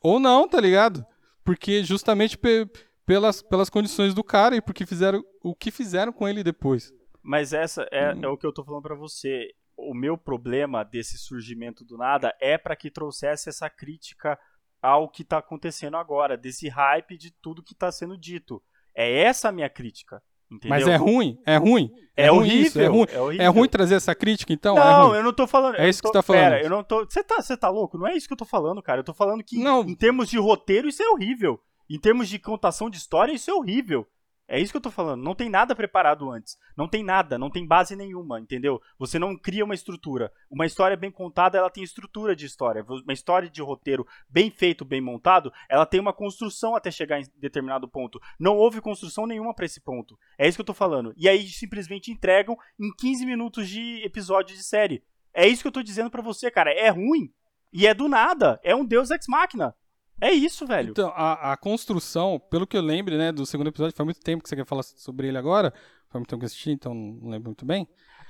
[0.00, 1.04] ou não, tá ligado?
[1.44, 2.68] Porque justamente pe-
[3.04, 6.92] pelas, pelas condições do cara e porque fizeram o que fizeram com ele depois.
[7.22, 8.20] Mas essa é, Hum.
[8.22, 9.48] é o que eu tô falando pra você.
[9.76, 14.38] O meu problema desse surgimento do nada é pra que trouxesse essa crítica
[14.80, 18.62] ao que tá acontecendo agora, desse hype de tudo que tá sendo dito.
[18.94, 20.22] É essa a minha crítica.
[20.50, 20.70] Entendeu?
[20.70, 21.90] Mas é ruim, é ruim.
[22.16, 23.06] É ruim horrível, isso, é ruim.
[23.10, 23.44] é horrível.
[23.44, 24.76] É ruim trazer essa crítica, então?
[24.78, 25.16] é Não, ruim.
[25.16, 25.74] eu não tô falando.
[25.74, 26.42] É isso que tô- você tá falando.
[26.44, 27.04] Pera, eu não tô.
[27.04, 27.98] Você tá, tá louco?
[27.98, 29.00] Não é isso que eu tô falando, cara.
[29.00, 29.82] Eu tô falando que, Não.
[29.82, 31.60] em termos de roteiro, isso é horrível.
[31.90, 34.06] Em termos de contação de história, isso é horrível.
[34.48, 35.24] É isso que eu tô falando.
[35.24, 36.56] Não tem nada preparado antes.
[36.76, 38.80] Não tem nada, não tem base nenhuma, entendeu?
[38.96, 40.32] Você não cria uma estrutura.
[40.48, 42.84] Uma história bem contada, ela tem estrutura de história.
[42.88, 47.26] Uma história de roteiro bem feito, bem montado, ela tem uma construção até chegar em
[47.36, 48.20] determinado ponto.
[48.38, 50.16] Não houve construção nenhuma pra esse ponto.
[50.38, 51.12] É isso que eu tô falando.
[51.16, 55.02] E aí simplesmente entregam em 15 minutos de episódio de série.
[55.34, 56.72] É isso que eu tô dizendo pra você, cara.
[56.72, 57.32] É ruim.
[57.72, 58.60] E é do nada.
[58.62, 59.74] É um Deus Ex Machina.
[60.20, 60.90] É isso, velho.
[60.90, 64.42] Então, a, a construção, pelo que eu lembro, né, do segundo episódio, faz muito tempo
[64.42, 65.70] que você quer falar sobre ele agora.
[66.08, 67.86] Faz muito tempo que eu assisti, então não lembro muito bem.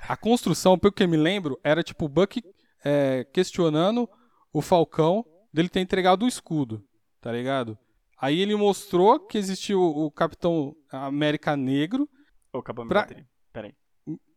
[0.08, 2.42] A construção, pelo que eu me lembro, era tipo o Buck
[2.84, 4.08] é, questionando
[4.52, 6.84] o Falcão dele ter entregado o escudo,
[7.20, 7.78] tá ligado?
[8.18, 12.08] Aí ele mostrou que existia o, o Capitão América Negro,
[12.52, 13.26] Ô, acabou a minha Pra- bateria.
[13.52, 13.74] Pera aí.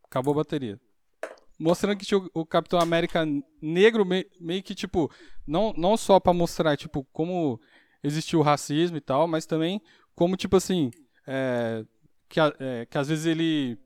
[0.05, 0.79] acabou a bateria.
[1.60, 3.26] Mostrando que tinha o, Capitão América
[3.62, 5.12] negro, me- meio que, tipo,
[5.45, 7.60] não, não só pra mostrar, tipo, como
[8.01, 9.82] existiu o racismo e tal, mas também
[10.16, 10.89] como, tipo assim,
[11.28, 11.84] é,
[12.30, 13.78] que, é, que às vezes ele,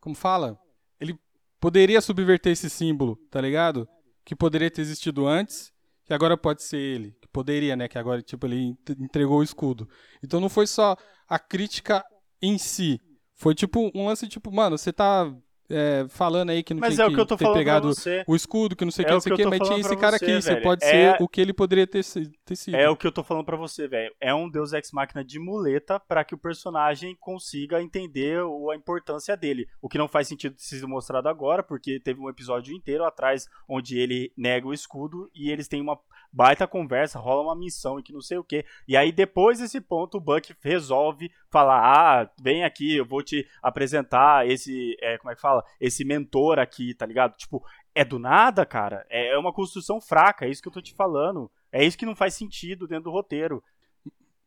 [0.00, 0.58] como fala?
[1.00, 1.18] Ele
[1.60, 3.88] poderia subverter esse símbolo, tá ligado?
[4.24, 5.72] Que poderia ter existido antes,
[6.04, 7.16] que agora pode ser ele.
[7.20, 7.88] Que poderia, né?
[7.88, 9.88] Que agora, tipo, ele ent- entregou o escudo.
[10.22, 10.96] Então não foi só
[11.28, 12.04] a crítica
[12.40, 13.00] em si.
[13.34, 15.32] Foi tipo um lance, tipo, mano, você tá
[15.70, 18.24] é, falando aí que não Mas tinha é o que eu tô ter pegado você.
[18.26, 19.68] o escudo, que não sei o É que, o não sei o que que, mas
[19.68, 20.34] tinha esse cara você, aqui.
[20.42, 20.62] Você velho.
[20.62, 22.02] pode É- ser o que ele poderia ter,
[22.44, 22.74] ter sido.
[22.76, 24.14] É o que eu tô falando pra você, velho.
[24.20, 28.38] É um Deus Ex Machina de muleta pra que o personagem consiga entender
[28.72, 29.68] a importância dele.
[29.82, 33.98] O que não faz sentido sido mostrado agora, porque teve um episódio inteiro atrás onde
[33.98, 35.98] ele nega o escudo e eles têm uma
[36.32, 38.64] baita conversa, rola uma missão e que não sei o que.
[38.86, 43.46] E aí depois desse ponto o Buck resolve falar: "Ah, vem aqui, eu vou te
[43.62, 45.64] apresentar esse, é, como é que fala?
[45.80, 47.36] Esse mentor aqui, tá ligado?
[47.36, 47.64] Tipo,
[47.94, 49.06] é do nada, cara.
[49.08, 51.50] É é uma construção fraca, é isso que eu tô te falando.
[51.70, 53.62] É isso que não faz sentido dentro do roteiro.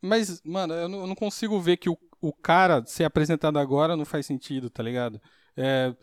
[0.01, 4.25] Mas, mano, eu não, consigo ver que o, o cara ser apresentado agora não faz
[4.25, 5.21] sentido, tá ligado?
[5.55, 5.95] É,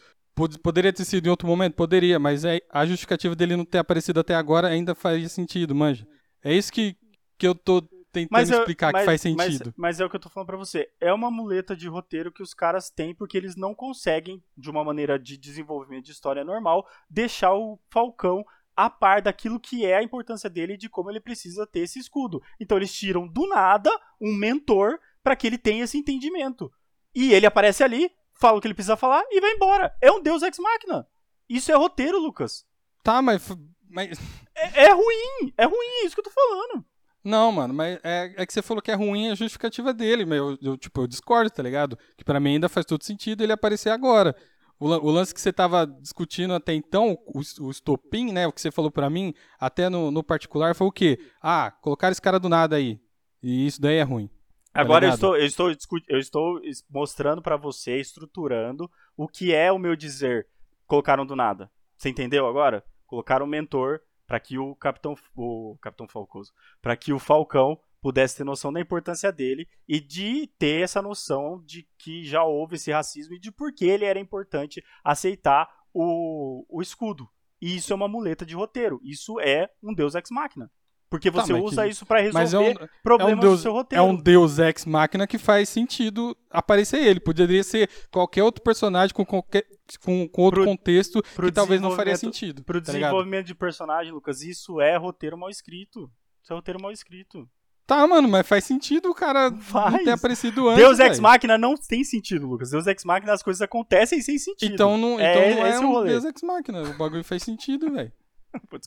[0.63, 1.75] poderia ter sido em outro momento?
[1.75, 6.07] Poderia, mas é, a justificativa dele não ter aparecido até agora ainda faria sentido, manja.
[6.43, 6.97] É isso que,
[7.37, 7.83] que eu tô
[8.13, 9.75] tentando eu- explicar mas- que faz mas- sentido.
[9.77, 10.89] Mas, é o que eu tô falando pra você.
[11.01, 14.83] É uma muleta de roteiro que os caras têm porque eles não conseguem, de uma
[14.85, 18.45] maneira de desenvolvimento de história normal, deixar o Falcão
[18.77, 21.99] a par daquilo que é a importância dele e de como ele precisa ter esse
[21.99, 22.41] escudo.
[22.61, 26.71] Então eles tiram do nada um mentor pra que ele tenha esse entendimento.
[27.15, 28.09] E ele aparece ali,
[28.39, 29.95] fala o que ele precisa falar e vai embora.
[30.01, 31.07] É um Deus Ex Machina.
[31.49, 32.65] Isso é roteiro, Lucas.
[33.03, 33.47] Tá, mas,
[33.89, 34.19] mas.
[34.55, 36.85] É, é ruim, é ruim, é isso que eu tô falando.
[37.25, 40.39] Não, mano, mas é, é que você falou que é ruim a justificativa dele, mas
[40.39, 41.99] eu, eu, tipo, eu discordo, tá ligado?
[42.17, 44.35] Que pra mim ainda faz todo sentido ele aparecer agora.
[44.79, 48.47] O, o lance que você tava discutindo até então, o, o estopim, né?
[48.47, 51.19] O que você falou pra mim, até no, no particular, foi o quê?
[51.43, 53.01] Ah, colocaram esse cara do nada aí.
[53.43, 54.31] E isso daí é ruim.
[54.73, 55.35] Tá Agora eu ligado?
[55.37, 59.97] estou, eu estou, eu estou es- mostrando pra você, estruturando o que é o meu
[59.97, 60.47] dizer.
[60.87, 61.71] Colocaram do nada.
[61.97, 62.85] Você entendeu agora?
[63.07, 66.53] Colocaram um mentor pra que o Capitão, o Capitão Falcoso,
[66.83, 71.61] para que o Falcão pudesse ter noção da importância dele e de ter essa noção
[71.65, 76.65] de que já houve esse racismo e de por que ele era importante aceitar o,
[76.69, 77.29] o escudo.
[77.61, 79.01] E isso é uma muleta de roteiro.
[79.03, 80.71] Isso é um Deus Ex Machina.
[81.11, 83.41] Porque Tá, você mas usa que- isso pra Mas é resolver um, problemas é um
[83.41, 84.05] Deus, do seu é roteiro.
[84.05, 87.19] um Deus Ex Máquina que faz sentido aparecer ele.
[87.19, 89.65] Poderia ser qualquer outro personagem com, qualquer,
[90.05, 92.63] com, com outro Pro- contexto pro que talvez não faria sentido.
[92.63, 93.09] Pro tá ligado?
[93.11, 96.11] desenvolvimento de personagem, Lucas, isso é roteiro mal escrito.
[96.43, 97.49] Isso é roteiro mal escrito.
[97.87, 100.05] Tá, mano, mas faz sentido o cara não Faz.
[100.05, 100.77] ter aparecido antes.
[100.85, 101.19] Deus Ex.
[101.19, 102.69] Machina não tem sentido, Lucas.
[102.71, 104.75] Deus Ex Machina as coisas acontecem sem sentido.
[104.75, 106.05] Então não, então é, não é um.
[106.05, 106.83] Deus Ex Machina.
[106.83, 108.13] O bagulho faz sentido, velho.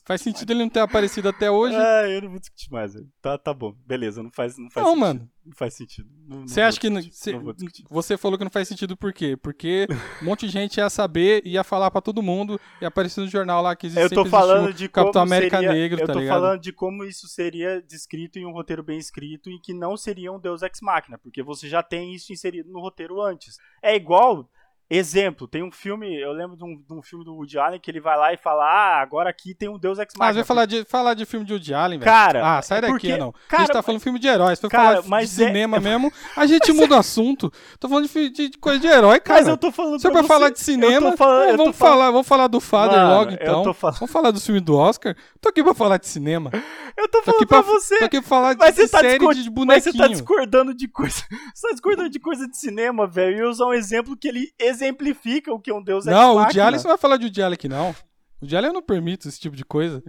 [0.04, 1.76] Faz sentido ele não ter aparecido até hoje.
[1.76, 2.94] Ah, eu não vou discutir mais.
[2.94, 3.08] velho.
[3.20, 3.74] Tá, tá bom.
[3.86, 5.06] Beleza, não faz, não faz não, sentido.
[5.06, 5.30] mano.
[5.44, 6.08] Não faz sentido.
[6.46, 6.88] Você acha que.
[6.88, 7.84] discutir, cê- não vou discutir.
[7.90, 9.36] você falou que não faz sentido por quê?
[9.36, 9.86] Porque
[10.20, 13.62] um monte de gente ia saber, ia falar pra todo mundo, ia aparecer no jornal
[13.62, 16.26] lá que existe Eu tô falando de como Capitão América seria, Negro, Eu tá tô
[16.26, 20.32] falando de como isso seria descrito em um roteiro bem escrito e que não seria
[20.32, 23.56] um Deus Ex Machina, porque você já tem isso inserido no roteiro antes.
[23.82, 24.48] É igual,
[24.90, 27.90] exemplo, tem um filme, eu lembro de um, de um filme do Woody Allen que
[27.90, 30.32] ele vai lá e fala, ah, agora aqui tem um Deus Ex Ah, Machina.
[30.34, 32.10] você vai falar de, falar de filme de Woody Allen, velho.
[32.10, 33.28] Cara, Ah, sai é daqui, porque- não.
[33.30, 34.60] a cara, gente tá falando filme de heróis.
[34.60, 37.50] Foi Cara, falar mas de é- cinema mesmo, a gente muda o assunto.
[37.80, 39.40] Tô falando de, de- coisa de herói, cara.
[39.40, 41.42] Mas eu tô falando Se é pra pra falar de você- cinema, eu tô falando,
[41.42, 43.74] ah, tô vamos, falando- falar, vamos falar do Father Mano, logo, então.
[43.74, 45.16] falando- Vamos falar do filme do Oscar.
[45.40, 46.50] Tô aqui pra falar de cinema.
[46.96, 47.98] Eu tô Tô falando pra pra, você.
[47.98, 49.92] tô aqui pra falar de, Mas você de tá série de Mas bonequinho.
[49.92, 51.22] você tá discordando de coisa.
[51.54, 53.38] Você tá discordando de coisa de cinema, velho.
[53.38, 54.52] E usar um exemplo que ele
[54.82, 57.54] exemplifica o que é um Deus Ex Não, o Allen, você vai falar de Allen
[57.54, 57.90] aqui, não.
[58.40, 60.02] O Allen eu não permito esse tipo de coisa.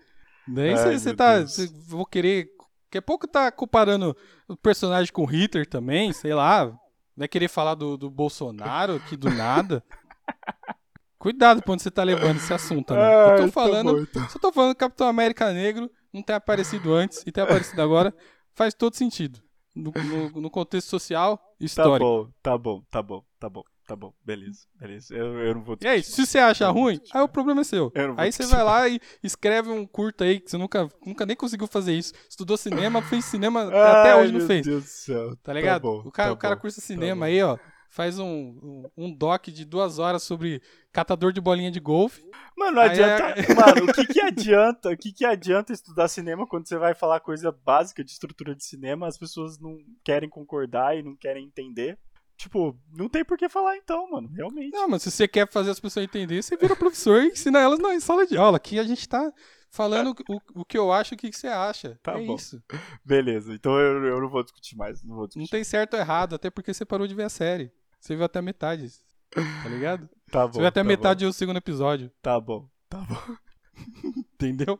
[0.48, 1.42] Daí você- tá.
[1.42, 2.50] Você, vou querer.
[2.86, 4.16] Daqui a pouco tá comparando
[4.48, 6.72] o personagem com o Hitler também, sei lá.
[7.16, 9.84] Vai querer falar do, do Bolsonaro aqui do nada.
[11.18, 13.00] Cuidado pra onde você tá levando esse assunto, né?
[13.14, 14.00] eu Ai, tô tá falando.
[14.02, 14.28] então.
[14.30, 18.14] Se eu tô falando Capitão América Negro não ter aparecido antes e ter aparecido agora,
[18.54, 19.40] faz todo sentido.
[19.74, 22.06] No, no- no contexto social Tá histórico.
[22.26, 23.64] bom, tá bom, tá bom, tá bom,
[23.94, 24.14] tá bom.
[24.26, 25.16] Beleza, beleza.
[25.16, 27.92] Eu, eu não vou E aí, se você acha ruim, aí o problema é seu.
[28.18, 31.68] Aí você vai lá e escreve um curta aí, que você nunca, nunca nem conseguiu
[31.68, 32.14] fazer isso.
[32.30, 33.70] Estudou cinema, fez cinema, mais.
[33.78, 34.66] até Ai, hoje não meu fez.
[34.66, 35.36] Deus do céu.
[35.38, 35.82] Tá ligado?
[35.84, 36.62] bom, o cara, tá o cara bom.
[36.62, 37.32] cursa cinema bom.
[37.32, 37.58] aí, ó.
[37.90, 42.24] Faz um, um, um doc de duas horas sobre catador de bolinha de golfe.
[42.58, 43.24] Mano, não Aí adianta.
[43.40, 44.90] é- Mano, o que que adianta?
[44.90, 48.64] O que que adianta estudar cinema quando você vai falar coisa básica de estrutura de
[48.66, 52.00] cinema, as pessoas não querem concordar e não querem entender?
[52.38, 54.74] Tipo, não tem por que falar então, mano, realmente.
[54.74, 57.80] Não, mas se você quer fazer as pessoas entenderem, você vira professor e ensina elas
[57.80, 58.58] na sala de aula.
[58.58, 59.32] Aqui a gente tá
[59.70, 62.00] falando o, o que eu acho e o que você acha.
[62.04, 62.36] Tá é bom.
[62.36, 62.62] isso.
[63.06, 65.52] Beleza, então eu, eu não vou discutir mais, não vou Não discutir.
[65.52, 67.72] tem certo ou errado, até porque você parou de ver a série.
[68.00, 68.90] Você viu até metade.
[69.32, 70.10] Tá ligado?
[70.32, 70.54] Tá bom.
[70.54, 72.12] Você viu até tá metade do segundo episódio.
[72.20, 73.36] Tá bom, tá bom.
[74.34, 74.80] Entendeu?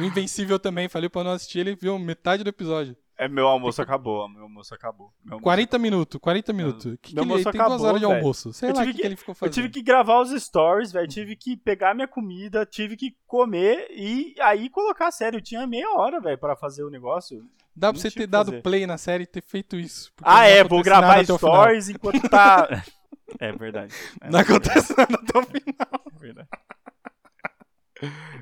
[0.00, 2.96] O Invencível também, falei pra não assistir, ele viu metade do episódio.
[3.24, 5.12] É, meu almoço acabou, meu almoço acabou.
[5.24, 6.84] Meu almoço 40 minutos, 40 minutos.
[7.00, 8.52] Que que meu ele, almoço ele tem duas acabou, horas de almoço.
[8.52, 9.54] Sei Eu lá o tive que, que- que ele ficou Eu fazendo.
[9.54, 11.06] tive que gravar os stories, velho.
[11.08, 15.36] Tive que pegar minha comida, tive que comer e aí colocar a série.
[15.36, 17.44] Eu tinha meia hora, velho, pra fazer o negócio.
[17.74, 18.62] Dá pra não você ter que dado fazer.
[18.62, 20.12] play na série e ter feito isso.
[20.22, 22.68] Ah, é, vou gravar stories enquanto tá.
[23.40, 23.94] É verdade.
[24.20, 26.02] É Não acontece nada até o final.
[26.20, 26.48] verdade.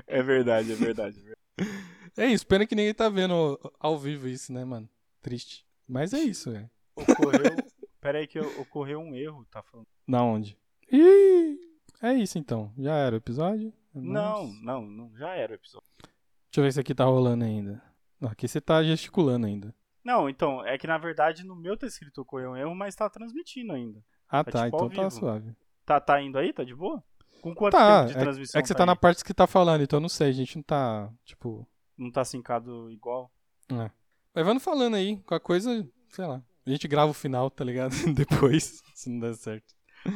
[0.07, 1.17] É verdade, é verdade.
[1.19, 1.85] é verdade.
[2.17, 4.89] É isso, pena que ninguém tá vendo ao vivo isso, né, mano?
[5.21, 5.65] Triste.
[5.87, 6.69] Mas é isso, velho.
[6.95, 7.55] Ocorreu.
[8.01, 9.87] Pera aí que ocorreu um erro, tá falando.
[10.07, 10.57] Na onde?
[10.91, 11.57] Ih,
[12.01, 12.73] é isso então.
[12.77, 13.71] Já era o episódio?
[13.95, 15.87] É Não, não, não, já era o episódio.
[15.99, 17.81] Deixa eu ver se aqui tá rolando ainda.
[18.19, 19.73] Não, aqui você tá gesticulando ainda.
[20.03, 23.09] Não, então, é que na verdade no meu tá escrito ocorreu um erro, mas tá
[23.09, 24.03] transmitindo ainda.
[24.27, 25.55] Ah, Tá tá, tipo então tá suave.
[25.85, 26.51] Tá, tá indo aí?
[26.51, 27.03] Tá de boa?
[27.41, 28.59] Com quanto Tá, tempo de transmissão?
[28.59, 28.97] É que você tá na aí?
[28.97, 31.67] parte que tá falando, então eu não sei, a gente não tá, tipo...
[32.01, 33.31] Não tá sincado igual?
[33.69, 36.41] Mas vamos falando aí, com a coisa, sei lá.
[36.65, 37.91] A gente grava o final, tá ligado?
[38.13, 39.73] Depois, se não der certo.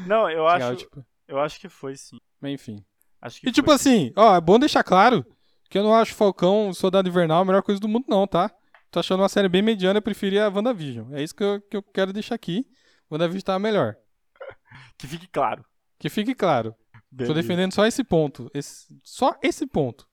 [0.08, 2.18] Não, eu acho, tipo, eu acho que foi sim.
[2.42, 2.84] mas enfim.
[3.22, 3.76] Acho que E tipo foi.
[3.76, 5.24] assim, ó, é bom deixar claro
[5.70, 8.52] que eu não acho Falcão, Soldado Invernal a melhor coisa do mundo não, tá?
[8.90, 11.14] Tô achando uma série bem mediana, eu preferi a WandaVision.
[11.14, 12.66] É isso que eu, que eu quero deixar aqui.
[13.12, 13.96] WandaVision tá melhor.
[14.98, 15.64] que fique claro.
[16.00, 16.72] Que fique claro.
[16.72, 17.34] Tô Beleza.
[17.36, 18.50] defendendo só esse ponto.
[18.54, 20.08] Esse- só esse ponto.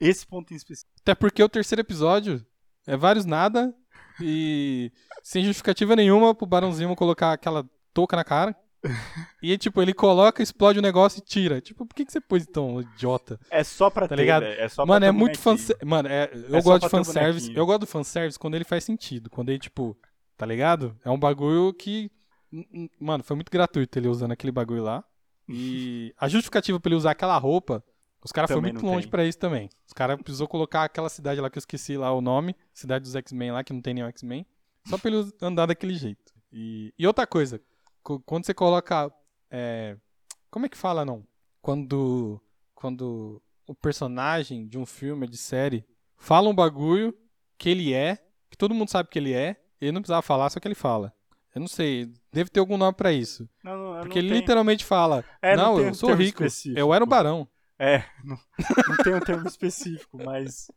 [0.00, 0.90] Esse ponto em específico.
[1.00, 2.44] Até porque o terceiro episódio
[2.86, 3.74] é vários nada
[4.20, 4.92] e
[5.22, 8.54] sem justificativa nenhuma pro Barão Zemo colocar aquela touca na cara.
[9.42, 11.60] E tipo, ele coloca, explode o negócio e tira.
[11.60, 13.40] Tipo, por que, que você pôs então, idiota?
[13.50, 14.44] É só pra Tá ter, ligado?
[14.44, 15.86] É só Mano, é muito fanservice.
[15.86, 17.54] Mano, é, eu É gosto de fanservice.
[17.56, 19.30] Eu gosto do fanservice quando ele faz sentido.
[19.30, 19.96] Quando ele, tipo,
[20.36, 20.94] tá ligado?
[21.02, 22.10] É um bagulho que.
[23.00, 25.02] Mano, foi muito gratuito ele usando aquele bagulho lá.
[25.48, 27.82] E a justificativa pra ele usar aquela roupa,
[28.24, 29.68] os caras foram Também muito longe pra isso também.
[29.86, 33.14] Os caras precisou colocar aquela cidade lá que eu esqueci lá o nome, cidade dos
[33.14, 34.46] X-Men lá, que não tem nenhum X-Men,
[34.86, 36.32] só pra ele andar daquele jeito.
[36.52, 37.60] E, e outra coisa,
[38.02, 39.12] co- quando você coloca.
[39.50, 39.96] é,
[40.50, 41.24] como é que fala, não?
[41.60, 42.40] Quando.
[42.74, 45.86] Quando o personagem de um filme, de série,
[46.18, 47.16] fala um bagulho
[47.56, 48.18] que ele é,
[48.50, 51.12] que todo mundo sabe que ele é, ele não precisava falar, só que ele fala.
[51.54, 53.48] Eu não sei, deve ter algum nome pra isso.
[53.62, 56.44] Não, não, Porque não ele tem- literalmente fala: É, não Não, tem eu sou rico,
[56.44, 56.78] específico.
[56.78, 57.48] eu era o barão.
[57.78, 58.38] É, não,
[58.88, 60.70] não tem um termo específico, mas.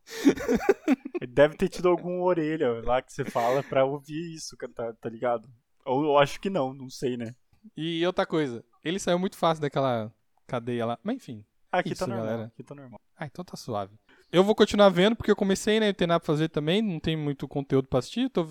[1.30, 5.48] Deve ter tido algum orelha lá que você fala pra ouvir isso, tá, tá ligado?
[5.86, 7.36] Ou eu acho que não, não sei, né?
[7.76, 10.12] E outra coisa, ele saiu muito fácil daquela
[10.48, 11.00] cadeia lá.
[11.04, 11.46] Mas enfim.
[11.72, 12.48] Aqui Isso, tá normal, galera.
[12.48, 13.00] aqui tá normal.
[13.16, 14.00] Ah, então tá suave.
[14.32, 15.88] Eu vou continuar vendo, porque eu comecei, né?
[15.88, 18.30] Não tem nada pra fazer também, não tem muito conteúdo pra assistir.
[18.30, 18.46] Tô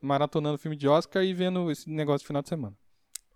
[0.00, 2.76] maratonando filme de Oscar e vendo esse negócio de final de semana.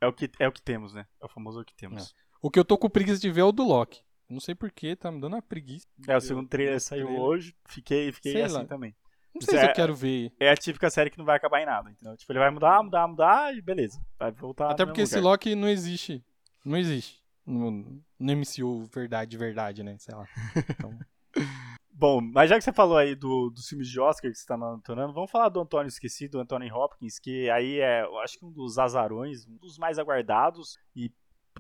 [0.01, 1.07] É o que, é o que temos, né?
[1.21, 2.15] É o famoso o que temos.
[2.41, 4.03] O que eu tô com preguiça de ver é o do Loki.
[4.31, 5.87] Eu Não sei porquê, tá me dando uma preguiça.
[6.07, 7.23] É, o segundo trailer saiu trailer.
[7.25, 8.65] hoje, fiquei, fiquei Sei assim lá.
[8.65, 8.95] também.
[9.35, 10.33] Não sei Isso se é- eu quero ver.
[10.41, 12.17] É a típica série que não vai acabar em nada, entendeu?
[12.17, 14.01] Tipo, ele vai mudar, mudar, mudar e beleza.
[14.19, 15.31] Vai voltar Até porque mesmo esse lugar.
[15.33, 16.25] Loki não existe.
[16.65, 17.21] Não existe.
[17.47, 17.71] No,
[18.19, 19.97] no MCU verdade, de verdade, né?
[19.99, 20.25] Sei lá.
[20.71, 20.97] Então,
[21.93, 24.57] Bom, mas já que você falou aí do, dos filmes de Oscar que você tá
[24.57, 28.45] maratonando, vamos falar do Antônio Esquecido, do Anthony Hopkins, que aí é, eu acho que
[28.47, 31.13] um dos azarões, um dos mais aguardados e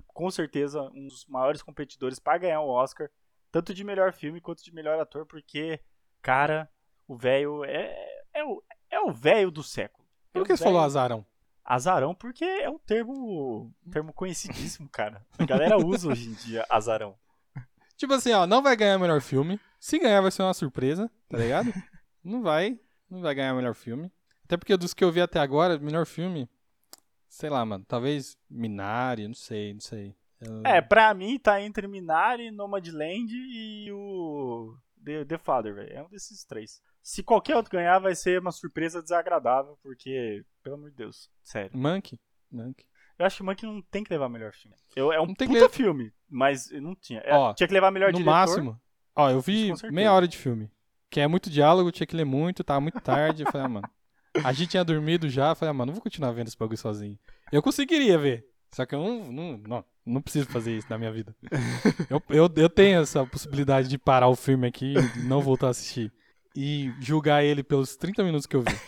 [0.06, 3.10] com certeza um dos maiores competidores para ganhar o Oscar,
[3.50, 5.80] tanto de melhor filme quanto de melhor ator, porque,
[6.22, 6.70] cara,
[7.06, 10.04] o velho é, é o é o velho do século.
[10.34, 11.24] É por o que você falou azarão?
[11.64, 15.24] Azarão porque é um termo, um termo conhecidíssimo, cara.
[15.38, 17.16] A galera usa hoje em dia azarão.
[17.96, 19.60] Tipo assim, ó, não vai ganhar melhor filme.
[19.78, 21.72] Se ganhar, vai ser uma surpresa, tá ligado?
[22.24, 22.78] não vai.
[23.08, 24.10] Não vai ganhar melhor filme.
[24.44, 26.48] Até porque dos que eu vi até agora, melhor filme.
[27.30, 27.84] Sei lá, mano.
[27.86, 30.14] Talvez Minari, não sei, não sei.
[30.40, 34.74] Eu- É, pra mim tá entre Minari, Nomadland e o
[35.04, 35.92] The, The Father, velho.
[35.92, 36.82] É um desses três.
[37.02, 41.70] Se qualquer outro ganhar, vai ser uma surpresa desagradável, porque, pelo amor de Deus, sério.
[41.76, 42.18] Monkey.
[42.50, 42.84] Monkey.
[43.18, 44.76] Eu acho que o Monkey não tem que levar melhor filme.
[44.96, 47.20] Eu, é um Não tem que puta levar- filme, mas não tinha.
[47.20, 48.30] É, Ó, tinha que levar melhor no diretor.
[48.34, 48.80] máximo.
[49.14, 50.70] Ó, eu vi meia hora de filme.
[51.10, 53.42] Que é muito diálogo, tinha que ler muito, tava muito tarde.
[53.44, 53.90] eu falei, ah, mano.
[54.44, 57.18] A gente tinha dormido já, falei, ah, mano, não vou continuar vendo esse bagulho sozinho.
[57.52, 58.46] Eu conseguiria ver.
[58.72, 61.34] Só que eu não, não, não, não preciso fazer isso na minha vida.
[62.08, 65.70] Eu, eu, eu tenho essa possibilidade de parar o filme aqui e não voltar a
[65.70, 66.12] assistir.
[66.54, 68.70] E julgar ele pelos 30 minutos que eu vi.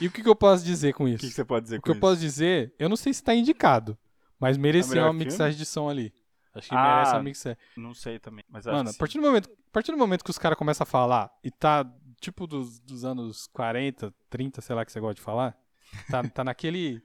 [0.00, 1.18] E o que, que eu posso dizer com O isso?
[1.20, 2.00] que, que você pode dizer O com que eu isso?
[2.00, 3.96] posso dizer, eu não sei se tá indicado,
[4.38, 5.24] mas merecia melhor uma filme?
[5.26, 6.12] mixagem de som ali.
[6.54, 7.58] Acho que Ah, merece uma mixagem.
[7.76, 10.38] Não sei também, mas Mano, a partir, do momento, a partir do momento que os
[10.38, 11.84] caras começam a falar e tá
[12.20, 15.56] tipo dos, dos anos 40, 30, sei lá que você gosta de falar,
[16.10, 17.02] tá, tá naquele.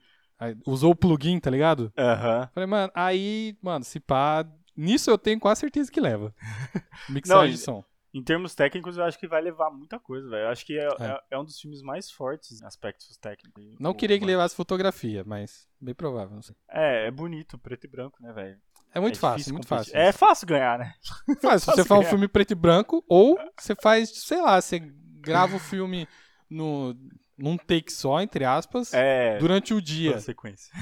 [0.66, 1.92] Usou o plugin, tá ligado?
[1.96, 2.48] Aham.
[2.52, 4.44] Falei, mano, aí, mano, se pá.
[4.76, 6.34] Nisso eu tenho quase certeza que leva.
[7.08, 7.84] Mixagem Não, de som.
[8.12, 10.44] Em termos técnicos, eu acho que vai levar muita coisa, velho.
[10.44, 11.06] Eu acho que é, É.
[11.06, 13.64] é- é um dos filmes mais fortes em aspectos técnicos.
[13.80, 16.54] Não queria que levasse fotografia, mas bem provável, não sei.
[16.68, 18.56] É, é bonito, preto e branco, né, velho?
[18.92, 19.92] É muito é fácil, muito competir.
[19.92, 19.96] fácil.
[20.08, 20.94] É fácil ganhar, né?
[21.42, 22.10] Faz, se você fácil faz um ganhar.
[22.10, 24.80] filme preto e branco, ou você faz, sei lá, você
[25.24, 26.06] grava o filme
[26.48, 26.94] no,
[27.36, 29.38] num take só, entre aspas, É.
[29.38, 30.12] durante o dia.
[30.12, 30.72] Na sequência.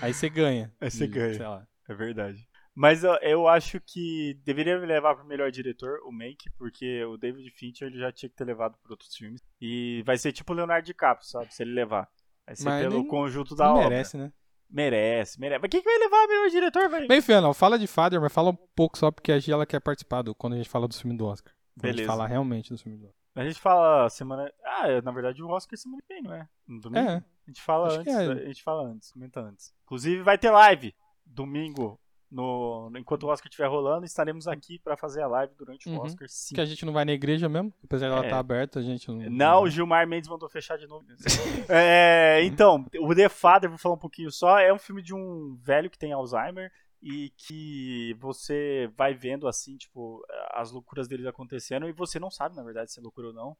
[0.00, 0.72] Aí você ganha.
[0.80, 1.34] Aí você ganha.
[1.34, 1.66] Sei lá.
[1.88, 2.46] É verdade.
[2.74, 7.48] Mas eu, eu acho que deveria levar pro melhor diretor, o Mank, porque o David
[7.50, 9.40] Fincher ele já tinha que ter levado por outros filmes.
[9.60, 11.54] E vai ser tipo o Leonardo DiCaprio, sabe?
[11.54, 12.08] Se ele levar.
[12.46, 13.88] Vai ser Mas pelo conjunto da obra.
[13.88, 14.32] merece, né?
[14.68, 15.60] Merece, merece.
[15.62, 17.06] Mas quem que vai levar o melhor diretor, velho?
[17.06, 19.78] Bem, Fiana, fala de Father, mas fala um pouco só porque a Gia ela quer
[19.80, 21.52] participar do, quando a gente fala do filme do Oscar.
[21.74, 22.12] Quando a gente Beleza.
[22.12, 23.23] falar realmente do filme do Oscar.
[23.36, 24.52] A gente fala semana.
[24.64, 26.48] Ah, é, na verdade o Oscar é semana que vem, não é?
[26.68, 27.08] No domingo?
[27.08, 27.16] É.
[27.16, 28.26] A gente fala Acho antes, é.
[28.32, 29.74] a gente fala antes, comenta antes.
[29.84, 30.94] Inclusive vai ter live
[31.26, 31.98] domingo.
[32.30, 36.00] No, enquanto o Oscar estiver rolando, estaremos aqui pra fazer a live durante o Uhum.
[36.00, 36.52] Oscar, sim.
[36.56, 38.24] Que a gente não vai na igreja mesmo, apesar dela É.
[38.24, 39.18] estar aberta, a gente não.
[39.30, 41.06] Não, o Gilmar Mendes mandou fechar de novo.
[41.68, 45.56] É, então, o The Father, vou falar um pouquinho só, é um filme de um
[45.62, 46.72] velho que tem Alzheimer
[47.06, 50.24] e que você vai vendo assim, tipo,
[50.54, 53.54] as loucuras dele acontecendo e você não sabe, na verdade, se é loucura ou não.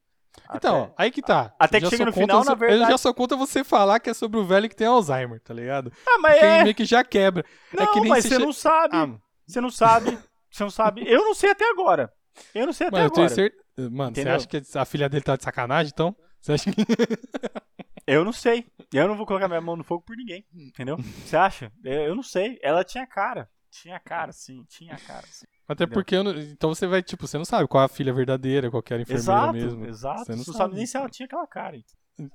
[0.55, 1.55] Então, Até- aí que tá.
[1.59, 4.15] Até que chega no final, na verdade- Eu já sou contra você falar que é
[4.15, 5.93] sobre o velho que tem Alzheimer, tá ligado?
[6.09, 6.63] Ah, mas Porque é.
[6.65, 7.45] meio que já quebra.
[7.73, 8.97] Não, é que nem mas você che- não sabe.
[8.97, 10.19] Ah, Você não sabe.
[10.51, 11.05] Você não sabe.
[11.07, 12.11] Eu não sei até agora.
[12.55, 13.35] Eu não sei até mano, eu tenho agora.
[13.43, 13.91] certeza.
[13.91, 14.33] Mano, Entendeu?
[14.33, 16.17] você acha que a filha dele tá de sacanagem, então?
[16.45, 16.83] Você acha que.
[18.07, 18.67] Eu não sei.
[18.93, 20.45] Eu não vou colocar minha mão no fogo por ninguém.
[20.55, 20.99] Entendeu?
[20.99, 21.73] Você acha?
[21.83, 22.59] Eu, não sei.
[22.63, 23.49] Ela tinha cara.
[23.71, 24.63] Tinha cara, sim.
[24.69, 25.47] Tinha cara, sim.
[25.67, 25.95] Até Entendeu?
[25.95, 26.23] porque.
[26.23, 28.93] não- Então você vai, tipo, você não sabe qual é a filha verdadeira, qual que
[28.93, 29.87] era a enfermeira Exato, mesmo.
[29.87, 30.19] exato.
[30.19, 30.59] Você Você não não, sabe.
[30.59, 31.83] sabe nem se ela tinha aquela cara.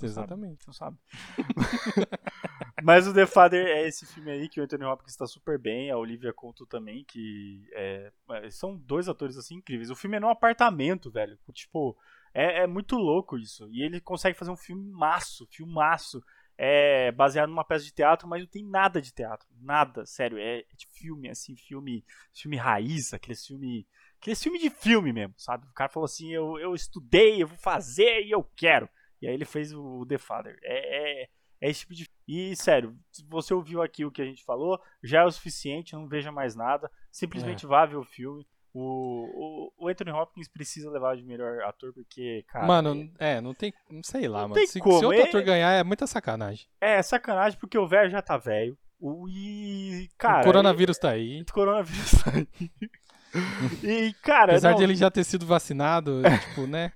[0.02, 0.64] Exatamente.
[0.64, 0.98] Você não sabe.
[2.84, 5.92] Mas o The Father é esse filme aí que o Anthony Hopkins está super bem,
[5.92, 9.92] a Olivia Colton também, que é, é, são dois atores assim incríveis.
[9.92, 11.38] O filme é num apartamento, velho.
[11.54, 11.96] Tipo,
[12.34, 13.68] é, é muito louco isso.
[13.72, 16.22] E ele consegue fazer um filme maço, filmaço.
[16.58, 19.48] é baseado numa peça de teatro, mas não tem nada de teatro.
[19.62, 20.38] Nada, sério.
[20.38, 22.04] É, de filme, assim, filme,
[22.34, 23.88] filme raiz, aquele filme.
[24.22, 25.66] Aquele filme de filme mesmo, sabe?
[25.68, 28.90] O cara falou assim: eu, eu estudei, eu vou fazer e eu quero.
[29.22, 30.58] E aí ele fez o The Father.
[30.62, 31.30] É, é,
[31.62, 32.10] é esse tipo de.
[32.28, 35.94] E, sério, se você ouviu aqui o que a gente falou, já é o suficiente,
[35.94, 36.92] não veja mais nada.
[37.12, 37.70] Simplesmente É.
[37.70, 38.46] vá ver o filme.
[38.74, 42.66] O, o, o Anthony Hopkins precisa levar de melhor ator, porque, cara.
[42.68, 43.74] mano, é, não tem.
[43.90, 44.62] Não sei lá, Não mano.
[44.68, 46.68] Se, se outro é- ator ganhar, é muita sacanagem.
[46.80, 48.78] É sacanagem, porque o velho já tá velho.
[49.00, 50.42] O, e, cara.
[50.42, 51.42] o coronavírus tá aí.
[51.42, 52.48] O coronavírus tá aí.
[53.84, 56.92] E, cara, Apesar não, de ele já ter sido vacinado, tipo, né?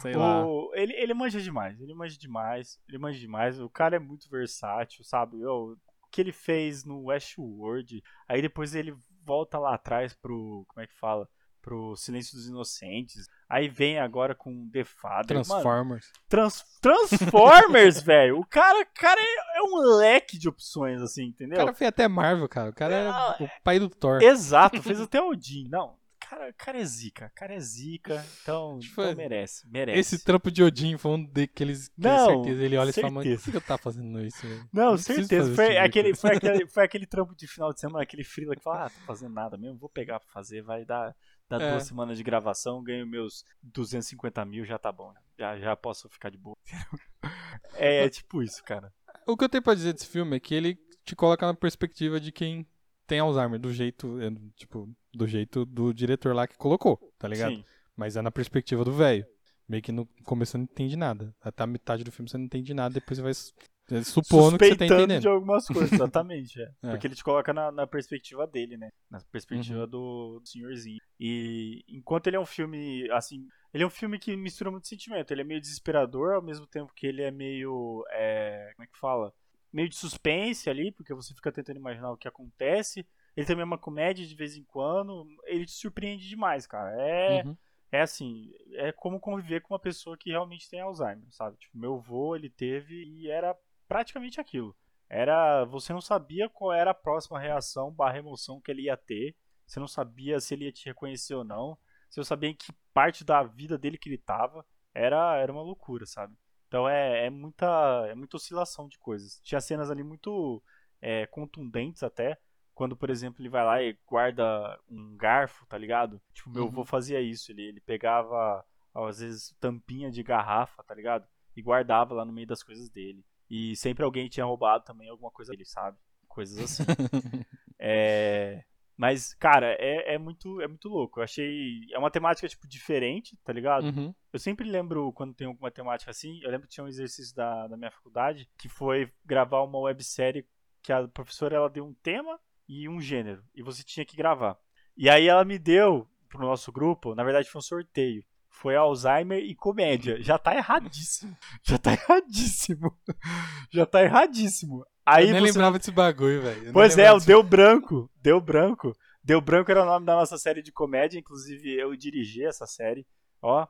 [0.00, 0.46] Sei lá.
[0.46, 3.60] o- ele, ele manja demais, ele manja demais, ele manja demais.
[3.60, 5.40] O cara é muito versátil, sabe?
[5.40, 8.94] Eu- o que ele fez no Westworld, aí depois ele
[9.24, 10.64] volta lá atrás pro.
[10.68, 11.28] Como é que fala?
[11.62, 13.26] Pro Silêncio dos Inocentes.
[13.48, 15.36] Aí vem agora com The Father.
[15.36, 16.12] Mano, Transformers.
[16.28, 18.38] Trans- Transformers, velho.
[18.38, 21.56] O cara, cara é, é um leque de opções, assim, O entendeu?
[21.56, 22.68] cara fez até Marvel, cara.
[22.70, 24.22] O cara Não, é o pai do Thor.
[24.22, 25.66] Exato, fez até o Odin.
[25.70, 25.96] Não,
[26.34, 27.32] cara, cara é zica.
[27.34, 29.98] Cara é zica, então, Tipo, então merece, merece.
[30.00, 32.62] Esse trampo de Odin foi um daqueles que Não, certeza.
[32.64, 33.50] Ele olha e fala, mano, por certeza.
[33.50, 34.46] que eu tá fazendo isso?
[34.72, 35.54] Não, preciso certeza.
[35.54, 38.54] Foi, tipo de aquele, foi, aquele, foi aquele trampo de final de semana, aquele frila
[38.56, 41.14] que fala, ah, tô fazendo nada mesmo, vou pegar pra fazer, vai dar,
[41.48, 41.70] dar É.
[41.70, 45.12] duas semanas de gravação, ganho meus 250 mil, já tá bom.
[45.12, 45.20] né?
[45.38, 46.56] Já, já posso ficar de boa.
[47.74, 48.92] é, é tipo isso, cara.
[49.26, 52.18] O que eu tenho pra dizer desse filme é que ele te coloca na perspectiva
[52.20, 52.66] de quem
[53.06, 57.56] tem Alzheimer, do jeito, é, tipo, do jeito do diretor lá que colocou, tá ligado?
[57.56, 57.64] Sim.
[57.96, 59.24] Mas é na perspectiva do velho.
[59.68, 61.34] Meio que no começo você não entende nada.
[61.40, 64.66] Até a metade do filme você não entende nada, depois você vai é, supondo que
[64.66, 65.20] você tá entendendo.
[65.22, 66.60] de algumas coisas, exatamente.
[66.60, 66.70] É.
[66.82, 66.90] É.
[66.90, 68.90] Porque ele te coloca na, na perspectiva dele, né?
[69.10, 69.88] Na perspectiva Uhum.
[69.88, 70.98] do, do senhorzinho.
[71.18, 73.46] E enquanto ele é um filme, assim.
[73.72, 75.30] Ele é um filme que mistura muito sentimento.
[75.32, 78.04] Ele é meio desesperador, ao mesmo tempo que ele é meio.
[78.10, 79.32] é, como é que fala?
[79.72, 83.04] Meio de suspense ali, porque você fica tentando imaginar o que acontece.
[83.36, 85.26] Ele também é uma comédia de vez em quando.
[85.44, 86.90] Ele te surpreende demais, cara.
[87.00, 87.44] É.
[87.44, 87.56] Uhum.
[87.90, 91.56] É assim, é como conviver com uma pessoa que realmente tem Alzheimer, sabe?
[91.58, 93.56] Tipo, meu avô, ele teve e era
[93.86, 94.76] praticamente aquilo.
[95.08, 99.36] Era, você não sabia qual era a próxima reação barra emoção que ele ia ter.
[99.64, 101.78] Você não sabia se ele ia te reconhecer ou não.
[102.10, 104.66] Você não sabia em que parte da vida dele que ele tava.
[104.92, 106.36] Era, era uma loucura, sabe?
[106.66, 109.40] Então é, é muita é muita oscilação de coisas.
[109.44, 110.60] Tinha cenas ali muito
[111.00, 112.38] é, contundentes até.
[112.74, 116.20] Quando, por exemplo, ele vai lá e guarda um garfo, tá ligado?
[116.32, 116.68] Tipo, meu Uhum.
[116.70, 117.52] avô fazia isso.
[117.52, 118.64] Ele, ele pegava,
[118.94, 121.26] às vezes, tampinha de garrafa, tá ligado?
[121.56, 123.24] E guardava lá no meio das coisas dele.
[123.48, 125.96] E sempre alguém tinha roubado também alguma coisa dele, sabe?
[126.28, 126.82] Coisas assim.
[127.78, 128.64] É,
[128.96, 131.18] Mas, cara, é, é, muito, é muito louco.
[131.20, 131.80] Eu achei.
[131.92, 133.84] É uma temática, tipo, diferente, tá ligado?
[133.86, 134.14] Uhum.
[134.32, 137.66] Eu sempre lembro, quando tem alguma temática assim, eu lembro que tinha um exercício da,
[137.66, 140.46] da minha faculdade, que foi gravar uma websérie
[140.82, 142.38] que a professora ela deu um tema
[142.68, 144.56] e um gênero, e você tinha que gravar.
[144.96, 148.24] E aí ela me deu pro nosso grupo, na verdade foi um sorteio.
[148.48, 150.22] Foi Alzheimer e comédia.
[150.22, 151.36] Já tá erradíssimo.
[151.64, 152.96] Já tá erradíssimo.
[153.72, 154.86] Já tá erradíssimo.
[155.04, 156.72] Aí eu nem você lembrava desse bagulho, velho.
[156.72, 158.08] Pois é, o desse- Deu Branco.
[158.22, 158.96] Deu Branco.
[159.24, 161.18] Deu Branco era o nome da nossa série de comédia.
[161.18, 163.04] Inclusive, eu dirigi essa série.
[163.42, 163.66] Ó,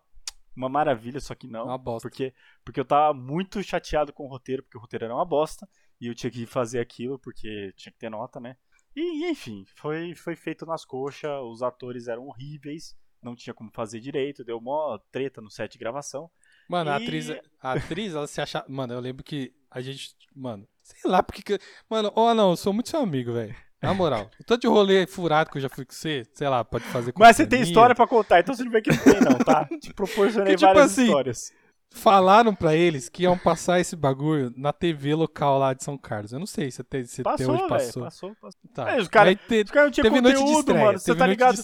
[0.55, 1.65] uma maravilha, só que não.
[1.65, 2.07] Uma bosta.
[2.09, 5.67] Porque, porque eu tava muito chateado com o roteiro, porque o roteiro era uma bosta.
[5.99, 8.55] E eu tinha que fazer aquilo, porque tinha que ter nota, né?
[8.97, 11.31] E, enfim, foi, foi feito nas coxas.
[11.43, 12.97] Os atores eram horríveis.
[13.23, 14.45] Não tinha como fazer direito.
[14.45, 16.31] Deu mó treta no set de gravação.
[16.69, 17.31] Mano, a E- atriz,
[17.61, 18.67] a atriz, ela se achava.
[18.69, 20.15] Mano, eu lembro que a gente.
[20.35, 21.43] Mano, sei lá porque.
[21.43, 23.55] que- Mano, ó, não, eu sou muito seu amigo, velho.
[23.83, 24.31] Na moral.
[24.41, 27.13] O tanto de rolê furado que eu já fui com você, sei lá, pode fazer
[27.13, 29.67] com Mas você tem história pra contar, então você não vai querer ter, não, tá?
[29.79, 31.53] Te proporcionei Que, tipo várias assim, histórias.
[31.95, 36.33] Falaram pra eles que iam passar esse bagulho na TV local lá de São Carlos.
[36.33, 37.69] Eu não sei se até, se até Passou, hoje velho.
[37.69, 38.03] passou.
[38.03, 38.61] Passou, passou.
[38.75, 38.91] Tá.
[38.91, 40.85] É, os cara- Aí te- Os caras não tinham teve noite de conteúdo, estreia.
[40.85, 40.99] mano.
[40.99, 41.57] Você tá ligado?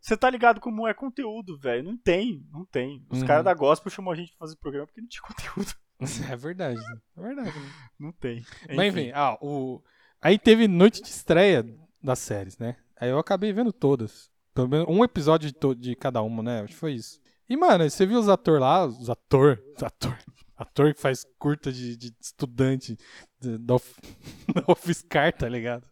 [0.00, 1.82] Você tá ligado como é conteúdo, velho?
[1.82, 3.04] Não tem, não tem.
[3.10, 3.26] Os Uhum.
[3.26, 5.74] caras da gospel chamou a gente pra fazer programa porque não tinha conteúdo.
[6.32, 6.80] É verdade.
[7.16, 7.48] É verdade.
[7.56, 7.70] né?
[7.98, 8.44] Não tem.
[8.74, 9.80] Mas enfim, ah, o...
[10.20, 11.64] aí teve noite de estreia
[12.02, 12.74] das séries, né?
[13.00, 14.28] Aí eu acabei vendo todas.
[14.52, 16.58] Pelo menos um episódio de, to- de cada uma, né?
[16.62, 17.20] Acho que foi isso.
[17.48, 20.18] E, mano, você viu os atores lá, os ator, os ator,
[20.56, 22.96] ator que faz curta de, de estudante
[23.40, 23.98] da, Uf-
[24.54, 25.86] da UFSCar, tá ligado?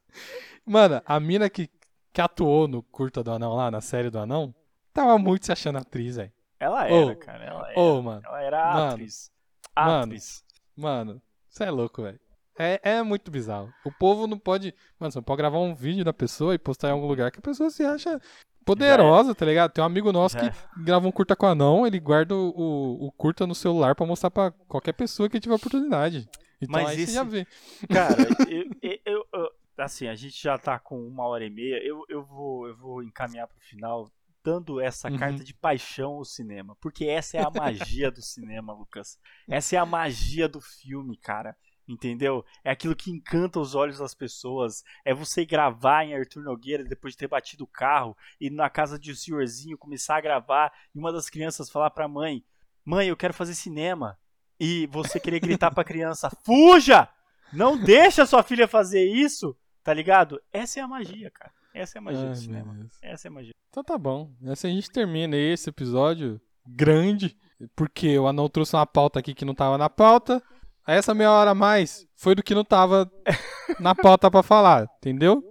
[0.65, 1.69] Mano, a mina que,
[2.13, 4.55] que atuou no curta do Anão lá, na série do Anão,
[4.93, 6.33] tava muito se achando atriz, velho.
[6.59, 7.45] Ela era, Ô, cara.
[7.45, 7.81] Ela era.
[7.81, 8.23] Ô, mano.
[8.25, 8.93] Ela era Mano.
[8.93, 9.31] atriz.
[9.77, 10.03] Mano.
[10.05, 10.45] Atriz.
[10.77, 12.21] Mano, você é louco, velho.
[12.59, 13.73] É, é muito bizarro.
[13.85, 14.75] O povo não pode.
[14.99, 17.39] Mano, você não pode gravar um vídeo da pessoa e postar em algum lugar que
[17.39, 18.21] a pessoa se acha
[18.65, 19.73] poderosa, tá ligado?
[19.73, 20.51] Tem um amigo nosso que
[20.83, 24.51] grava um curta com anão, ele guarda o, o, curta no celular pra mostrar pra
[24.69, 26.29] qualquer pessoa que tiver oportunidade.
[26.63, 27.47] Então Mas aí você esse- já vê.
[27.89, 28.15] Cara,
[28.51, 31.83] eu, eu- eu- eu- assim, a gente já tá com uma hora e meia.
[31.83, 34.11] Eu, eu, vou, eu vou encaminhar pro final
[34.45, 35.17] dando essa Uhum.
[35.19, 36.77] carta de paixão ao cinema.
[36.81, 39.19] Porque essa é a magia do cinema, Lucas.
[39.49, 41.57] Essa é a magia do filme, cara.
[41.91, 42.45] Entendeu?
[42.63, 44.85] É aquilo que encanta os olhos das pessoas.
[45.05, 48.97] É você gravar em Arthur Nogueira depois de ter batido o carro e na casa
[48.97, 52.45] de um senhorzinho começar a gravar e uma das crianças falar pra mãe:
[52.85, 54.17] Mãe, eu quero fazer cinema.
[54.59, 57.09] E você querer gritar pra criança: Fuja!
[57.53, 60.41] Não deixa sua filha fazer isso, tá ligado?
[60.53, 61.53] Essa é a magia, cara.
[61.75, 62.75] Essa é a magia Ai, do cinema.
[62.75, 62.99] Deus.
[63.03, 63.55] Essa é a magia.
[63.69, 64.31] Então tá bom.
[64.47, 67.37] Assim a gente termina esse episódio grande,
[67.75, 70.41] porque o Anão trouxe uma pauta aqui que não tava na pauta.
[70.87, 73.11] Essa meia hora a mais foi do que não tava
[73.79, 75.43] na pauta pra falar, entendeu?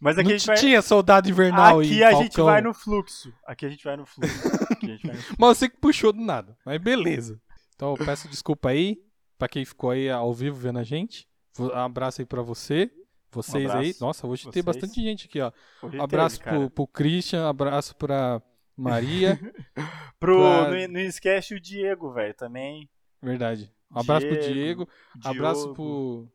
[0.00, 0.56] Mas aqui não a gente vai.
[0.56, 3.32] tinha Soldado Invernal Aqui e a gente vai no fluxo.
[3.44, 4.48] Aqui a gente vai no fluxo.
[4.70, 5.36] Aqui a gente vai no fluxo.
[5.38, 6.56] Mas você que puxou do nada.
[6.64, 7.40] Mas beleza.
[7.74, 8.98] Então eu peço desculpa aí
[9.36, 11.26] pra quem ficou aí ao vivo vendo a gente.
[11.58, 12.90] Um abraço aí pra você.
[13.30, 13.94] Vocês Um aí.
[14.00, 14.64] Nossa, hoje tem Vocês.
[14.64, 15.52] bastante gente aqui, ó.
[15.82, 18.40] Hoje abraço teve, pro, pro Christian, abraço pra
[18.76, 19.38] Maria.
[20.20, 22.88] Pro, pra- não, não esquece o Diego, velho, também.
[23.22, 23.72] Verdade.
[23.90, 24.88] Um abraço pro Diego, Diego.
[25.24, 26.28] Abraço Diogo, pro.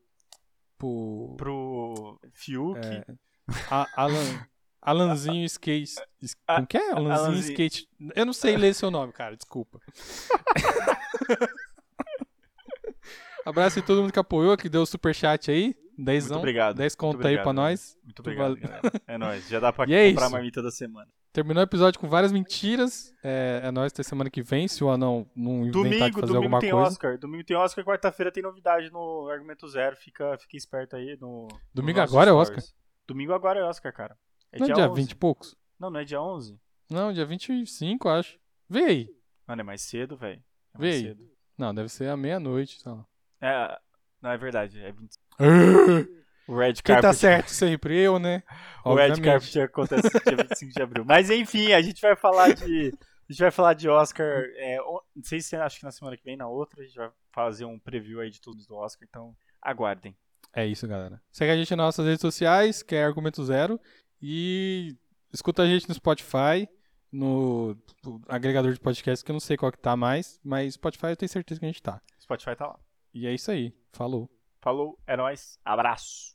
[0.78, 1.36] pro.
[1.38, 2.80] Pro Fiuk.
[2.80, 3.06] é,
[3.70, 4.46] a- Alan,
[4.82, 5.96] Alanzinho Skate.
[6.48, 6.92] Como que é?
[6.92, 7.50] Alanzinho Alanzinho.
[7.52, 7.88] Skate.
[8.16, 9.80] Eu não sei ler seu nome, cara, desculpa.
[13.46, 15.76] Abraço a todo mundo que apoiou, que deu o superchat aí.
[15.98, 16.76] Dezão, Muito obrigado.
[16.78, 17.98] 10 conto Muito aí pra nós.
[18.04, 18.82] Muito obrigado, galera.
[19.06, 19.48] É nóis.
[19.48, 21.08] Já dá pra E é comprar a marmita da semana.
[21.34, 23.12] Terminou o episódio com várias mentiras.
[23.24, 26.22] É, é nóis até semana que vem, se o anão não inventar de Domingo, fazer
[26.28, 26.88] domingo alguma tem coisa.
[26.88, 27.18] Oscar.
[27.18, 29.96] Domingo tem Oscar, quarta-feira tem novidade no Argumento Zero.
[29.96, 31.48] Fica, fica esperto aí no.
[31.74, 32.76] Domingo nossos agora é stories.
[33.08, 34.16] Domingo agora é Oscar, cara.
[34.52, 35.02] É não é dia, dia 11.
[35.02, 35.58] 20 e poucos?
[35.80, 36.60] Não, não é dia 11?
[36.88, 38.40] Não, dia 25, acho.
[38.70, 39.10] Vê aí.
[39.48, 40.42] Mano, é mais cedo, velho.
[40.76, 41.02] É Vê aí.
[41.02, 41.32] cedo.
[41.58, 43.06] Não, deve ser à meia-noite, sei lá.
[43.42, 43.80] É,
[44.22, 44.80] não, é verdade.
[44.80, 45.18] É 20.
[46.46, 47.02] Quem O Red Carpet.
[47.02, 47.98] tá certo sempre?
[47.98, 48.44] Eu, né?
[48.86, 49.22] O Red Obviamente.
[49.24, 51.06] Carpet acontece dia 25 de abril.
[51.06, 52.94] Mas enfim, a gente vai falar de.
[53.30, 54.44] A gente vai falar de Oscar.
[54.58, 54.78] é,
[55.16, 57.64] não sei se acho que na semana que vem, na outra, a gente vai fazer
[57.64, 60.14] um preview aí de tudo do Oscar, então aguardem.
[60.54, 61.22] É isso, galera.
[61.32, 63.80] Segue a gente nas nossas redes sociais, que é Argumento Zero.
[64.22, 64.96] E
[65.32, 66.68] escuta a gente no Spotify,
[67.12, 67.76] no
[68.28, 71.30] agregador de podcast, que eu não sei qual que tá mais, mas Spotify eu tenho
[71.30, 72.02] certeza que a gente tá.
[72.22, 72.80] Spotify tá lá.
[73.14, 73.74] E é isso aí.
[73.94, 74.30] Falou.
[74.62, 76.32] Falou, é nóis, abraço.